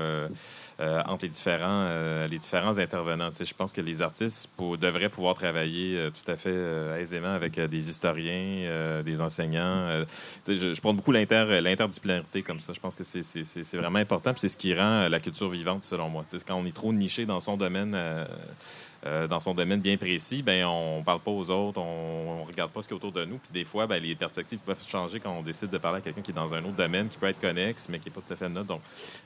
euh, 0.81 1.03
entre 1.07 1.25
les 1.25 1.29
différents, 1.31 1.87
euh, 1.88 2.29
les 2.29 2.38
différents 2.38 2.79
intervenants. 2.79 3.31
Tu 3.31 3.37
sais, 3.38 3.45
je 3.45 3.55
pense 3.55 3.73
que 3.73 3.81
les 3.81 4.01
artistes 4.03 4.49
pour- 4.57 4.79
devraient 4.79 5.09
pouvoir 5.09 5.35
travailler 5.35 5.97
euh, 5.99 6.11
tout 6.11 6.31
à 6.31 6.37
fait 6.37 6.51
euh, 6.53 6.99
aisément 6.99 7.33
avec 7.35 7.59
euh, 7.59 7.67
des 7.67 7.88
historiens, 7.88 8.67
euh, 8.69 9.03
des 9.03 9.21
enseignants. 9.21 9.88
tu 10.45 10.55
sais, 10.55 10.61
je, 10.69 10.75
je 10.75 10.81
prône 10.81 10.97
beaucoup 10.97 11.12
l'inter- 11.12 11.61
l'interdisciplinarité 11.61 12.43
comme 12.43 12.61
ça. 12.61 12.73
Je 12.73 12.81
pense 12.81 12.95
que 12.95 13.05
c'est- 13.05 13.77
vraiment 13.77 13.99
important, 13.99 14.33
c'est 14.37 14.49
ce 14.49 14.57
qui 14.57 14.75
rend 14.75 15.09
la 15.09 15.21
culture 15.21 15.49
vivante, 15.49 15.85
selon 15.85 16.09
moi. 16.09 16.25
Tu 16.31 16.38
sais, 16.38 16.45
quand 16.47 16.55
on 16.57 16.64
est 16.67 16.75
trop 16.75 16.93
niché 16.93 17.27
dans 17.27 17.41
son 17.41 17.57
domaine. 17.57 17.97
Euh, 19.07 19.29
dans 19.29 19.39
son 19.39 19.55
domaine 19.55 19.81
bien 19.81 19.97
précis, 19.97 20.43
ben 20.43 20.65
on 20.67 21.03
parle 21.05 21.21
pas 21.21 21.31
aux 21.31 21.49
autres, 21.51 21.81
on, 21.81 22.41
on 22.41 22.45
regarde 22.45 22.71
pas 22.73 22.83
ce 22.83 22.89
qui 22.89 22.95
est 22.95 22.97
autour 22.97 23.13
de 23.13 23.25
nous. 23.25 23.39
Puis 23.39 23.51
des 23.53 23.65
fois, 23.65 23.87
ben, 23.87 24.03
les 24.03 24.15
perspectives 24.17 24.59
peuvent 24.59 24.83
changer 24.89 25.21
quand 25.21 25.33
on 25.33 25.43
décide 25.43 25.71
de 25.71 25.79
parler 25.79 25.99
à 25.99 26.01
quelqu'un 26.01 26.21
qui 26.23 26.33
est 26.33 26.35
dans 26.35 26.53
un 26.53 26.65
autre 26.65 26.75
domaine, 26.77 27.09
qui 27.09 27.17
peut 27.17 27.27
être 27.27 27.41
connexe, 27.41 27.89
mais 27.89 28.01
qui 28.01 28.09
est 28.09 28.13
pas 28.13 28.21
tout 28.27 28.33
à 28.33 28.37
fait 28.37 28.49
le 28.49 28.55
nôtre. 28.55 28.67
Donc, 28.67 28.81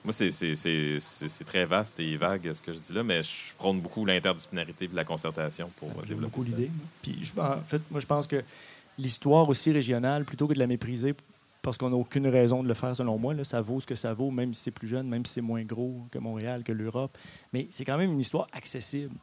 moi, 0.05 0.13
c'est- 0.13 1.45
très 1.47 1.65
vaste 1.65 1.99
et 2.01 2.17
vague 2.17 2.53
ce 2.53 2.61
que 2.61 2.73
je 2.73 2.79
dis 2.79 2.93
là, 2.93 3.03
mais 3.03 3.23
je 3.23 3.31
prône 3.57 3.81
beaucoup 3.81 4.05
l'interdisciplinarité 4.05 4.85
et 4.85 4.91
la 4.93 5.05
concertation 5.05 5.71
pour 5.77 5.89
euh, 5.89 5.93
J'aime 6.01 6.17
développer 6.19 6.25
beaucoup 6.37 6.45
l'idée. 6.45 6.71
Puis, 7.01 7.19
je- 7.23 7.41
en 7.41 7.61
fait, 7.67 7.81
moi, 7.91 8.01
je 8.01 8.07
pense 8.07 8.27
que 8.27 8.43
l'histoire 8.99 9.49
aussi 9.49 9.73
régionale, 9.73 10.25
plutôt 10.25 10.47
que 10.47 10.55
de 10.55 10.59
la 10.59 10.67
mépriser, 10.67 11.15
parce 11.63 11.79
qu'on 11.79 11.91
n'a 11.91 11.97
aucune 11.97 12.27
raison 12.27 12.63
de 12.63 12.69
le 12.69 12.75
faire, 12.75 12.95
selon 12.95 13.19
moi, 13.19 13.35
là, 13.35 13.45
ça 13.45 13.61
vaut 13.61 13.81
ce 13.81 13.87
que 13.87 13.95
ça 13.95 14.13
vaut, 14.13 14.31
même 14.31 14.53
si 14.53 14.63
c'est 14.65 14.71
plus 14.71 14.89
jeune, 14.89 15.09
même 15.09 15.25
si 15.25 15.35
c'est 15.35 15.41
moins 15.41 15.63
gros 15.63 15.97
que 16.11 16.19
Montréal, 16.19 16.63
que 16.65 16.73
l'Europe. 16.73 17.17
Mais 17.53 17.67
c'est 17.71 17.85
quand 17.85 17.97
même 17.97 18.13
une 18.13 18.21
histoire 18.21 18.49
accessible. 18.53 19.15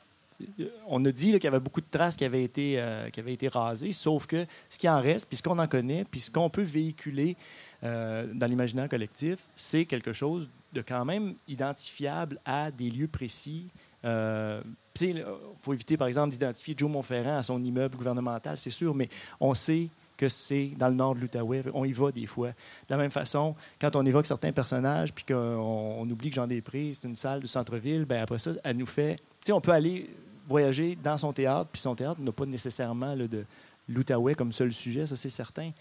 On 0.87 1.03
a 1.05 1.11
dit 1.11 1.31
qu'il 1.31 1.43
y 1.43 1.47
avait 1.47 1.59
beaucoup 1.59 1.81
de 1.81 1.89
traces 1.89 2.15
qui 2.15 2.25
avaient, 2.25 2.43
été, 2.43 2.75
euh, 2.77 3.09
qui 3.09 3.19
avaient 3.19 3.33
été 3.33 3.47
rasées, 3.47 3.91
sauf 3.91 4.25
que 4.25 4.45
ce 4.69 4.79
qui 4.79 4.87
en 4.87 5.01
reste, 5.01 5.27
puis 5.27 5.37
ce 5.37 5.43
qu'on 5.43 5.59
en 5.59 5.67
connaît, 5.67 6.05
puis 6.09 6.19
ce 6.19 6.31
qu'on 6.31 6.49
peut 6.49 6.63
véhiculer 6.63 7.35
euh, 7.83 8.27
dans 8.33 8.47
l'imaginaire 8.47 8.89
collectif, 8.89 9.39
c'est 9.55 9.85
quelque 9.85 10.13
chose 10.13 10.49
de 10.73 10.81
quand 10.81 11.05
même 11.05 11.35
identifiable 11.47 12.39
à 12.45 12.71
des 12.71 12.89
lieux 12.89 13.07
précis. 13.07 13.69
Euh, 14.05 14.61
il 15.01 15.25
faut 15.61 15.73
éviter, 15.73 15.97
par 15.97 16.07
exemple, 16.07 16.31
d'identifier 16.31 16.75
Joe 16.77 16.89
Montferrand 16.89 17.37
à 17.37 17.43
son 17.43 17.63
immeuble 17.63 17.97
gouvernemental, 17.97 18.57
c'est 18.57 18.69
sûr, 18.69 18.93
mais 18.93 19.09
on 19.39 19.53
sait 19.53 19.89
que 20.19 20.27
c'est 20.27 20.71
dans 20.77 20.89
le 20.89 20.95
nord 20.95 21.15
de 21.15 21.21
l'Outaouais. 21.21 21.63
On 21.73 21.85
y 21.85 21.93
va 21.93 22.11
des 22.11 22.25
fois. 22.25 22.49
De 22.49 22.53
la 22.89 22.97
même 22.97 23.09
façon, 23.09 23.55
quand 23.79 23.95
on 23.95 24.05
évoque 24.05 24.25
certains 24.25 24.51
personnages, 24.51 25.13
puis 25.13 25.23
qu'on 25.23 25.35
on 25.35 26.09
oublie 26.09 26.29
que 26.29 26.35
Jean 26.35 26.45
Després, 26.45 26.91
c'est 26.93 27.07
une 27.07 27.15
salle 27.15 27.39
du 27.39 27.47
centre-ville, 27.47 28.03
ben 28.03 28.21
après 28.21 28.37
ça, 28.37 28.51
elle 28.63 28.75
nous 28.75 28.85
fait... 28.85 29.15
Tu 29.15 29.23
sais, 29.45 29.51
on 29.53 29.61
peut 29.61 29.71
aller 29.71 30.09
voyager 30.49 30.97
dans 31.01 31.17
son 31.17 31.31
théâtre, 31.31 31.69
puis 31.71 31.81
son 31.81 31.95
théâtre 31.95 32.19
n'a 32.19 32.31
pas 32.31 32.45
nécessairement 32.45 33.15
de 33.15 33.45
l'Outaouais 33.87 34.35
comme 34.35 34.51
seul 34.51 34.73
sujet, 34.73 35.05
ça 35.07 35.15
c'est 35.15 35.29
certain. 35.29 35.71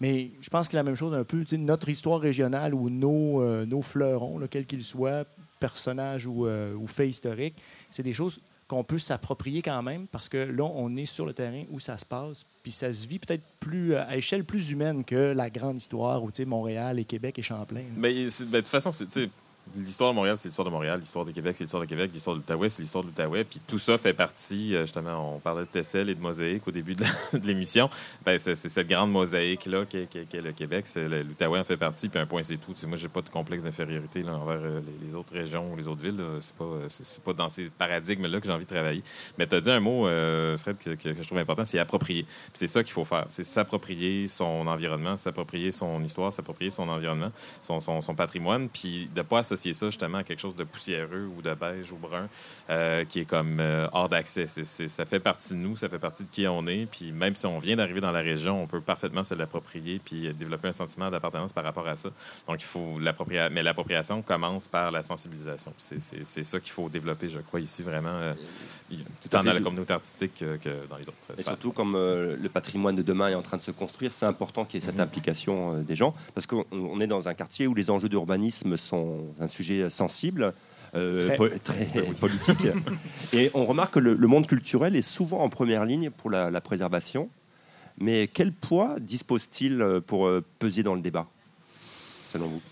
Mais 0.00 0.30
je 0.40 0.50
pense 0.50 0.68
que 0.68 0.76
la 0.76 0.82
même 0.82 0.96
chose 0.96 1.14
un 1.14 1.24
peu, 1.24 1.44
notre 1.56 1.88
histoire 1.88 2.20
régionale 2.20 2.74
ou 2.74 2.90
nos, 2.90 3.40
euh, 3.40 3.64
nos 3.64 3.82
fleurons, 3.82 4.38
là, 4.38 4.48
quels 4.48 4.66
qu'ils 4.66 4.84
soient, 4.84 5.24
personnages 5.60 6.26
ou, 6.26 6.46
euh, 6.46 6.74
ou 6.74 6.86
faits 6.86 7.08
historiques, 7.08 7.54
c'est 7.90 8.02
des 8.02 8.12
choses 8.12 8.40
qu'on 8.66 8.82
peut 8.82 8.98
s'approprier 8.98 9.62
quand 9.62 9.82
même 9.82 10.06
parce 10.06 10.28
que 10.28 10.38
là, 10.38 10.64
on 10.64 10.96
est 10.96 11.06
sur 11.06 11.26
le 11.26 11.32
terrain 11.32 11.64
où 11.70 11.80
ça 11.80 11.98
se 11.98 12.04
passe, 12.04 12.44
puis 12.62 12.72
ça 12.72 12.92
se 12.92 13.06
vit 13.06 13.18
peut-être 13.18 13.44
plus 13.60 13.94
à 13.94 14.16
échelle 14.16 14.44
plus 14.44 14.70
humaine 14.70 15.04
que 15.04 15.32
la 15.32 15.50
grande 15.50 15.76
histoire 15.76 16.22
où, 16.22 16.30
Montréal 16.46 16.98
et 16.98 17.04
Québec 17.04 17.38
et 17.38 17.42
Champlain. 17.42 17.84
Mais 17.96 18.14
ben, 18.14 18.24
de 18.26 18.56
toute 18.60 18.68
façon, 18.68 18.90
c'est- 18.90 19.28
l'histoire 19.76 20.10
de 20.10 20.14
Montréal, 20.16 20.36
c'est 20.38 20.48
l'histoire 20.48 20.66
de 20.66 20.70
Montréal. 20.70 21.00
L'histoire 21.00 21.24
de 21.24 21.32
Québec, 21.32 21.56
c'est 21.56 21.64
l'histoire 21.64 21.82
de 21.82 21.88
Québec. 21.88 22.10
L'histoire 22.12 22.36
de 22.36 22.40
l'Outaouais, 22.40 22.68
c'est 22.68 22.82
l'histoire 22.82 23.04
de 23.04 23.08
l'Outaouais. 23.08 23.44
Puis 23.44 23.60
tout 23.66 23.78
ça 23.78 23.98
fait 23.98 24.14
partie, 24.14 24.74
euh, 24.74 24.82
justement, 24.82 25.34
on 25.34 25.38
parlait 25.38 25.62
de 25.62 25.68
Tessel 25.68 26.10
et 26.10 26.14
de 26.14 26.20
mosaïque 26.20 26.66
au 26.66 26.70
début 26.70 26.94
de 26.94 27.04
l'émission. 27.44 27.88
Ben, 28.24 28.38
c'est 28.38 28.54
cette 28.56 28.88
grande 28.88 29.10
mosaïque-là 29.12 29.84
qu'est 29.86 30.06
qu'est 30.06 30.40
le 30.40 30.52
Québec. 30.52 30.86
L'Outaouais 30.96 31.58
en 31.58 31.64
fait 31.64 31.76
partie, 31.76 32.08
puis 32.08 32.18
un 32.18 32.26
point, 32.26 32.42
c'est 32.42 32.56
tout. 32.56 32.72
Tu 32.72 32.80
sais, 32.80 32.86
moi, 32.86 32.96
j'ai 32.96 33.08
pas 33.08 33.22
de 33.22 33.30
complexe 33.30 33.64
d'infériorité 33.64 34.24
envers 34.28 34.60
euh, 34.60 34.80
les, 35.02 35.14
autres 35.14 35.32
régions 35.32 35.72
ou 35.72 35.76
les 35.76 35.88
autres 35.88 36.02
villes. 36.02 36.22
C'est 36.40 36.54
pas, 36.56 36.64
euh, 36.64 36.88
pas 37.24 37.32
dans 37.32 37.48
ces 37.48 37.70
paradigmes-là 37.70 38.40
que 38.40 38.46
j'ai 38.46 38.52
envie 38.52 38.64
de 38.64 38.70
travailler. 38.70 39.02
Mais 39.38 39.46
tu 39.46 39.54
as 39.56 39.60
dit 39.60 39.70
un 39.70 39.80
mot, 39.80 40.04
Fred, 40.56 40.76
que, 40.78 40.90
que- 40.94 41.14
je 41.14 41.26
trouve 41.26 41.38
important, 41.38 41.64
c'est 41.64 41.78
approprier. 41.78 42.26
C'est 42.52 42.68
ça 42.68 42.82
qu'il 42.82 42.92
faut 42.92 43.04
faire. 43.04 43.24
C'est 43.28 43.44
s'approprier 43.44 44.28
son 44.28 44.66
environnement, 44.66 45.16
s'approprier 45.16 45.70
son 45.70 46.02
histoire, 46.02 46.32
s'approprier 46.32 46.70
son 46.70 46.88
environnement, 46.88 47.30
son, 47.62 47.80
son, 47.80 48.14
patrimoine, 48.14 48.68
puis 48.68 49.08
de 49.14 49.22
pas 49.22 49.38
associer 49.54 49.74
ça 49.74 49.86
justement 49.86 50.18
à 50.18 50.24
quelque 50.24 50.40
chose 50.40 50.56
de 50.56 50.64
poussiéreux 50.64 51.30
ou 51.36 51.40
de 51.40 51.54
beige 51.54 51.92
ou 51.92 51.96
brun 51.96 52.28
euh, 52.70 53.04
qui 53.04 53.20
est 53.20 53.24
comme 53.24 53.58
euh, 53.60 53.86
hors 53.92 54.08
d'accès. 54.08 54.46
Ça 54.46 55.06
fait 55.06 55.20
partie 55.20 55.54
de 55.54 55.58
nous, 55.58 55.76
ça 55.76 55.88
fait 55.88 55.98
partie 55.98 56.24
de 56.24 56.28
qui 56.30 56.46
on 56.46 56.66
est. 56.66 56.86
Puis 56.86 57.12
même 57.12 57.36
si 57.36 57.46
on 57.46 57.58
vient 57.58 57.76
d'arriver 57.76 58.00
dans 58.00 58.10
la 58.10 58.20
région, 58.20 58.62
on 58.62 58.66
peut 58.66 58.80
parfaitement 58.80 59.24
se 59.24 59.34
l'approprier 59.34 60.00
puis 60.04 60.26
euh, 60.26 60.32
développer 60.32 60.68
un 60.68 60.72
sentiment 60.72 61.10
d'appartenance 61.10 61.52
par 61.52 61.64
rapport 61.64 61.86
à 61.86 61.96
ça. 61.96 62.10
Donc 62.48 62.62
il 62.62 62.66
faut 62.66 62.98
l'approprier. 62.98 63.48
Mais 63.50 63.62
l'appropriation 63.62 64.22
commence 64.22 64.66
par 64.66 64.90
la 64.90 65.02
sensibilisation. 65.02 65.72
C'est 65.78 66.44
ça 66.44 66.60
qu'il 66.60 66.72
faut 66.72 66.88
développer, 66.88 67.28
je 67.28 67.38
crois, 67.38 67.60
ici 67.60 67.82
vraiment, 67.82 68.34
tout 68.90 69.36
en 69.36 69.42
dans 69.42 69.52
la 69.52 69.60
communauté 69.60 69.92
artistique 69.92 70.32
que, 70.38 70.56
que 70.56 70.86
dans 70.88 70.96
les 70.96 71.04
autres. 71.08 71.14
Et 71.30 71.40
sphères. 71.40 71.46
surtout, 71.54 71.72
comme 71.72 71.94
euh, 71.96 72.36
le 72.40 72.48
patrimoine 72.48 72.94
de 72.96 73.02
demain 73.02 73.28
est 73.30 73.34
en 73.34 73.42
train 73.42 73.56
de 73.56 73.62
se 73.62 73.70
construire, 73.70 74.12
c'est 74.12 74.26
important 74.26 74.64
qu'il 74.64 74.80
y 74.80 74.82
ait 74.82 74.86
cette 74.86 75.00
implication 75.00 75.74
euh, 75.76 75.80
des 75.82 75.96
gens, 75.96 76.14
parce 76.34 76.46
qu'on 76.46 76.64
on 76.72 77.00
est 77.00 77.06
dans 77.06 77.28
un 77.28 77.34
quartier 77.34 77.66
où 77.66 77.74
les 77.74 77.90
enjeux 77.90 78.08
d'urbanisme 78.08 78.76
sont 78.76 79.24
un 79.40 79.46
sujet 79.46 79.88
sensible. 79.90 80.52
euh, 80.94 81.26
Très. 81.28 81.36
po- 81.36 81.48
très 81.64 81.86
politique. 82.20 82.58
Et 83.32 83.50
on 83.54 83.64
remarque 83.66 83.94
que 83.94 83.98
le, 84.00 84.14
le 84.14 84.26
monde 84.28 84.46
culturel 84.46 84.94
est 84.96 85.02
souvent 85.02 85.40
en 85.40 85.48
première 85.48 85.84
ligne 85.84 86.10
pour 86.10 86.30
la, 86.30 86.50
la 86.50 86.60
préservation. 86.60 87.28
Mais 87.98 88.26
quel 88.28 88.52
poids 88.52 88.96
dispose-t-il 89.00 89.80
euh, 89.80 90.00
pour 90.00 90.26
euh, 90.26 90.44
peser 90.58 90.82
dans 90.82 90.94
le 90.94 91.00
débat, 91.00 91.26
selon 92.32 92.46
vous? 92.48 92.62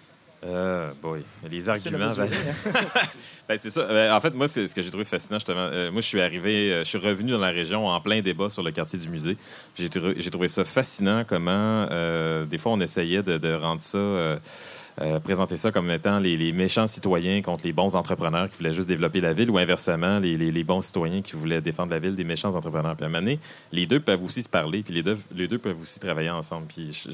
Euh, 0.44 0.90
boy. 1.00 1.22
Les 1.50 1.68
arguments. 1.68 2.12
ben- 2.16 2.28
hein. 2.28 2.70
Ben, 3.48 3.58
c'est 3.58 3.70
ça. 3.70 3.84
Ben, 3.86 4.12
en 4.12 4.20
fait, 4.20 4.34
moi, 4.34 4.46
c'est 4.48 4.66
ce 4.68 4.74
que 4.74 4.82
j'ai 4.82 4.88
trouvé 4.88 5.04
fascinant, 5.04 5.38
justement. 5.38 5.68
Euh, 5.72 5.90
moi, 5.90 6.00
je 6.00 6.06
suis 6.06 6.20
arrivé, 6.20 6.72
euh, 6.72 6.78
je 6.84 6.88
suis 6.88 6.98
revenu 6.98 7.32
dans 7.32 7.38
la 7.38 7.50
région 7.50 7.86
en 7.88 8.00
plein 8.00 8.20
débat 8.20 8.48
sur 8.50 8.62
le 8.62 8.70
quartier 8.70 8.98
du 8.98 9.08
musée. 9.08 9.36
J'ai 9.78 9.88
trou- 9.88 10.14
j'ai 10.16 10.30
trouvé 10.30 10.48
ça 10.48 10.64
fascinant 10.64 11.24
comment, 11.26 11.86
euh, 11.90 12.44
des 12.46 12.56
fois, 12.58 12.72
on 12.72 12.80
essayait 12.80 13.22
de, 13.22 13.38
de 13.38 13.52
rendre 13.54 13.82
ça. 13.82 13.98
Euh, 15.00 15.18
présenter 15.20 15.56
ça 15.56 15.72
comme 15.72 15.90
étant 15.90 16.18
les, 16.18 16.36
méchants 16.52 16.86
citoyens 16.86 17.40
contre 17.40 17.64
les 17.64 17.72
bons 17.72 17.94
entrepreneurs 17.96 18.50
qui 18.50 18.58
voulaient 18.58 18.74
juste 18.74 18.88
développer 18.88 19.20
la 19.20 19.32
ville 19.32 19.48
ou 19.50 19.56
inversement, 19.58 20.18
les, 20.18 20.36
les- 20.36 20.52
bons 20.64 20.82
citoyens 20.82 21.22
qui 21.22 21.34
voulaient 21.34 21.60
défendre 21.62 21.90
la 21.92 21.98
ville 21.98 22.14
des 22.14 22.24
méchants 22.24 22.54
entrepreneurs. 22.54 22.94
Puis 22.94 23.04
à 23.04 23.06
un 23.06 23.10
moment 23.10 23.22
donné, 23.22 23.38
les 23.72 23.86
deux 23.86 24.00
peuvent 24.00 24.22
aussi 24.22 24.42
se 24.42 24.48
parler, 24.48 24.82
puis 24.82 24.92
les 24.94 25.02
deux, 25.02 25.16
les 25.34 25.48
deux 25.48 25.58
peuvent 25.58 25.80
aussi 25.80 25.98
travailler 25.98 26.30
ensemble. 26.30 26.66
Puis 26.66 26.92
je, 26.92 27.12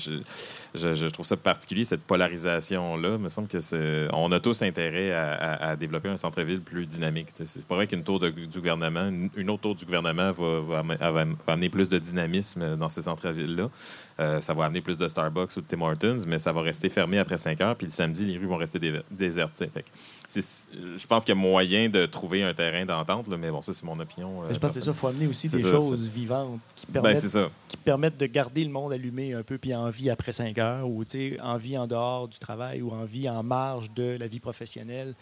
je- 0.74 1.06
trouve 1.06 1.24
ça 1.24 1.36
particulier, 1.36 1.84
cette 1.84 2.02
polarisation-là. 2.02 3.14
Il 3.16 3.22
me 3.22 3.28
semble 3.28 3.48
que 3.48 3.60
a 4.32 4.40
tous 4.40 4.62
intérêt 4.62 5.12
à, 5.12 5.76
développer 5.76 6.08
un 6.08 6.16
centre-ville 6.16 6.60
plus 6.60 6.86
dynamique. 6.86 7.28
C'est 7.44 7.66
pas 7.66 7.76
vrai 7.76 7.86
qu'une 7.86 8.02
tour 8.02 8.18
du 8.20 8.58
gouvernement, 8.58 9.08
une, 9.36 9.50
autre 9.50 9.62
tour 9.62 9.74
du 9.74 9.84
gouvernement 9.84 10.32
va, 10.32 10.60
va 10.60 10.78
am- 10.80 10.96
va 11.46 11.52
amener 11.52 11.68
plus 11.68 11.88
de 11.88 11.98
dynamisme 11.98 12.76
dans 12.76 12.88
ces 12.88 13.02
centres-villes-là. 13.02 13.68
Euh, 14.20 14.40
ça 14.40 14.52
va 14.52 14.64
amener 14.64 14.80
plus 14.80 14.98
de 14.98 15.06
Starbucks 15.06 15.56
ou 15.56 15.60
de 15.60 15.66
Tim 15.68 15.80
Hortons, 15.80 16.18
mais 16.26 16.40
ça 16.40 16.52
va 16.52 16.60
rester 16.62 16.88
fermé 16.88 17.18
après 17.18 17.38
5 17.38 17.60
heures. 17.60 17.76
Puis 17.76 17.86
le 17.86 17.92
samedi, 17.92 18.24
les 18.24 18.36
rues 18.36 18.46
vont 18.46 18.56
rester 18.56 18.80
dé- 18.80 19.00
désertes. 19.10 19.58
Fait 19.72 19.82
que 19.82 19.88
Je 20.34 21.06
pense 21.06 21.24
qu'il 21.24 21.34
y 21.34 21.38
a 21.38 21.40
moyen 21.40 21.88
de 21.88 22.04
trouver 22.04 22.42
un 22.42 22.52
terrain 22.52 22.84
d'entente, 22.84 23.28
mais 23.28 23.50
bon, 23.50 23.62
ça, 23.62 23.72
c'est 23.72 23.84
mon 23.84 23.98
opinion. 24.00 24.42
euh, 24.42 24.52
je 24.52 24.58
pense 24.58 24.72
que 24.74 24.80
c'est 24.80 24.84
ça, 24.84 24.90
il 24.90 24.96
faut 24.96 25.06
amener 25.06 25.28
aussi 25.28 25.48
des 25.48 25.62
ça, 25.62 25.70
choses 25.70 26.08
vivantes 26.08 26.58
qui 26.74 26.86
Ben, 26.86 27.00
permettent, 27.02 27.38
qui 27.68 27.76
permettent 27.76 28.16
de 28.18 28.26
garder 28.26 28.64
le 28.64 28.70
monde 28.70 28.92
allumé 28.92 29.34
un 29.34 29.42
peu, 29.44 29.56
puis 29.56 29.72
en 29.74 29.88
vie 29.88 30.10
après 30.10 30.32
5 30.32 30.58
heures, 30.58 30.88
ou 30.88 31.04
en 31.40 31.56
vie 31.56 31.78
en 31.78 31.86
dehors 31.86 32.26
du 32.26 32.38
travail, 32.40 32.82
ou 32.82 32.90
en 32.90 33.04
vie 33.04 33.28
en 33.28 33.42
marge 33.44 33.92
de 33.92 34.16
la 34.18 34.26
vie 34.26 34.40
professionnelle. 34.40 35.14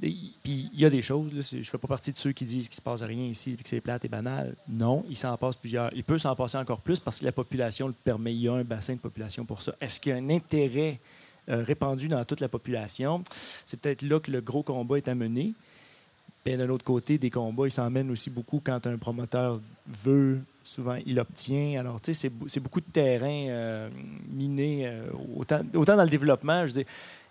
Puis 0.00 0.34
il 0.44 0.78
y 0.78 0.84
a 0.84 0.90
des 0.90 1.00
choses, 1.00 1.32
là, 1.32 1.40
je 1.40 1.56
ne 1.56 1.62
fais 1.62 1.78
pas 1.78 1.88
partie 1.88 2.12
de 2.12 2.18
ceux 2.18 2.32
qui 2.32 2.44
disent 2.44 2.68
qu'il 2.68 2.74
ne 2.74 2.80
se 2.80 2.82
passe 2.82 3.02
rien 3.02 3.24
ici 3.24 3.52
et 3.52 3.62
que 3.62 3.68
c'est 3.68 3.80
plate 3.80 4.04
et 4.04 4.08
banal. 4.08 4.54
Non, 4.68 5.04
il 5.08 5.16
s'en 5.16 5.36
passe 5.36 5.56
plusieurs. 5.56 5.90
Il 5.94 6.04
peut 6.04 6.18
s'en 6.18 6.36
passer 6.36 6.58
encore 6.58 6.80
plus 6.80 6.98
parce 6.98 7.20
que 7.20 7.24
la 7.24 7.32
population 7.32 7.86
le 7.86 7.94
permet. 7.94 8.34
Il 8.34 8.42
y 8.42 8.48
a 8.48 8.52
un 8.52 8.64
bassin 8.64 8.94
de 8.94 9.00
population 9.00 9.44
pour 9.44 9.62
ça. 9.62 9.74
Est-ce 9.80 9.98
qu'il 9.98 10.10
y 10.10 10.14
a 10.14 10.18
un 10.18 10.28
intérêt 10.28 11.00
euh, 11.48 11.64
répandu 11.64 12.08
dans 12.08 12.22
toute 12.24 12.40
la 12.40 12.48
population? 12.48 13.24
C'est 13.64 13.80
peut-être 13.80 14.02
là 14.02 14.20
que 14.20 14.30
le 14.30 14.42
gros 14.42 14.62
combat 14.62 14.98
est 14.98 15.08
à 15.08 15.14
mener. 15.14 15.54
Ben, 16.44 16.58
d'un 16.58 16.68
autre 16.68 16.84
côté, 16.84 17.18
des 17.18 17.30
combats, 17.30 17.66
ils 17.66 17.72
s'en 17.72 17.90
mènent 17.90 18.10
aussi 18.10 18.30
beaucoup 18.30 18.60
quand 18.62 18.86
un 18.86 18.98
promoteur 18.98 19.60
veut, 20.04 20.40
souvent 20.62 20.96
il 21.04 21.18
obtient. 21.18 21.80
Alors, 21.80 22.00
tu 22.00 22.14
sais, 22.14 22.30
c'est 22.46 22.60
beaucoup 22.60 22.80
de 22.80 22.86
terrain 22.92 23.48
euh, 23.48 23.88
miné, 24.30 24.86
euh, 24.86 25.08
autant, 25.36 25.62
autant 25.74 25.96
dans 25.96 26.04
le 26.04 26.08
développement, 26.08 26.64
je 26.66 26.72
dis, 26.72 26.86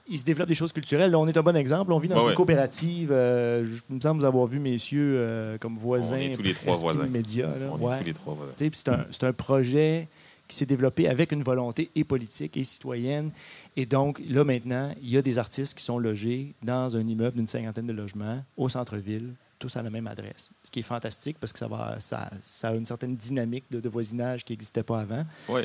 il 0.08 0.20
se 0.20 0.24
développe 0.24 0.48
des 0.48 0.56
choses 0.56 0.72
culturelles. 0.72 1.12
Là, 1.12 1.20
on 1.20 1.28
est 1.28 1.38
un 1.38 1.44
bon 1.44 1.56
exemple. 1.56 1.92
On 1.92 1.98
vit 1.98 2.08
dans 2.08 2.28
une 2.28 2.36
coopérative. 2.36 3.12
Euh, 3.12 3.66
je 3.66 3.82
me 3.94 4.00
semble 4.00 4.22
vous 4.22 4.28
avoir 4.28 4.46
vu, 4.46 4.60
messieurs, 4.60 5.58
comme 5.60 5.78
voisins. 5.78 6.18
On 6.18 6.20
est 6.20 6.36
tous 6.36 6.42
les 6.42 6.54
trois 6.54 6.74
voisins. 6.74 7.08
On 7.10 7.14
est 7.14 8.00
tous 8.00 8.06
les 8.06 8.14
trois 8.14 8.34
voisins. 8.34 8.54
C'est 8.58 8.90
un, 8.90 9.30
un, 9.30 9.34
projet 9.34 10.08
qui 10.48 10.56
s'est 10.56 10.66
développé 10.66 11.08
avec 11.08 11.32
une 11.32 11.44
volonté 11.44 11.90
et 11.96 12.04
politique 12.04 12.58
et 12.58 12.64
citoyenne. 12.64 13.32
Et 13.76 13.86
donc, 13.86 14.22
là, 14.28 14.44
maintenant, 14.44 14.94
il 15.02 15.10
y 15.10 15.18
a 15.18 15.22
des 15.22 15.38
artistes 15.38 15.78
qui 15.78 15.84
sont 15.84 15.98
logés 15.98 16.54
dans 16.64 16.96
un 16.96 17.08
immeuble 17.08 17.38
d'une 17.38 17.48
cinquantaine 17.48 17.88
de 17.88 17.94
logements 17.94 18.44
au 18.58 18.70
centre-ville, 18.70 19.34
tous 19.60 19.76
à 19.76 19.82
la 19.82 19.90
même 19.90 20.08
adresse. 20.08 20.52
Ce 20.64 20.72
qui 20.72 20.80
est 20.80 20.84
fantastique 20.84 21.38
parce 21.40 21.52
que 21.52 21.60
ça, 21.60 21.68
va, 21.68 22.00
ça, 22.00 22.30
ça 22.42 22.70
a 22.70 22.76
une 22.76 22.86
certaine 22.86 23.16
dynamique 23.16 23.66
de, 23.72 23.80
de 23.80 23.90
voisinage 23.90 24.46
qui 24.46 24.54
n'existait 24.54 24.84
pas 24.84 25.02
avant. 25.02 25.26
Oui 25.50 25.62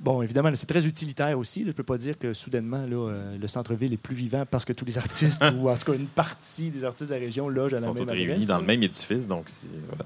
bon, 0.00 0.22
évidemment, 0.22 0.50
c'est 0.54 0.66
très 0.66 0.86
utilitaire 0.86 1.38
aussi. 1.38 1.62
Je 1.62 1.66
ne 1.66 1.72
peux 1.72 1.82
pas 1.82 1.98
dire 1.98 2.18
que 2.18 2.32
soudainement, 2.32 2.84
là, 2.86 2.96
euh, 2.96 3.36
le 3.38 3.46
centre-ville 3.46 3.92
est 3.92 3.98
plus 3.98 4.14
vivant 4.14 4.44
parce 4.50 4.64
que 4.64 4.72
tous 4.72 4.84
les 4.84 4.96
artistes, 4.96 5.44
ou 5.58 5.68
en 5.68 5.76
tout 5.76 5.92
cas 5.92 5.98
une 5.98 6.06
partie 6.06 6.70
des 6.70 6.84
artistes 6.84 7.10
de 7.10 7.14
la 7.14 7.20
région 7.20 7.48
logent 7.48 7.74
à 7.74 7.80
la 7.80 7.88
même 7.88 7.96
sont 7.98 8.04
tous 8.04 8.12
réunis 8.12 8.46
dans 8.46 8.58
le 8.58 8.64
même 8.64 8.82
édifice, 8.82 9.26
donc 9.26 9.46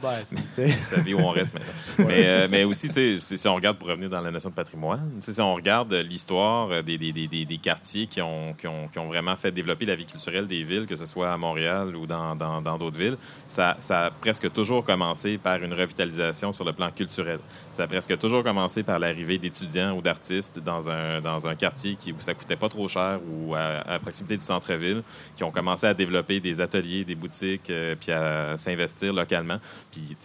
voilà. 0.01 0.19
c'est 0.27 1.14
où 1.14 1.19
on 1.19 1.31
reste 1.31 1.55
maintenant. 1.55 1.73
mais, 2.09 2.27
euh, 2.27 2.49
mais, 2.51 2.64
aussi, 2.64 2.88
si 3.19 3.49
on 3.49 3.55
regarde, 3.55 3.79
pour 3.79 3.88
revenir 3.88 4.11
dans 4.11 4.21
la 4.21 4.31
notion 4.31 4.51
de 4.51 4.55
patrimoine, 4.55 5.09
si 5.21 5.40
on 5.40 5.55
regarde 5.55 5.92
l'histoire 5.95 6.83
des, 6.83 6.99
des, 6.99 7.12
des, 7.12 7.29
des, 7.29 7.59
quartiers 7.59 8.07
qui 8.07 8.21
ont, 8.21 8.55
qui, 8.55 8.66
ont, 8.66 8.88
qui 8.88 8.99
ont, 8.99 9.07
vraiment 9.07 9.37
fait 9.37 9.53
développer 9.53 9.87
la 9.87 9.95
vie 9.95 10.07
culturelle 10.07 10.47
des 10.47 10.62
villes, 10.64 10.87
que 10.87 10.97
ce 10.97 11.07
soit 11.07 11.33
à 11.33 11.37
Montréal 11.37 11.95
ou 11.95 12.07
dans 12.07 12.35
d'autres 12.35 12.62
dans, 12.62 12.79
d'autres 12.79 12.99
villes, 12.99 13.16
ça, 13.49 13.77
ça 13.81 14.07
a 14.07 14.11
presque 14.11 14.53
toujours 14.53 14.85
commencé 14.85 15.38
par 15.38 15.62
une 15.62 15.73
revitalisation 15.73 16.53
sur 16.53 16.64
le 16.64 16.73
plan 16.73 16.90
culturel. 16.90 17.38
Ça 17.71 17.85
a 17.85 17.87
presque 17.87 18.19
toujours 18.19 18.42
commencé 18.42 18.83
par 18.83 18.95
l'arrivée 18.98 19.38
d'étudiants 19.38 19.96
ou 19.96 20.02
d'artistes 20.02 20.59
dans 20.59 20.88
un, 20.88 21.20
dans 21.20 21.46
un 21.46 21.54
quartier 21.54 21.96
qui, 21.96 22.12
où 22.12 22.20
ça 22.20 22.35
coûtait 22.35 22.56
pas 22.56 22.68
trop 22.68 22.88
cher 22.88 23.20
ou 23.30 23.54
à, 23.54 23.98
proximité 24.00 24.37
du 24.37 24.44
centre-ville, 24.44 25.02
qui 25.37 25.44
ont 25.44 25.50
commencé 25.50 25.87
à 25.87 25.94
développer 25.94 26.40
des 26.40 26.61
ateliers, 26.61 27.04
des 27.04 27.14
boutiques, 27.14 27.70
euh, 27.70 27.94
puis 27.98 28.12
à 28.12 28.56
s'investir 28.59 29.12
localement. 29.12 29.59
Puis 29.90 30.16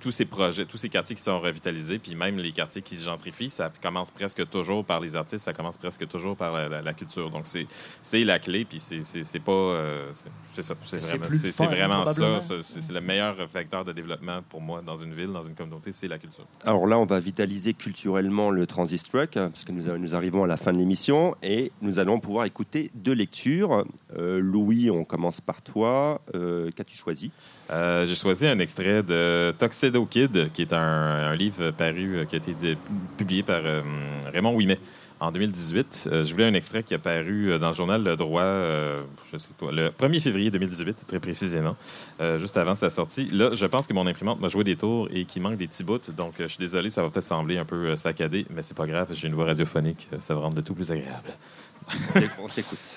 tous 0.00 0.10
ces 0.10 0.24
projets, 0.24 0.64
tous 0.64 0.76
ces 0.76 0.88
quartiers 0.88 1.16
qui 1.16 1.22
sont 1.22 1.40
revitalisés, 1.40 1.98
puis 1.98 2.14
même 2.14 2.38
les 2.38 2.52
quartiers 2.52 2.82
qui 2.82 2.96
se 2.96 3.04
gentrifient, 3.04 3.50
ça 3.50 3.70
commence 3.82 4.10
presque 4.10 4.48
toujours 4.48 4.84
par 4.84 5.00
les 5.00 5.16
artistes, 5.16 5.44
ça 5.44 5.52
commence 5.52 5.76
presque 5.76 6.06
toujours 6.08 6.36
par 6.36 6.68
la, 6.68 6.94
culture. 6.94 7.30
Donc 7.30 7.46
c'est 7.46 8.24
la 8.24 8.38
clé, 8.38 8.64
puis 8.64 8.80
c'est 8.80 9.40
pas... 9.40 9.52
Euh, 9.52 10.10
c'est 10.54 10.62
ça, 10.62 10.74
c'est 10.84 10.98
vraiment, 11.66 12.04
vraiment 12.04 12.40
ça. 12.40 12.62
C'est 12.62 12.92
le 12.92 13.00
meilleur 13.00 13.36
facteur 13.48 13.84
de 13.84 13.92
développement 13.92 14.42
pour 14.48 14.60
moi 14.60 14.82
dans 14.84 14.96
une 14.96 15.12
ville, 15.12 15.32
dans 15.32 15.42
une 15.42 15.54
communauté, 15.54 15.92
c'est 15.92 16.08
la 16.08 16.18
culture. 16.18 16.46
Alors 16.64 16.86
là, 16.86 16.98
on 16.98 17.04
va 17.04 17.20
vitaliser 17.20 17.74
culturellement 17.74 18.15
le 18.22 18.64
Transit 18.66 19.02
Truck, 19.08 19.32
parce 19.32 19.64
que 19.64 19.72
nous, 19.72 20.14
arrivons 20.14 20.44
à 20.44 20.46
la 20.46 20.56
fin 20.56 20.72
de 20.72 20.78
l'émission, 20.78 21.34
et 21.42 21.72
nous 21.82 21.98
allons 21.98 22.18
pouvoir 22.18 22.44
écouter 22.46 22.90
deux 22.94 23.12
lectures. 23.12 23.84
Euh, 24.16 24.40
Louis, 24.40 24.90
on 24.90 25.04
commence 25.04 25.40
par 25.40 25.62
toi. 25.62 26.20
Euh, 26.34 26.70
qu'as-tu 26.74 26.96
choisi? 26.96 27.30
Euh, 27.70 28.06
J'ai 28.06 28.14
choisi 28.14 28.46
un 28.46 28.58
extrait 28.58 29.02
de 29.02 29.52
Tuxedo 29.58 30.04
Kid, 30.06 30.50
qui 30.52 30.62
est 30.62 30.72
un, 30.72 30.78
un 30.78 31.34
livre 31.34 31.70
paru, 31.70 32.26
qui 32.28 32.36
a 32.36 32.38
été 32.38 32.76
publié 33.16 33.42
par 33.42 33.62
Raymond 34.32 34.54
Ouimet 34.54 34.78
en 35.20 35.30
2018. 35.30 36.08
Euh, 36.10 36.24
je 36.24 36.32
voulais 36.32 36.44
un 36.44 36.54
extrait 36.54 36.82
qui 36.82 36.94
a 36.94 36.98
paru 36.98 37.50
euh, 37.50 37.58
dans 37.58 37.68
le 37.68 37.72
journal 37.72 38.02
Le 38.02 38.16
Droit, 38.16 38.42
euh, 38.42 39.00
je 39.32 39.38
sais 39.38 39.50
le 39.70 39.90
1er 39.90 40.20
février 40.20 40.50
2018, 40.50 41.06
très 41.06 41.20
précisément, 41.20 41.76
juste 42.38 42.56
avant 42.56 42.74
sa 42.74 42.90
sortie. 42.90 43.28
Là, 43.30 43.50
je 43.52 43.66
pense 43.66 43.86
que 43.86 43.92
mon 43.92 44.06
imprimante 44.06 44.40
m'a 44.40 44.48
joué 44.48 44.64
des 44.64 44.76
tours 44.76 45.08
et 45.12 45.24
qu'il 45.24 45.42
manque 45.42 45.56
des 45.56 45.66
petits 45.66 45.84
bouts, 45.84 45.98
donc 46.16 46.34
je 46.38 46.46
suis 46.46 46.58
désolé, 46.58 46.90
ça 46.90 47.02
va 47.02 47.10
peut-être 47.10 47.24
sembler 47.24 47.58
un 47.58 47.64
peu 47.64 47.96
saccadé, 47.96 48.46
mais 48.50 48.62
c'est 48.62 48.76
pas 48.76 48.86
grave, 48.86 49.08
j'ai 49.12 49.28
une 49.28 49.34
voix 49.34 49.46
radiophonique, 49.46 50.08
ça 50.20 50.34
va 50.34 50.40
rendre 50.40 50.56
le 50.56 50.62
tout 50.62 50.74
plus 50.74 50.90
agréable. 50.90 51.32
On 52.38 52.48
t'écoute. 52.48 52.96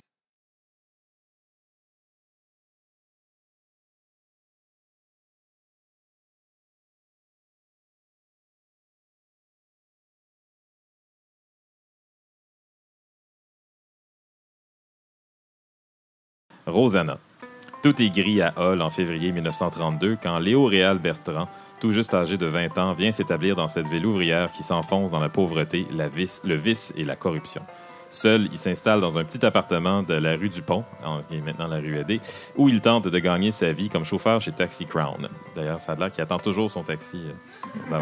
Rosanna. 16.70 17.18
Tout 17.82 18.02
est 18.02 18.10
gris 18.10 18.42
à 18.42 18.54
Hull 18.58 18.82
en 18.82 18.90
février 18.90 19.32
1932 19.32 20.18
quand 20.22 20.40
Léo 20.40 20.66
Réal 20.66 20.98
Bertrand, 20.98 21.48
tout 21.80 21.92
juste 21.92 22.14
âgé 22.14 22.38
de 22.38 22.46
20 22.46 22.78
ans, 22.78 22.94
vient 22.94 23.12
s'établir 23.12 23.56
dans 23.56 23.70
cette 23.70 23.88
ville 23.88 24.06
ouvrière 24.06 24.52
qui 24.52 24.64
s'enfonce 24.64 25.12
dans 25.12 25.20
la 25.20 25.30
pauvreté, 25.30 25.88
la 25.96 26.10
vice, 26.10 26.42
le 26.44 26.56
vice 26.56 26.94
et 26.98 27.06
la 27.06 27.16
corruption. 27.16 27.62
Seul, 28.10 28.50
il 28.52 28.58
s'installe 28.58 29.02
dans 29.02 29.20
un 29.20 29.24
petit 29.24 29.46
appartement 29.46 30.02
de 30.02 30.16
la 30.16 30.36
rue 30.36 30.50
du 30.50 30.64
Pont, 30.64 30.84
qui 31.28 31.38
est 31.38 31.42
maintenant 31.42 31.68
la 31.68 31.78
rue 31.78 31.96
Edé, 31.98 32.20
où 32.58 32.68
il 32.68 32.82
tente 32.82 33.08
de 33.08 33.20
gagner 33.20 33.52
sa 33.52 33.72
vie 33.72 33.88
comme 33.88 34.04
chauffeur 34.04 34.42
chez 34.42 34.52
Taxi 34.52 34.86
Crown. 34.88 35.30
D'ailleurs, 35.56 35.80
ça 35.80 35.92
a 35.92 35.96
l'air 35.96 36.12
qu'il 36.12 36.24
attend 36.24 36.40
toujours 36.40 36.72
son 36.72 36.82
taxi. 36.82 37.22
Euh, 37.92 38.00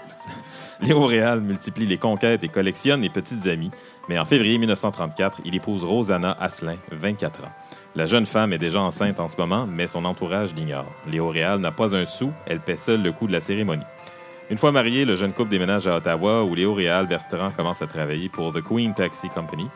Léo 0.80 1.04
Réal 1.04 1.42
multiplie 1.42 1.86
les 1.86 1.98
conquêtes 1.98 2.42
et 2.44 2.48
collectionne 2.48 3.02
les 3.02 3.10
petites 3.10 3.46
amies, 3.46 3.70
mais 4.08 4.18
en 4.18 4.24
février 4.24 4.56
1934, 4.56 5.42
il 5.44 5.54
épouse 5.54 5.84
Rosanna 5.84 6.32
Asselin, 6.40 6.76
24 6.90 7.44
ans. 7.44 7.52
La 7.94 8.06
jeune 8.06 8.24
femme 8.24 8.54
est 8.54 8.58
déjà 8.58 8.80
enceinte 8.80 9.20
en 9.20 9.28
ce 9.28 9.36
moment, 9.36 9.66
mais 9.66 9.86
son 9.86 10.06
entourage 10.06 10.54
l'ignore. 10.54 10.90
Léo 11.06 11.28
Réal 11.28 11.58
n'a 11.58 11.72
pas 11.72 11.94
un 11.94 12.06
sou, 12.06 12.32
elle 12.46 12.60
paie 12.60 12.78
seule 12.78 13.02
le 13.02 13.12
coût 13.12 13.26
de 13.26 13.32
la 13.32 13.42
cérémonie. 13.42 13.84
Une 14.48 14.56
fois 14.56 14.72
marié, 14.72 15.04
le 15.04 15.14
jeune 15.14 15.34
couple 15.34 15.50
déménage 15.50 15.86
à 15.86 15.96
Ottawa 15.96 16.42
où 16.42 16.54
Léo 16.54 16.72
Réal 16.72 17.06
Bertrand 17.06 17.50
commence 17.50 17.82
à 17.82 17.86
travailler 17.86 18.30
pour 18.30 18.52
The 18.52 18.62
Queen 18.62 18.94
Taxi 18.94 19.28
Company. 19.28 19.68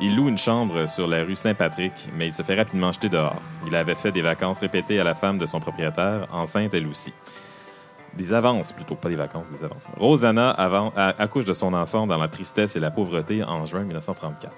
Il 0.00 0.16
loue 0.16 0.30
une 0.30 0.38
chambre 0.38 0.88
sur 0.88 1.06
la 1.06 1.22
rue 1.22 1.36
Saint-Patrick, 1.36 1.92
mais 2.16 2.28
il 2.28 2.32
se 2.32 2.42
fait 2.42 2.54
rapidement 2.54 2.92
jeter 2.92 3.10
dehors. 3.10 3.40
Il 3.66 3.74
avait 3.74 3.94
fait 3.94 4.12
des 4.12 4.22
vacances 4.22 4.60
répétées 4.60 4.98
à 4.98 5.04
la 5.04 5.14
femme 5.14 5.36
de 5.36 5.44
son 5.44 5.60
propriétaire, 5.60 6.26
enceinte 6.32 6.72
elle 6.72 6.86
aussi. 6.86 7.12
Des 8.14 8.32
avances, 8.32 8.72
plutôt, 8.72 8.94
pas 8.94 9.10
des 9.10 9.16
vacances, 9.16 9.50
des 9.50 9.62
avances. 9.62 9.86
Rosanna 9.98 10.50
accouche 11.18 11.44
de 11.44 11.52
son 11.52 11.74
enfant 11.74 12.06
dans 12.06 12.16
la 12.16 12.28
tristesse 12.28 12.74
et 12.74 12.80
la 12.80 12.90
pauvreté 12.90 13.44
en 13.44 13.66
juin 13.66 13.84
1934. 13.84 14.50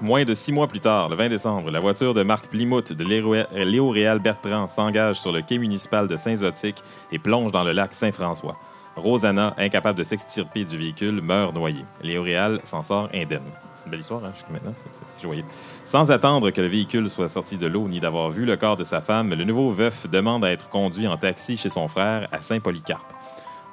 Moins 0.00 0.24
de 0.24 0.34
six 0.34 0.52
mois 0.52 0.66
plus 0.66 0.80
tard, 0.80 1.08
le 1.08 1.16
20 1.16 1.28
décembre, 1.28 1.70
la 1.70 1.80
voiture 1.80 2.14
de 2.14 2.22
Marc 2.22 2.46
Plymouth 2.46 2.92
de 2.92 3.04
Léo 3.04 3.90
Réal 3.90 4.18
Bertrand 4.18 4.66
s'engage 4.66 5.20
sur 5.20 5.32
le 5.32 5.42
quai 5.42 5.58
municipal 5.58 6.08
de 6.08 6.16
Saint-Zotique 6.16 6.82
et 7.12 7.18
plonge 7.18 7.52
dans 7.52 7.64
le 7.64 7.72
lac 7.72 7.92
Saint-François. 7.92 8.56
Rosanna, 8.96 9.54
incapable 9.58 9.98
de 9.98 10.04
s'extirper 10.04 10.64
du 10.64 10.76
véhicule, 10.76 11.20
meurt 11.20 11.54
noyée. 11.54 11.84
Léo 12.02 12.22
Réal 12.22 12.60
s'en 12.64 12.82
sort 12.82 13.08
indemne. 13.14 13.42
C'est 13.74 13.84
une 13.84 13.90
belle 13.90 14.00
histoire, 14.00 14.24
hein, 14.24 14.32
jusqu'à 14.34 14.52
maintenant, 14.52 14.72
c'est 14.74 15.22
joyeux. 15.22 15.44
Sans 15.84 16.10
attendre 16.10 16.50
que 16.50 16.60
le 16.60 16.68
véhicule 16.68 17.08
soit 17.10 17.28
sorti 17.28 17.56
de 17.56 17.66
l'eau 17.66 17.88
ni 17.88 18.00
d'avoir 18.00 18.30
vu 18.30 18.44
le 18.44 18.56
corps 18.56 18.76
de 18.76 18.84
sa 18.84 19.00
femme, 19.00 19.34
le 19.34 19.44
nouveau 19.44 19.70
veuf 19.70 20.08
demande 20.08 20.44
à 20.44 20.50
être 20.50 20.68
conduit 20.68 21.06
en 21.06 21.16
taxi 21.16 21.56
chez 21.56 21.70
son 21.70 21.88
frère 21.88 22.28
à 22.32 22.40
Saint-Polycarpe. 22.40 23.12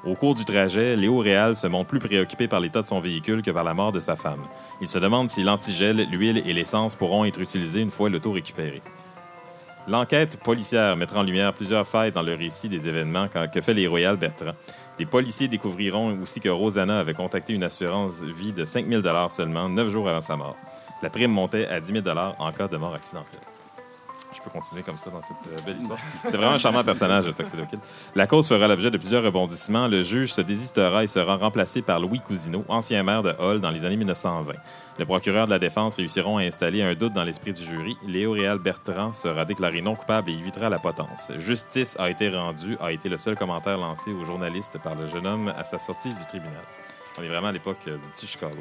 Au 0.08 0.16
cours 0.16 0.36
du 0.36 0.46
trajet, 0.46 0.96
Léo 0.96 1.18
Réal 1.18 1.54
se 1.54 1.68
montre 1.68 1.90
plus 1.90 2.00
préoccupé 2.00 2.48
par 2.48 2.62
l'état 2.62 2.82
de 2.82 2.88
son 2.88 3.02
véhicule 3.02 3.42
que 3.42 3.52
par 3.52 3.66
la 3.66 3.74
mort 3.74 3.92
de 3.92 4.00
sa 4.00 4.16
femme. 4.16 4.40
Il 4.80 4.88
se 4.88 5.00
demande 5.00 5.30
si 5.30 5.44
l'antigel, 5.44 6.08
l'huile 6.10 6.42
et 6.46 6.54
l'essence 6.54 6.96
pourront 6.96 7.26
être 7.26 7.42
utilisés 7.42 7.82
une 7.82 7.92
fois 7.92 8.10
l'auto 8.10 8.32
récupéré. 8.32 8.82
L'enquête 9.86 10.42
policière 10.42 10.96
mettra 10.96 11.20
en 11.20 11.24
lumière 11.24 11.54
plusieurs 11.54 11.86
failles 11.86 12.14
dans 12.14 12.22
le 12.22 12.36
récit 12.36 12.70
des 12.70 12.88
événements 12.88 13.28
que 13.54 13.60
fait 13.60 13.74
les 13.74 13.86
Royal 13.86 14.16
Bertrand. 14.16 14.54
Les 14.98 15.06
policiers 15.06 15.50
découvriront 15.50 16.18
aussi 16.22 16.40
que 16.40 16.48
Rosanna 16.48 17.00
avait 17.00 17.14
contacté 17.14 17.52
une 17.52 17.64
assurance 17.64 18.24
vie 18.24 18.54
de 18.54 18.64
5 18.64 18.88
000 18.88 19.02
seulement, 19.28 19.68
neuf 19.68 19.90
jours 19.90 20.08
avant 20.08 20.22
sa 20.22 20.38
mort. 20.38 20.56
La 21.02 21.10
prime 21.10 21.32
montait 21.32 21.68
à 21.68 21.82
10 21.82 22.02
000 22.02 22.18
en 22.40 22.52
cas 22.54 22.70
de 22.70 22.78
mort 22.78 22.96
accidentelle 22.96 23.42
continuer 24.50 24.84
comme 24.84 24.98
ça 24.98 25.10
dans 25.10 25.22
cette 25.22 25.52
euh, 25.52 25.66
belle 25.66 25.80
histoire. 25.80 26.00
C'est 26.24 26.38
vraiment 26.38 26.54
un 26.54 26.58
charmant 26.58 26.84
personnage, 26.84 27.26
Tuxedo. 27.34 27.64
La 28.16 28.28
cause 28.28 28.48
fera 28.48 28.68
l'objet 28.68 28.92
de 28.92 28.98
plusieurs 28.98 29.24
rebondissements. 29.24 29.88
Le 29.88 30.02
juge 30.02 30.34
se 30.34 30.42
désistera 30.42 31.04
et 31.04 31.08
sera 31.08 31.38
remplacé 31.38 31.82
par 31.82 32.00
Louis 32.00 32.20
Cousineau, 32.20 32.64
ancien 32.68 33.04
maire 33.04 33.24
de 33.24 33.34
Hull 33.40 33.62
dans 33.62 33.72
les 33.72 33.86
années 33.86 33.98
1920. 33.98 34.54
Les 35.00 35.06
procureurs 35.06 35.46
de 35.46 35.52
la 35.52 35.60
défense 35.60 35.96
réussiront 35.96 36.38
à 36.38 36.42
installer 36.42 36.82
un 36.82 36.96
doute 36.96 37.14
dans 37.14 37.24
l'esprit 37.24 37.54
du 37.54 37.64
jury. 37.64 37.98
Léo 38.08 38.32
Réal 38.32 38.58
Bertrand 38.58 39.14
sera 39.14 39.46
déclaré 39.46 39.82
non 39.82 39.96
coupable 39.96 40.32
et 40.32 40.34
évitera 40.34 40.70
la 40.70 40.80
potence. 40.80 41.32
Justice 41.38 41.96
a 42.00 42.10
été 42.10 42.30
rendue, 42.30 42.78
a 42.80 42.92
été 42.92 43.08
le 43.08 43.18
seul 43.18 43.36
commentaire 43.36 43.78
lancé 43.78 44.12
aux 44.12 44.24
journalistes 44.24 44.80
par 44.84 44.96
le 44.96 45.08
jeune 45.08 45.28
homme 45.28 45.54
à 45.56 45.64
sa 45.64 45.78
sortie 45.78 46.10
du 46.10 46.26
tribunal. 46.28 46.64
On 47.20 47.24
est 47.24 47.28
vraiment 47.28 47.48
à 47.48 47.52
l'époque 47.52 47.78
euh, 47.88 47.98
du 47.98 48.08
petit 48.10 48.28
Chicago. 48.28 48.58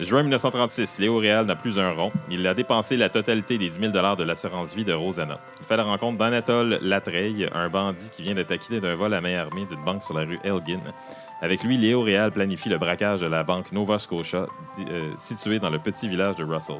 Juin 0.00 0.22
1936, 0.22 1.00
Léo 1.00 1.18
Réal 1.18 1.44
n'a 1.46 1.56
plus 1.56 1.76
un 1.80 1.90
rond. 1.90 2.12
Il 2.30 2.46
a 2.46 2.54
dépensé 2.54 2.96
la 2.96 3.08
totalité 3.08 3.58
des 3.58 3.68
10 3.68 3.80
000 3.80 3.92
de 3.92 4.22
l'assurance 4.22 4.72
vie 4.72 4.84
de 4.84 4.92
Rosanna. 4.92 5.40
Il 5.58 5.66
fait 5.66 5.76
la 5.76 5.82
rencontre 5.82 6.18
d'Anatole 6.18 6.78
Latreille, 6.82 7.48
un 7.52 7.68
bandit 7.68 8.08
qui 8.12 8.22
vient 8.22 8.36
d'être 8.36 8.52
acquitté 8.52 8.80
d'un 8.80 8.94
vol 8.94 9.12
à 9.12 9.20
main 9.20 9.36
armée 9.36 9.66
d'une 9.68 9.82
banque 9.84 10.04
sur 10.04 10.14
la 10.14 10.24
rue 10.24 10.38
Elgin. 10.44 10.82
Avec 11.42 11.64
lui, 11.64 11.76
Léo 11.78 12.02
Réal 12.02 12.30
planifie 12.30 12.68
le 12.68 12.78
braquage 12.78 13.22
de 13.22 13.26
la 13.26 13.42
banque 13.42 13.72
Nova 13.72 13.98
Scotia, 13.98 14.46
euh, 14.88 15.10
située 15.18 15.58
dans 15.58 15.70
le 15.70 15.80
petit 15.80 16.08
village 16.08 16.36
de 16.36 16.44
Russell. 16.44 16.76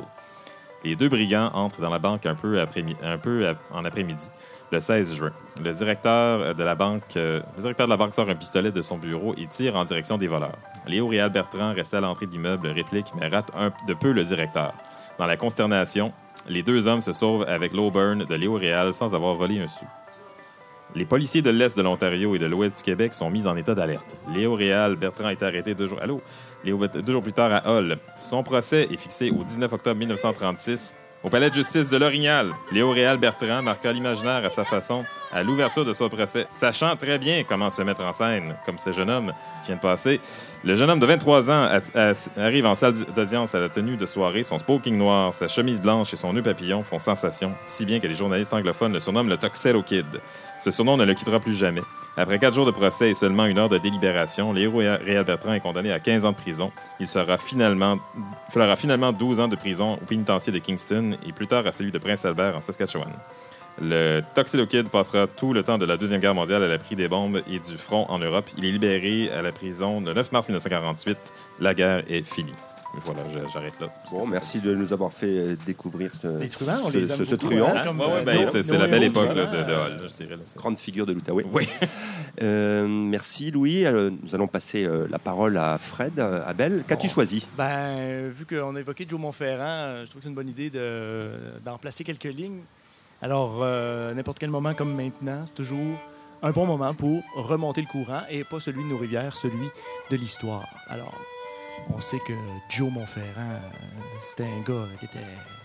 Les 0.85 0.95
deux 0.95 1.09
brigands 1.09 1.51
entrent 1.55 1.81
dans 1.81 1.91
la 1.91 1.99
banque 1.99 2.25
un 2.25 2.37
peu, 2.37 2.61
un 2.61 3.19
peu 3.19 3.53
en 3.73 3.85
après-midi, 3.85 4.31
le 4.71 4.81
16 4.81 5.15
juin. 5.15 5.33
Le 5.63 5.73
directeur 5.73 6.55
de 6.55 6.65
la 6.65 6.75
banque, 6.75 7.17
euh, 7.17 7.41
le 7.57 7.63
directeur 7.63 7.87
de 7.87 7.91
la 7.91 7.97
banque 7.97 8.15
sort 8.15 8.29
un 8.29 8.35
pistolet 8.35 8.71
de 8.71 8.83
son 8.83 8.99
bureau 8.99 9.35
et 9.37 9.47
tire 9.47 9.77
en 9.77 9.85
direction 9.85 10.19
des 10.19 10.27
voleurs. 10.27 10.59
Léo 10.87 11.09
Réal 11.09 11.31
Bertrand, 11.31 11.73
resté 11.73 11.97
à 11.97 12.01
l'entrée 12.01 12.27
de 12.27 12.33
l'immeuble, 12.33 12.69
réplique 12.69 13.07
mais 13.19 13.29
rate 13.29 13.51
de 13.87 13.95
peu 13.95 14.13
le 14.13 14.25
directeur. 14.25 14.75
Dans 15.19 15.27
la 15.27 15.37
consternation, 15.37 16.13
les 16.49 16.63
deux 16.63 16.87
hommes 16.87 17.01
se 17.01 17.13
sauvent 17.13 17.45
avec 17.49 17.73
l'Auburn 17.73 18.25
de 18.25 18.35
Léo 18.35 18.55
Réal 18.55 18.95
sans 18.95 19.15
avoir 19.15 19.35
volé 19.35 19.61
un 19.61 19.67
sou. 19.67 19.87
Les 20.95 21.05
policiers 21.05 21.43
de 21.43 21.51
l'Est 21.51 21.77
de 21.77 21.83
l'Ontario 21.83 22.35
et 22.35 22.39
de 22.39 22.47
l'Ouest 22.47 22.79
du 22.79 22.83
Québec 22.83 23.13
sont 23.13 23.29
mis 23.31 23.47
en 23.47 23.57
état 23.57 23.75
d'alerte. 23.75 24.17
Léo 24.35 24.55
Réal 24.55 24.97
Bertrand 24.97 25.29
est 25.29 25.43
arrêté 25.43 25.75
deux 25.75 25.87
jours, 25.87 26.01
deux 26.65 27.13
jours 27.13 27.23
plus 27.23 27.35
tard 27.35 27.53
à 27.53 27.71
Hull. 27.71 27.99
Son 28.17 28.43
procès 28.43 28.89
est 28.91 28.97
fixé 28.97 29.31
au 29.31 29.45
19 29.45 29.71
octobre 29.71 29.99
1936 29.99 30.95
au 31.25 31.31
palais 31.31 31.51
de 31.51 31.55
justice 31.55 31.89
de 31.89 31.97
l'Orignal, 31.97 32.53
Léo 32.71 32.91
Réal 32.91 33.19
Bertrand 33.19 33.63
marqua 33.63 33.93
l'imaginaire 33.93 34.45
à 34.45 34.51
sa 34.51 34.65
façon 34.65 35.05
à 35.33 35.43
l'ouverture 35.43 35.85
de 35.85 35.93
son 35.93 36.09
procès, 36.09 36.47
sachant 36.49 36.97
très 36.97 37.19
bien 37.19 37.43
comment 37.43 37.71
se 37.71 37.83
mettre 37.83 38.03
en 38.03 38.13
scène, 38.13 38.55
comme 38.65 38.79
ce 38.79 38.93
jeune 38.93 39.11
homme 39.11 39.33
qui 39.63 39.69
vient 39.69 39.77
de 39.77 39.81
passer. 39.81 40.21
Le 40.65 40.75
jeune 40.75 40.91
homme 40.91 41.01
de 41.01 41.07
23 41.07 41.51
ans 41.51 41.81
arrive 42.37 42.67
en 42.67 42.75
salle 42.75 42.95
d'audience 43.15 43.55
à 43.55 43.61
la 43.61 43.69
tenue 43.69 43.97
de 43.97 44.07
soirée. 44.07 44.45
Son 44.45 44.59
smoking 44.59 44.97
noir, 44.97 45.35
sa 45.35 45.49
chemise 45.49 45.81
blanche 45.81 46.15
et 46.15 46.17
son 46.17 46.33
nœud 46.33 46.43
papillon 46.43 46.83
font 46.83 46.99
sensation, 46.99 47.53
si 47.67 47.85
bien 47.85 48.01
que 48.01 48.07
les 48.07 48.15
journalistes 48.15 48.55
anglophones 48.55 48.93
le 48.93 49.01
surnomment 49.01 49.29
le 49.29 49.37
Tuxedo 49.37 49.83
Kid. 49.83 50.07
Ce 50.59 50.71
surnom 50.71 50.97
ne 50.97 51.05
le 51.05 51.15
quittera 51.15 51.39
plus 51.39 51.55
jamais. 51.55 51.83
Après 52.17 52.39
quatre 52.41 52.55
jours 52.55 52.67
de 52.67 52.73
procès 52.73 53.11
et 53.11 53.15
seulement 53.15 53.47
une 53.47 53.59
heure 53.59 53.69
de 53.69 53.79
délibération, 53.79 54.53
Léo 54.53 54.73
Réal 54.77 55.25
Bertrand 55.25 55.53
est 55.53 55.61
condamné 55.61 55.93
à 55.93 56.01
15 56.01 56.25
ans 56.25 56.33
de 56.33 56.37
prison. 56.37 56.73
Il 56.99 57.07
sera 57.07 57.39
finalement, 57.39 57.99
fera 58.51 58.75
finalement 58.75 59.13
12 59.13 59.39
ans 59.39 59.49
de 59.49 59.55
prison 59.55 59.95
au 59.95 60.05
pénitencier 60.05 60.53
de 60.53 60.59
Kingston 60.59 61.17
et 61.27 61.33
plus 61.33 61.47
tard 61.47 61.67
à 61.67 61.73
celui 61.73 61.93
de 61.93 61.99
Prince 61.99 62.25
Albert 62.25 62.57
en 62.57 62.61
Saskatchewan. 62.61 63.13
Le 63.81 64.23
Tuxedo 64.35 64.67
Kid 64.67 64.89
passera 64.89 65.29
tout 65.29 65.53
le 65.53 65.63
temps 65.63 65.79
de 65.79 65.87
la 65.87 65.97
Deuxième 65.97 66.21
Guerre 66.21 66.35
mondiale 66.35 66.65
à 66.65 66.69
l'abri 66.69 66.97
des 66.97 67.07
bombes 67.07 67.41
et 67.49 67.61
du 67.61 67.77
front 67.77 68.07
en 68.09 68.19
Europe. 68.19 68.47
Il 68.57 68.65
est 68.65 68.73
libéré 68.73 69.31
à 69.31 69.43
la 69.43 69.53
prison 69.53 70.01
le 70.01 70.13
9 70.13 70.33
mars 70.33 70.49
1948. 70.49 71.17
La 71.61 71.75
guerre 71.75 72.03
est 72.11 72.27
finie. 72.27 72.55
Voilà, 73.05 73.23
j'arrête 73.53 73.79
là. 73.81 73.89
Bon, 74.11 74.27
merci 74.27 74.61
de 74.61 74.75
nous 74.75 74.93
avoir 74.93 75.13
fait 75.13 75.27
euh, 75.27 75.57
découvrir 75.67 76.11
ce, 76.21 76.41
les 76.41 76.49
truands, 76.49 76.79
on 76.85 76.91
les 76.91 77.05
ce, 77.05 77.25
ce 77.25 77.35
truand. 77.35 77.75
Hein, 77.75 77.97
ouais, 77.97 78.25
ben, 78.25 78.47
c'est 78.47 78.79
la 78.79 78.87
belle 78.87 79.05
époque 79.05 79.31
de, 79.31 79.35
de, 79.35 79.75
Hall, 79.75 80.41
Grande 80.57 80.79
figure 80.79 81.07
de 81.07 81.13
l'Outaouais. 81.13 81.47
Oui. 81.53 81.69
euh, 82.43 82.87
merci 82.87 83.51
Louis. 83.51 83.85
Nous 83.85 84.35
allons 84.35 84.47
passer 84.47 84.85
euh, 84.85 85.07
la 85.11 85.19
parole 85.19 85.57
à 85.57 85.79
Fred. 85.79 86.19
Abel, 86.19 86.85
qu'as-tu 86.87 87.09
choisi? 87.09 87.47
Ben, 87.57 88.29
Vu 88.29 88.47
qu'on 88.47 88.77
a 88.77 88.81
évoqué 88.81 89.07
Joe 89.09 89.21
Montferrand, 89.21 90.05
je 90.05 90.11
trouve 90.11 90.21
que 90.21 90.25
c'est 90.25 90.29
une 90.29 90.35
bonne 90.35 90.49
idée 90.49 90.71
d'en 91.65 91.79
placer 91.79 92.05
quelques 92.05 92.25
lignes. 92.25 92.63
Alors, 93.23 93.65
n'importe 94.15 94.39
quel 94.39 94.51
moment 94.51 94.75
comme 94.75 94.95
maintenant, 94.95 95.43
c'est 95.47 95.55
toujours 95.55 95.97
un 96.43 96.51
bon 96.51 96.67
moment 96.67 96.95
pour 96.95 97.23
remonter 97.35 97.81
le 97.81 97.89
courant 97.89 98.23
et 98.31 98.45
pas 98.45 98.61
celui 98.61 98.85
de 98.85 98.89
nos 98.89 98.99
rivières, 98.99 99.35
celui 99.35 99.69
de 100.11 100.17
l'histoire. 100.17 100.69
Alors, 100.89 101.15
on 101.95 102.01
sait 102.01 102.19
que 102.21 102.33
Joe 102.69 102.91
Montferrand, 102.91 103.27
euh, 103.39 103.59
c'était 104.21 104.45
un 104.45 104.61
gars 104.61 104.87
qui 104.99 105.07
était 105.07 105.19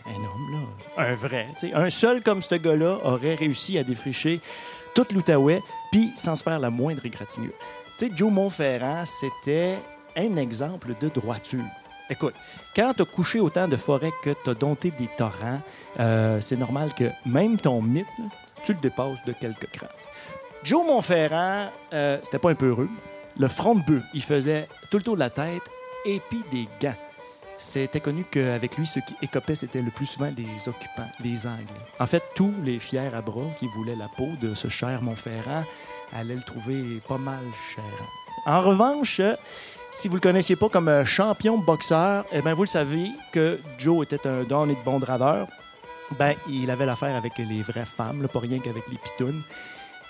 un 0.05 0.15
homme, 0.15 0.51
là, 0.51 1.03
un 1.03 1.15
vrai. 1.15 1.47
Un 1.73 1.89
seul 1.89 2.21
comme 2.21 2.41
ce 2.41 2.55
gars-là 2.55 2.99
aurait 3.03 3.35
réussi 3.35 3.77
à 3.77 3.83
défricher 3.83 4.41
toute 4.93 5.13
l'Outaouais, 5.13 5.61
puis 5.91 6.11
sans 6.15 6.35
se 6.35 6.43
faire 6.43 6.59
la 6.59 6.69
moindre 6.69 7.05
égratignure. 7.05 7.53
Joe 8.15 8.31
Montferrand, 8.31 9.05
c'était 9.05 9.77
un 10.15 10.35
exemple 10.35 10.93
de 10.99 11.09
droiture. 11.09 11.63
Écoute, 12.09 12.33
quand 12.75 12.93
tu 12.93 13.01
as 13.01 13.05
couché 13.05 13.39
autant 13.39 13.67
de 13.67 13.77
forêts 13.77 14.11
que 14.21 14.31
tu 14.43 14.49
as 14.49 14.53
dompté 14.53 14.91
des 14.91 15.09
torrents, 15.17 15.61
euh, 15.99 16.41
c'est 16.41 16.57
normal 16.57 16.93
que 16.93 17.05
même 17.25 17.57
ton 17.57 17.81
mythe, 17.81 18.05
tu 18.63 18.73
le 18.73 18.79
dépasses 18.79 19.23
de 19.25 19.31
quelques 19.31 19.67
crans. 19.71 19.87
Joe 20.63 20.85
Montferrand, 20.85 21.69
euh, 21.93 22.17
c'était 22.23 22.39
pas 22.39 22.49
un 22.49 22.55
peu 22.55 22.67
heureux. 22.67 22.89
Le 23.37 23.47
front 23.47 23.75
de 23.75 23.83
bœuf, 23.83 24.03
il 24.13 24.21
faisait 24.21 24.67
tout 24.91 24.97
le 24.97 25.03
tour 25.03 25.15
de 25.15 25.19
la 25.19 25.29
tête 25.29 25.63
et 26.05 26.21
puis 26.29 26.43
des 26.51 26.67
gants. 26.81 26.95
C'était 27.57 27.99
connu 27.99 28.25
qu'avec 28.29 28.77
lui, 28.77 28.85
ceux 28.85 29.01
qui 29.01 29.15
écopaient, 29.21 29.55
c'était 29.55 29.81
le 29.81 29.91
plus 29.91 30.05
souvent 30.05 30.31
les 30.35 30.67
occupants, 30.67 31.09
les 31.23 31.47
Anglais. 31.47 31.63
En 31.99 32.07
fait, 32.07 32.23
tous 32.35 32.53
les 32.63 32.79
fiers 32.79 33.13
à 33.13 33.21
bras 33.21 33.47
qui 33.57 33.67
voulaient 33.67 33.95
la 33.95 34.09
peau 34.09 34.27
de 34.41 34.53
ce 34.53 34.67
cher 34.67 35.01
Montferrand 35.01 35.63
allaient 36.13 36.35
le 36.35 36.43
trouver 36.43 36.83
pas 37.07 37.17
mal 37.17 37.43
cher. 37.73 37.83
En 38.45 38.61
revanche, 38.61 39.21
si 39.91 40.07
vous 40.07 40.15
le 40.15 40.21
connaissiez 40.21 40.55
pas 40.55 40.67
comme 40.67 41.05
champion 41.05 41.57
boxeur, 41.57 42.25
eh 42.31 42.41
bien, 42.41 42.53
vous 42.53 42.63
le 42.63 42.67
savez 42.67 43.11
que 43.31 43.59
Joe 43.77 44.03
était 44.03 44.27
un 44.27 44.43
don 44.43 44.67
et 44.69 44.75
de 44.75 44.83
bon 44.83 44.99
draveur. 44.99 45.47
Ben, 46.19 46.35
il 46.49 46.69
avait 46.69 46.85
l'affaire 46.85 47.15
avec 47.15 47.37
les 47.37 47.61
vraies 47.61 47.85
femmes, 47.85 48.27
pas 48.27 48.39
rien 48.39 48.59
qu'avec 48.59 48.83
les 48.89 48.97
pitounes 48.97 49.41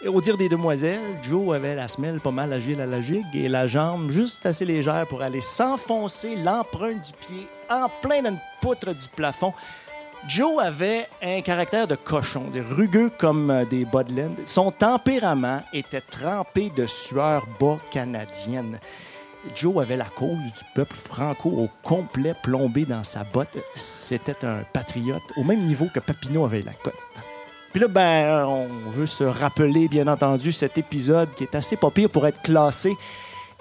au 0.07 0.21
dire 0.21 0.37
des 0.37 0.49
demoiselles, 0.49 0.99
Joe 1.21 1.55
avait 1.55 1.75
la 1.75 1.87
semelle 1.87 2.19
pas 2.19 2.31
mal 2.31 2.51
agile 2.51 2.81
à 2.81 2.85
la 2.85 3.01
gigue 3.01 3.25
et 3.33 3.47
la 3.47 3.67
jambe 3.67 4.11
juste 4.11 4.45
assez 4.45 4.65
légère 4.65 5.07
pour 5.07 5.21
aller 5.21 5.41
s'enfoncer 5.41 6.35
l'empreinte 6.35 7.05
du 7.05 7.13
pied 7.13 7.47
en 7.69 7.87
plein 8.01 8.21
dans 8.21 8.37
poutre 8.61 8.93
du 8.93 9.07
plafond. 9.15 9.53
Joe 10.27 10.63
avait 10.63 11.07
un 11.21 11.41
caractère 11.41 11.87
de 11.87 11.95
cochon, 11.95 12.47
des 12.49 12.61
rugueux 12.61 13.11
comme 13.17 13.51
euh, 13.51 13.65
des 13.65 13.83
Bodland. 13.83 14.35
Son 14.45 14.71
tempérament 14.71 15.61
était 15.73 16.01
trempé 16.01 16.71
de 16.73 16.85
sueur 16.85 17.45
bas 17.59 17.77
canadienne. 17.91 18.79
Joe 19.53 19.81
avait 19.81 19.97
la 19.97 20.05
cause 20.05 20.37
du 20.37 20.63
peuple 20.73 20.95
franco 20.95 21.49
au 21.49 21.69
complet 21.81 22.33
plombé 22.41 22.85
dans 22.85 23.03
sa 23.03 23.25
botte. 23.25 23.57
C'était 23.75 24.45
un 24.45 24.59
patriote 24.71 25.23
au 25.35 25.43
même 25.43 25.65
niveau 25.65 25.87
que 25.93 25.99
Papineau 25.99 26.45
avait 26.45 26.61
la 26.61 26.73
cote. 26.73 26.93
Puis 27.73 27.81
là, 27.81 27.87
ben, 27.87 28.45
on 28.45 28.91
veut 28.91 29.07
se 29.07 29.23
rappeler, 29.23 29.87
bien 29.87 30.07
entendu, 30.07 30.51
cet 30.51 30.77
épisode 30.77 31.33
qui 31.35 31.43
est 31.43 31.55
assez 31.55 31.75
pas 31.75 31.89
pour 31.89 32.27
être 32.27 32.41
classé 32.43 32.95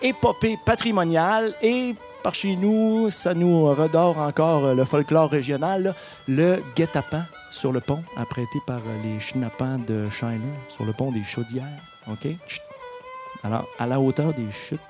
épopée 0.02 0.58
patrimoniale 0.64 1.54
et 1.62 1.94
par 2.22 2.34
chez 2.34 2.54
nous, 2.54 3.08
ça 3.10 3.34
nous 3.34 3.64
redore 3.74 4.18
encore 4.18 4.74
le 4.74 4.84
folklore 4.84 5.30
régional, 5.30 5.94
le 6.28 6.62
guet-apens 6.76 7.24
sur 7.50 7.72
le 7.72 7.80
pont, 7.80 8.02
apprêté 8.16 8.58
par 8.66 8.80
les 9.02 9.18
schnappants 9.18 9.78
de 9.78 10.08
China 10.10 10.38
sur 10.68 10.84
le 10.84 10.92
pont 10.92 11.10
des 11.10 11.24
Chaudières. 11.24 11.66
OK? 12.08 12.28
Alors, 13.44 13.66
à 13.78 13.86
la 13.86 13.98
hauteur 13.98 14.34
des 14.34 14.50
chutes, 14.52 14.80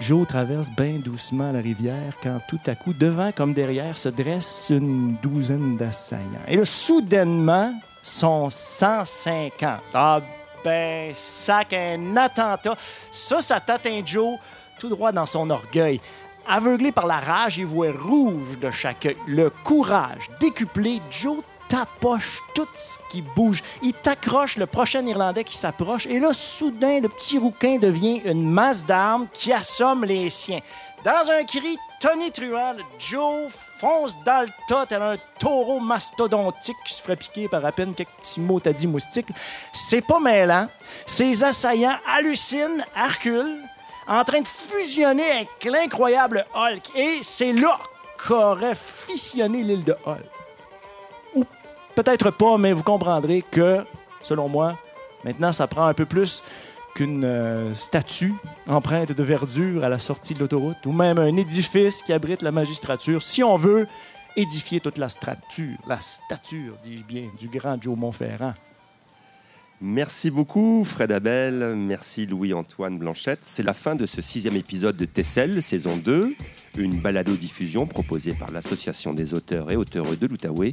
Joe 0.00 0.26
traverse 0.28 0.70
bien 0.70 0.98
doucement 1.04 1.50
la 1.50 1.60
rivière 1.60 2.14
quand 2.22 2.38
tout 2.48 2.60
à 2.66 2.74
coup, 2.76 2.92
devant 2.92 3.32
comme 3.32 3.52
derrière, 3.52 3.98
se 3.98 4.08
dresse 4.08 4.70
une 4.70 5.16
douzaine 5.22 5.76
d'assaillants. 5.76 6.46
Et 6.46 6.56
là, 6.56 6.64
soudainement, 6.64 7.72
sont 8.02 8.50
150. 8.50 9.80
Ah 9.94 10.20
ben, 10.64 11.12
sac 11.14 11.72
un 11.72 12.16
attentat. 12.16 12.76
Ça, 13.10 13.40
ça 13.40 13.60
t'atteint 13.60 14.02
Joe 14.04 14.38
tout 14.78 14.88
droit 14.88 15.12
dans 15.12 15.26
son 15.26 15.50
orgueil. 15.50 16.00
Aveuglé 16.46 16.92
par 16.92 17.06
la 17.06 17.20
rage, 17.20 17.58
il 17.58 17.66
voit 17.66 17.92
rouge 17.92 18.58
de 18.58 18.70
chaque 18.70 19.06
œil. 19.06 19.16
Le 19.26 19.50
courage 19.50 20.30
décuplé, 20.40 21.02
Joe 21.10 21.42
tapoche 21.68 22.42
tout 22.54 22.66
ce 22.74 22.98
qui 23.10 23.20
bouge. 23.20 23.62
Il 23.82 23.92
t'accroche 23.92 24.56
le 24.56 24.66
prochain 24.66 25.04
Irlandais 25.06 25.44
qui 25.44 25.56
s'approche. 25.56 26.06
Et 26.06 26.18
là, 26.18 26.32
soudain, 26.32 27.00
le 27.00 27.08
petit 27.08 27.38
rouquin 27.38 27.76
devient 27.76 28.22
une 28.24 28.50
masse 28.50 28.86
d'armes 28.86 29.26
qui 29.32 29.52
assomme 29.52 30.04
les 30.04 30.30
siens. 30.30 30.60
Dans 31.04 31.30
un 31.30 31.44
cri 31.44 31.78
Tony 32.00 32.30
Truant, 32.30 32.76
Joe 33.00 33.50
fonce 33.50 34.16
dans 34.24 34.42
le 34.42 34.48
tas 34.68 34.86
un 35.00 35.16
taureau 35.40 35.80
mastodontique 35.80 36.76
qui 36.84 36.94
se 36.94 37.02
ferait 37.02 37.16
piquer 37.16 37.48
par 37.48 37.64
à 37.64 37.72
peine 37.72 37.92
quelques 37.92 38.10
petits 38.20 38.40
mots 38.40 38.60
t'as 38.60 38.72
dit 38.72 38.86
moustiques. 38.86 39.28
C'est 39.72 40.06
pas 40.06 40.20
mêlant. 40.20 40.68
Ses 41.06 41.42
assaillants 41.42 41.98
hallucinent, 42.06 42.84
reculent, 42.94 43.64
en 44.06 44.22
train 44.22 44.40
de 44.40 44.46
fusionner 44.46 45.28
avec 45.30 45.64
l'incroyable 45.64 46.46
Hulk. 46.54 46.94
Et 46.94 47.18
c'est 47.22 47.52
là 47.52 47.76
qu'aurait 48.16 48.76
fissionné 48.76 49.64
l'île 49.64 49.84
de 49.84 49.96
Hulk. 50.06 50.30
Ou 51.34 51.44
peut-être 51.96 52.30
pas, 52.30 52.56
mais 52.58 52.72
vous 52.72 52.84
comprendrez 52.84 53.42
que, 53.50 53.84
selon 54.22 54.48
moi, 54.48 54.76
maintenant, 55.24 55.50
ça 55.50 55.66
prend 55.66 55.86
un 55.86 55.94
peu 55.94 56.06
plus 56.06 56.44
qu'une 56.98 57.24
euh, 57.24 57.74
statue 57.74 58.34
empreinte 58.66 59.12
de 59.12 59.22
verdure 59.22 59.84
à 59.84 59.88
la 59.88 60.00
sortie 60.00 60.34
de 60.34 60.40
l'autoroute, 60.40 60.84
ou 60.84 60.90
même 60.90 61.18
un 61.18 61.36
édifice 61.36 62.02
qui 62.02 62.12
abrite 62.12 62.42
la 62.42 62.50
magistrature, 62.50 63.22
si 63.22 63.44
on 63.44 63.56
veut 63.56 63.86
édifier 64.34 64.80
toute 64.80 64.98
la 64.98 65.08
stature, 65.08 65.78
la 65.86 66.00
stature, 66.00 66.74
dis-je 66.82 67.04
bien, 67.04 67.30
du 67.38 67.46
grand 67.46 67.80
Joe 67.80 67.96
Montferrand. 67.96 68.54
Merci 69.80 70.32
beaucoup, 70.32 70.82
Fred 70.84 71.12
Abel. 71.12 71.74
Merci, 71.76 72.26
Louis-Antoine 72.26 72.98
Blanchette. 72.98 73.38
C'est 73.42 73.62
la 73.62 73.74
fin 73.74 73.94
de 73.94 74.06
ce 74.06 74.20
sixième 74.20 74.56
épisode 74.56 74.96
de 74.96 75.04
Tessel, 75.04 75.62
saison 75.62 75.96
2, 75.96 76.34
une 76.76 76.96
balado-diffusion 77.00 77.86
proposée 77.86 78.32
par 78.32 78.50
l'Association 78.50 79.14
des 79.14 79.34
auteurs 79.34 79.70
et 79.70 79.76
auteurs 79.76 80.06
de 80.20 80.26
l'Outaouais, 80.26 80.72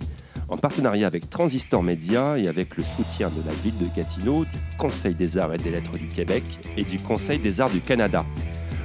en 0.49 0.57
partenariat 0.57 1.05
avec 1.05 1.29
Transistor 1.29 1.83
Média 1.83 2.39
et 2.39 2.47
avec 2.47 2.77
le 2.77 2.83
soutien 2.83 3.29
de 3.29 3.47
la 3.47 3.53
ville 3.63 3.77
de 3.77 3.85
Gatineau, 3.95 4.43
du 4.45 4.59
Conseil 4.79 5.13
des 5.13 5.37
arts 5.37 5.53
et 5.53 5.59
des 5.59 5.69
lettres 5.69 5.99
du 5.99 6.07
Québec 6.07 6.43
et 6.75 6.83
du 6.83 6.97
Conseil 6.97 7.37
des 7.37 7.61
arts 7.61 7.69
du 7.69 7.81
Canada. 7.81 8.25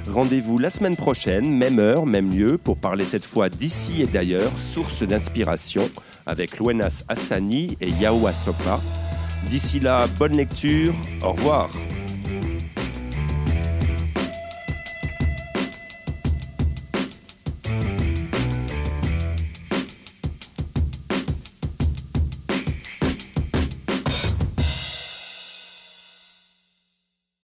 Rendez-vous 0.07 0.59
la 0.59 0.69
semaine 0.69 0.95
prochaine, 0.95 1.49
même 1.51 1.79
heure, 1.79 2.05
même 2.05 2.29
lieu, 2.29 2.59
pour 2.59 2.77
parler 2.77 3.05
cette 3.05 3.25
fois 3.25 3.49
d'ici 3.49 4.03
et 4.03 4.07
d'ailleurs, 4.07 4.51
source 4.59 5.01
d'inspiration, 5.01 5.89
avec 6.27 6.59
Luenas 6.59 7.05
Hassani 7.07 7.75
et 7.81 7.89
Yao 7.89 8.27
Asoka. 8.27 8.79
D'ici 9.49 9.79
là, 9.79 10.07
bonne 10.17 10.37
lecture, 10.37 10.93
au 11.23 11.31
revoir. 11.31 11.69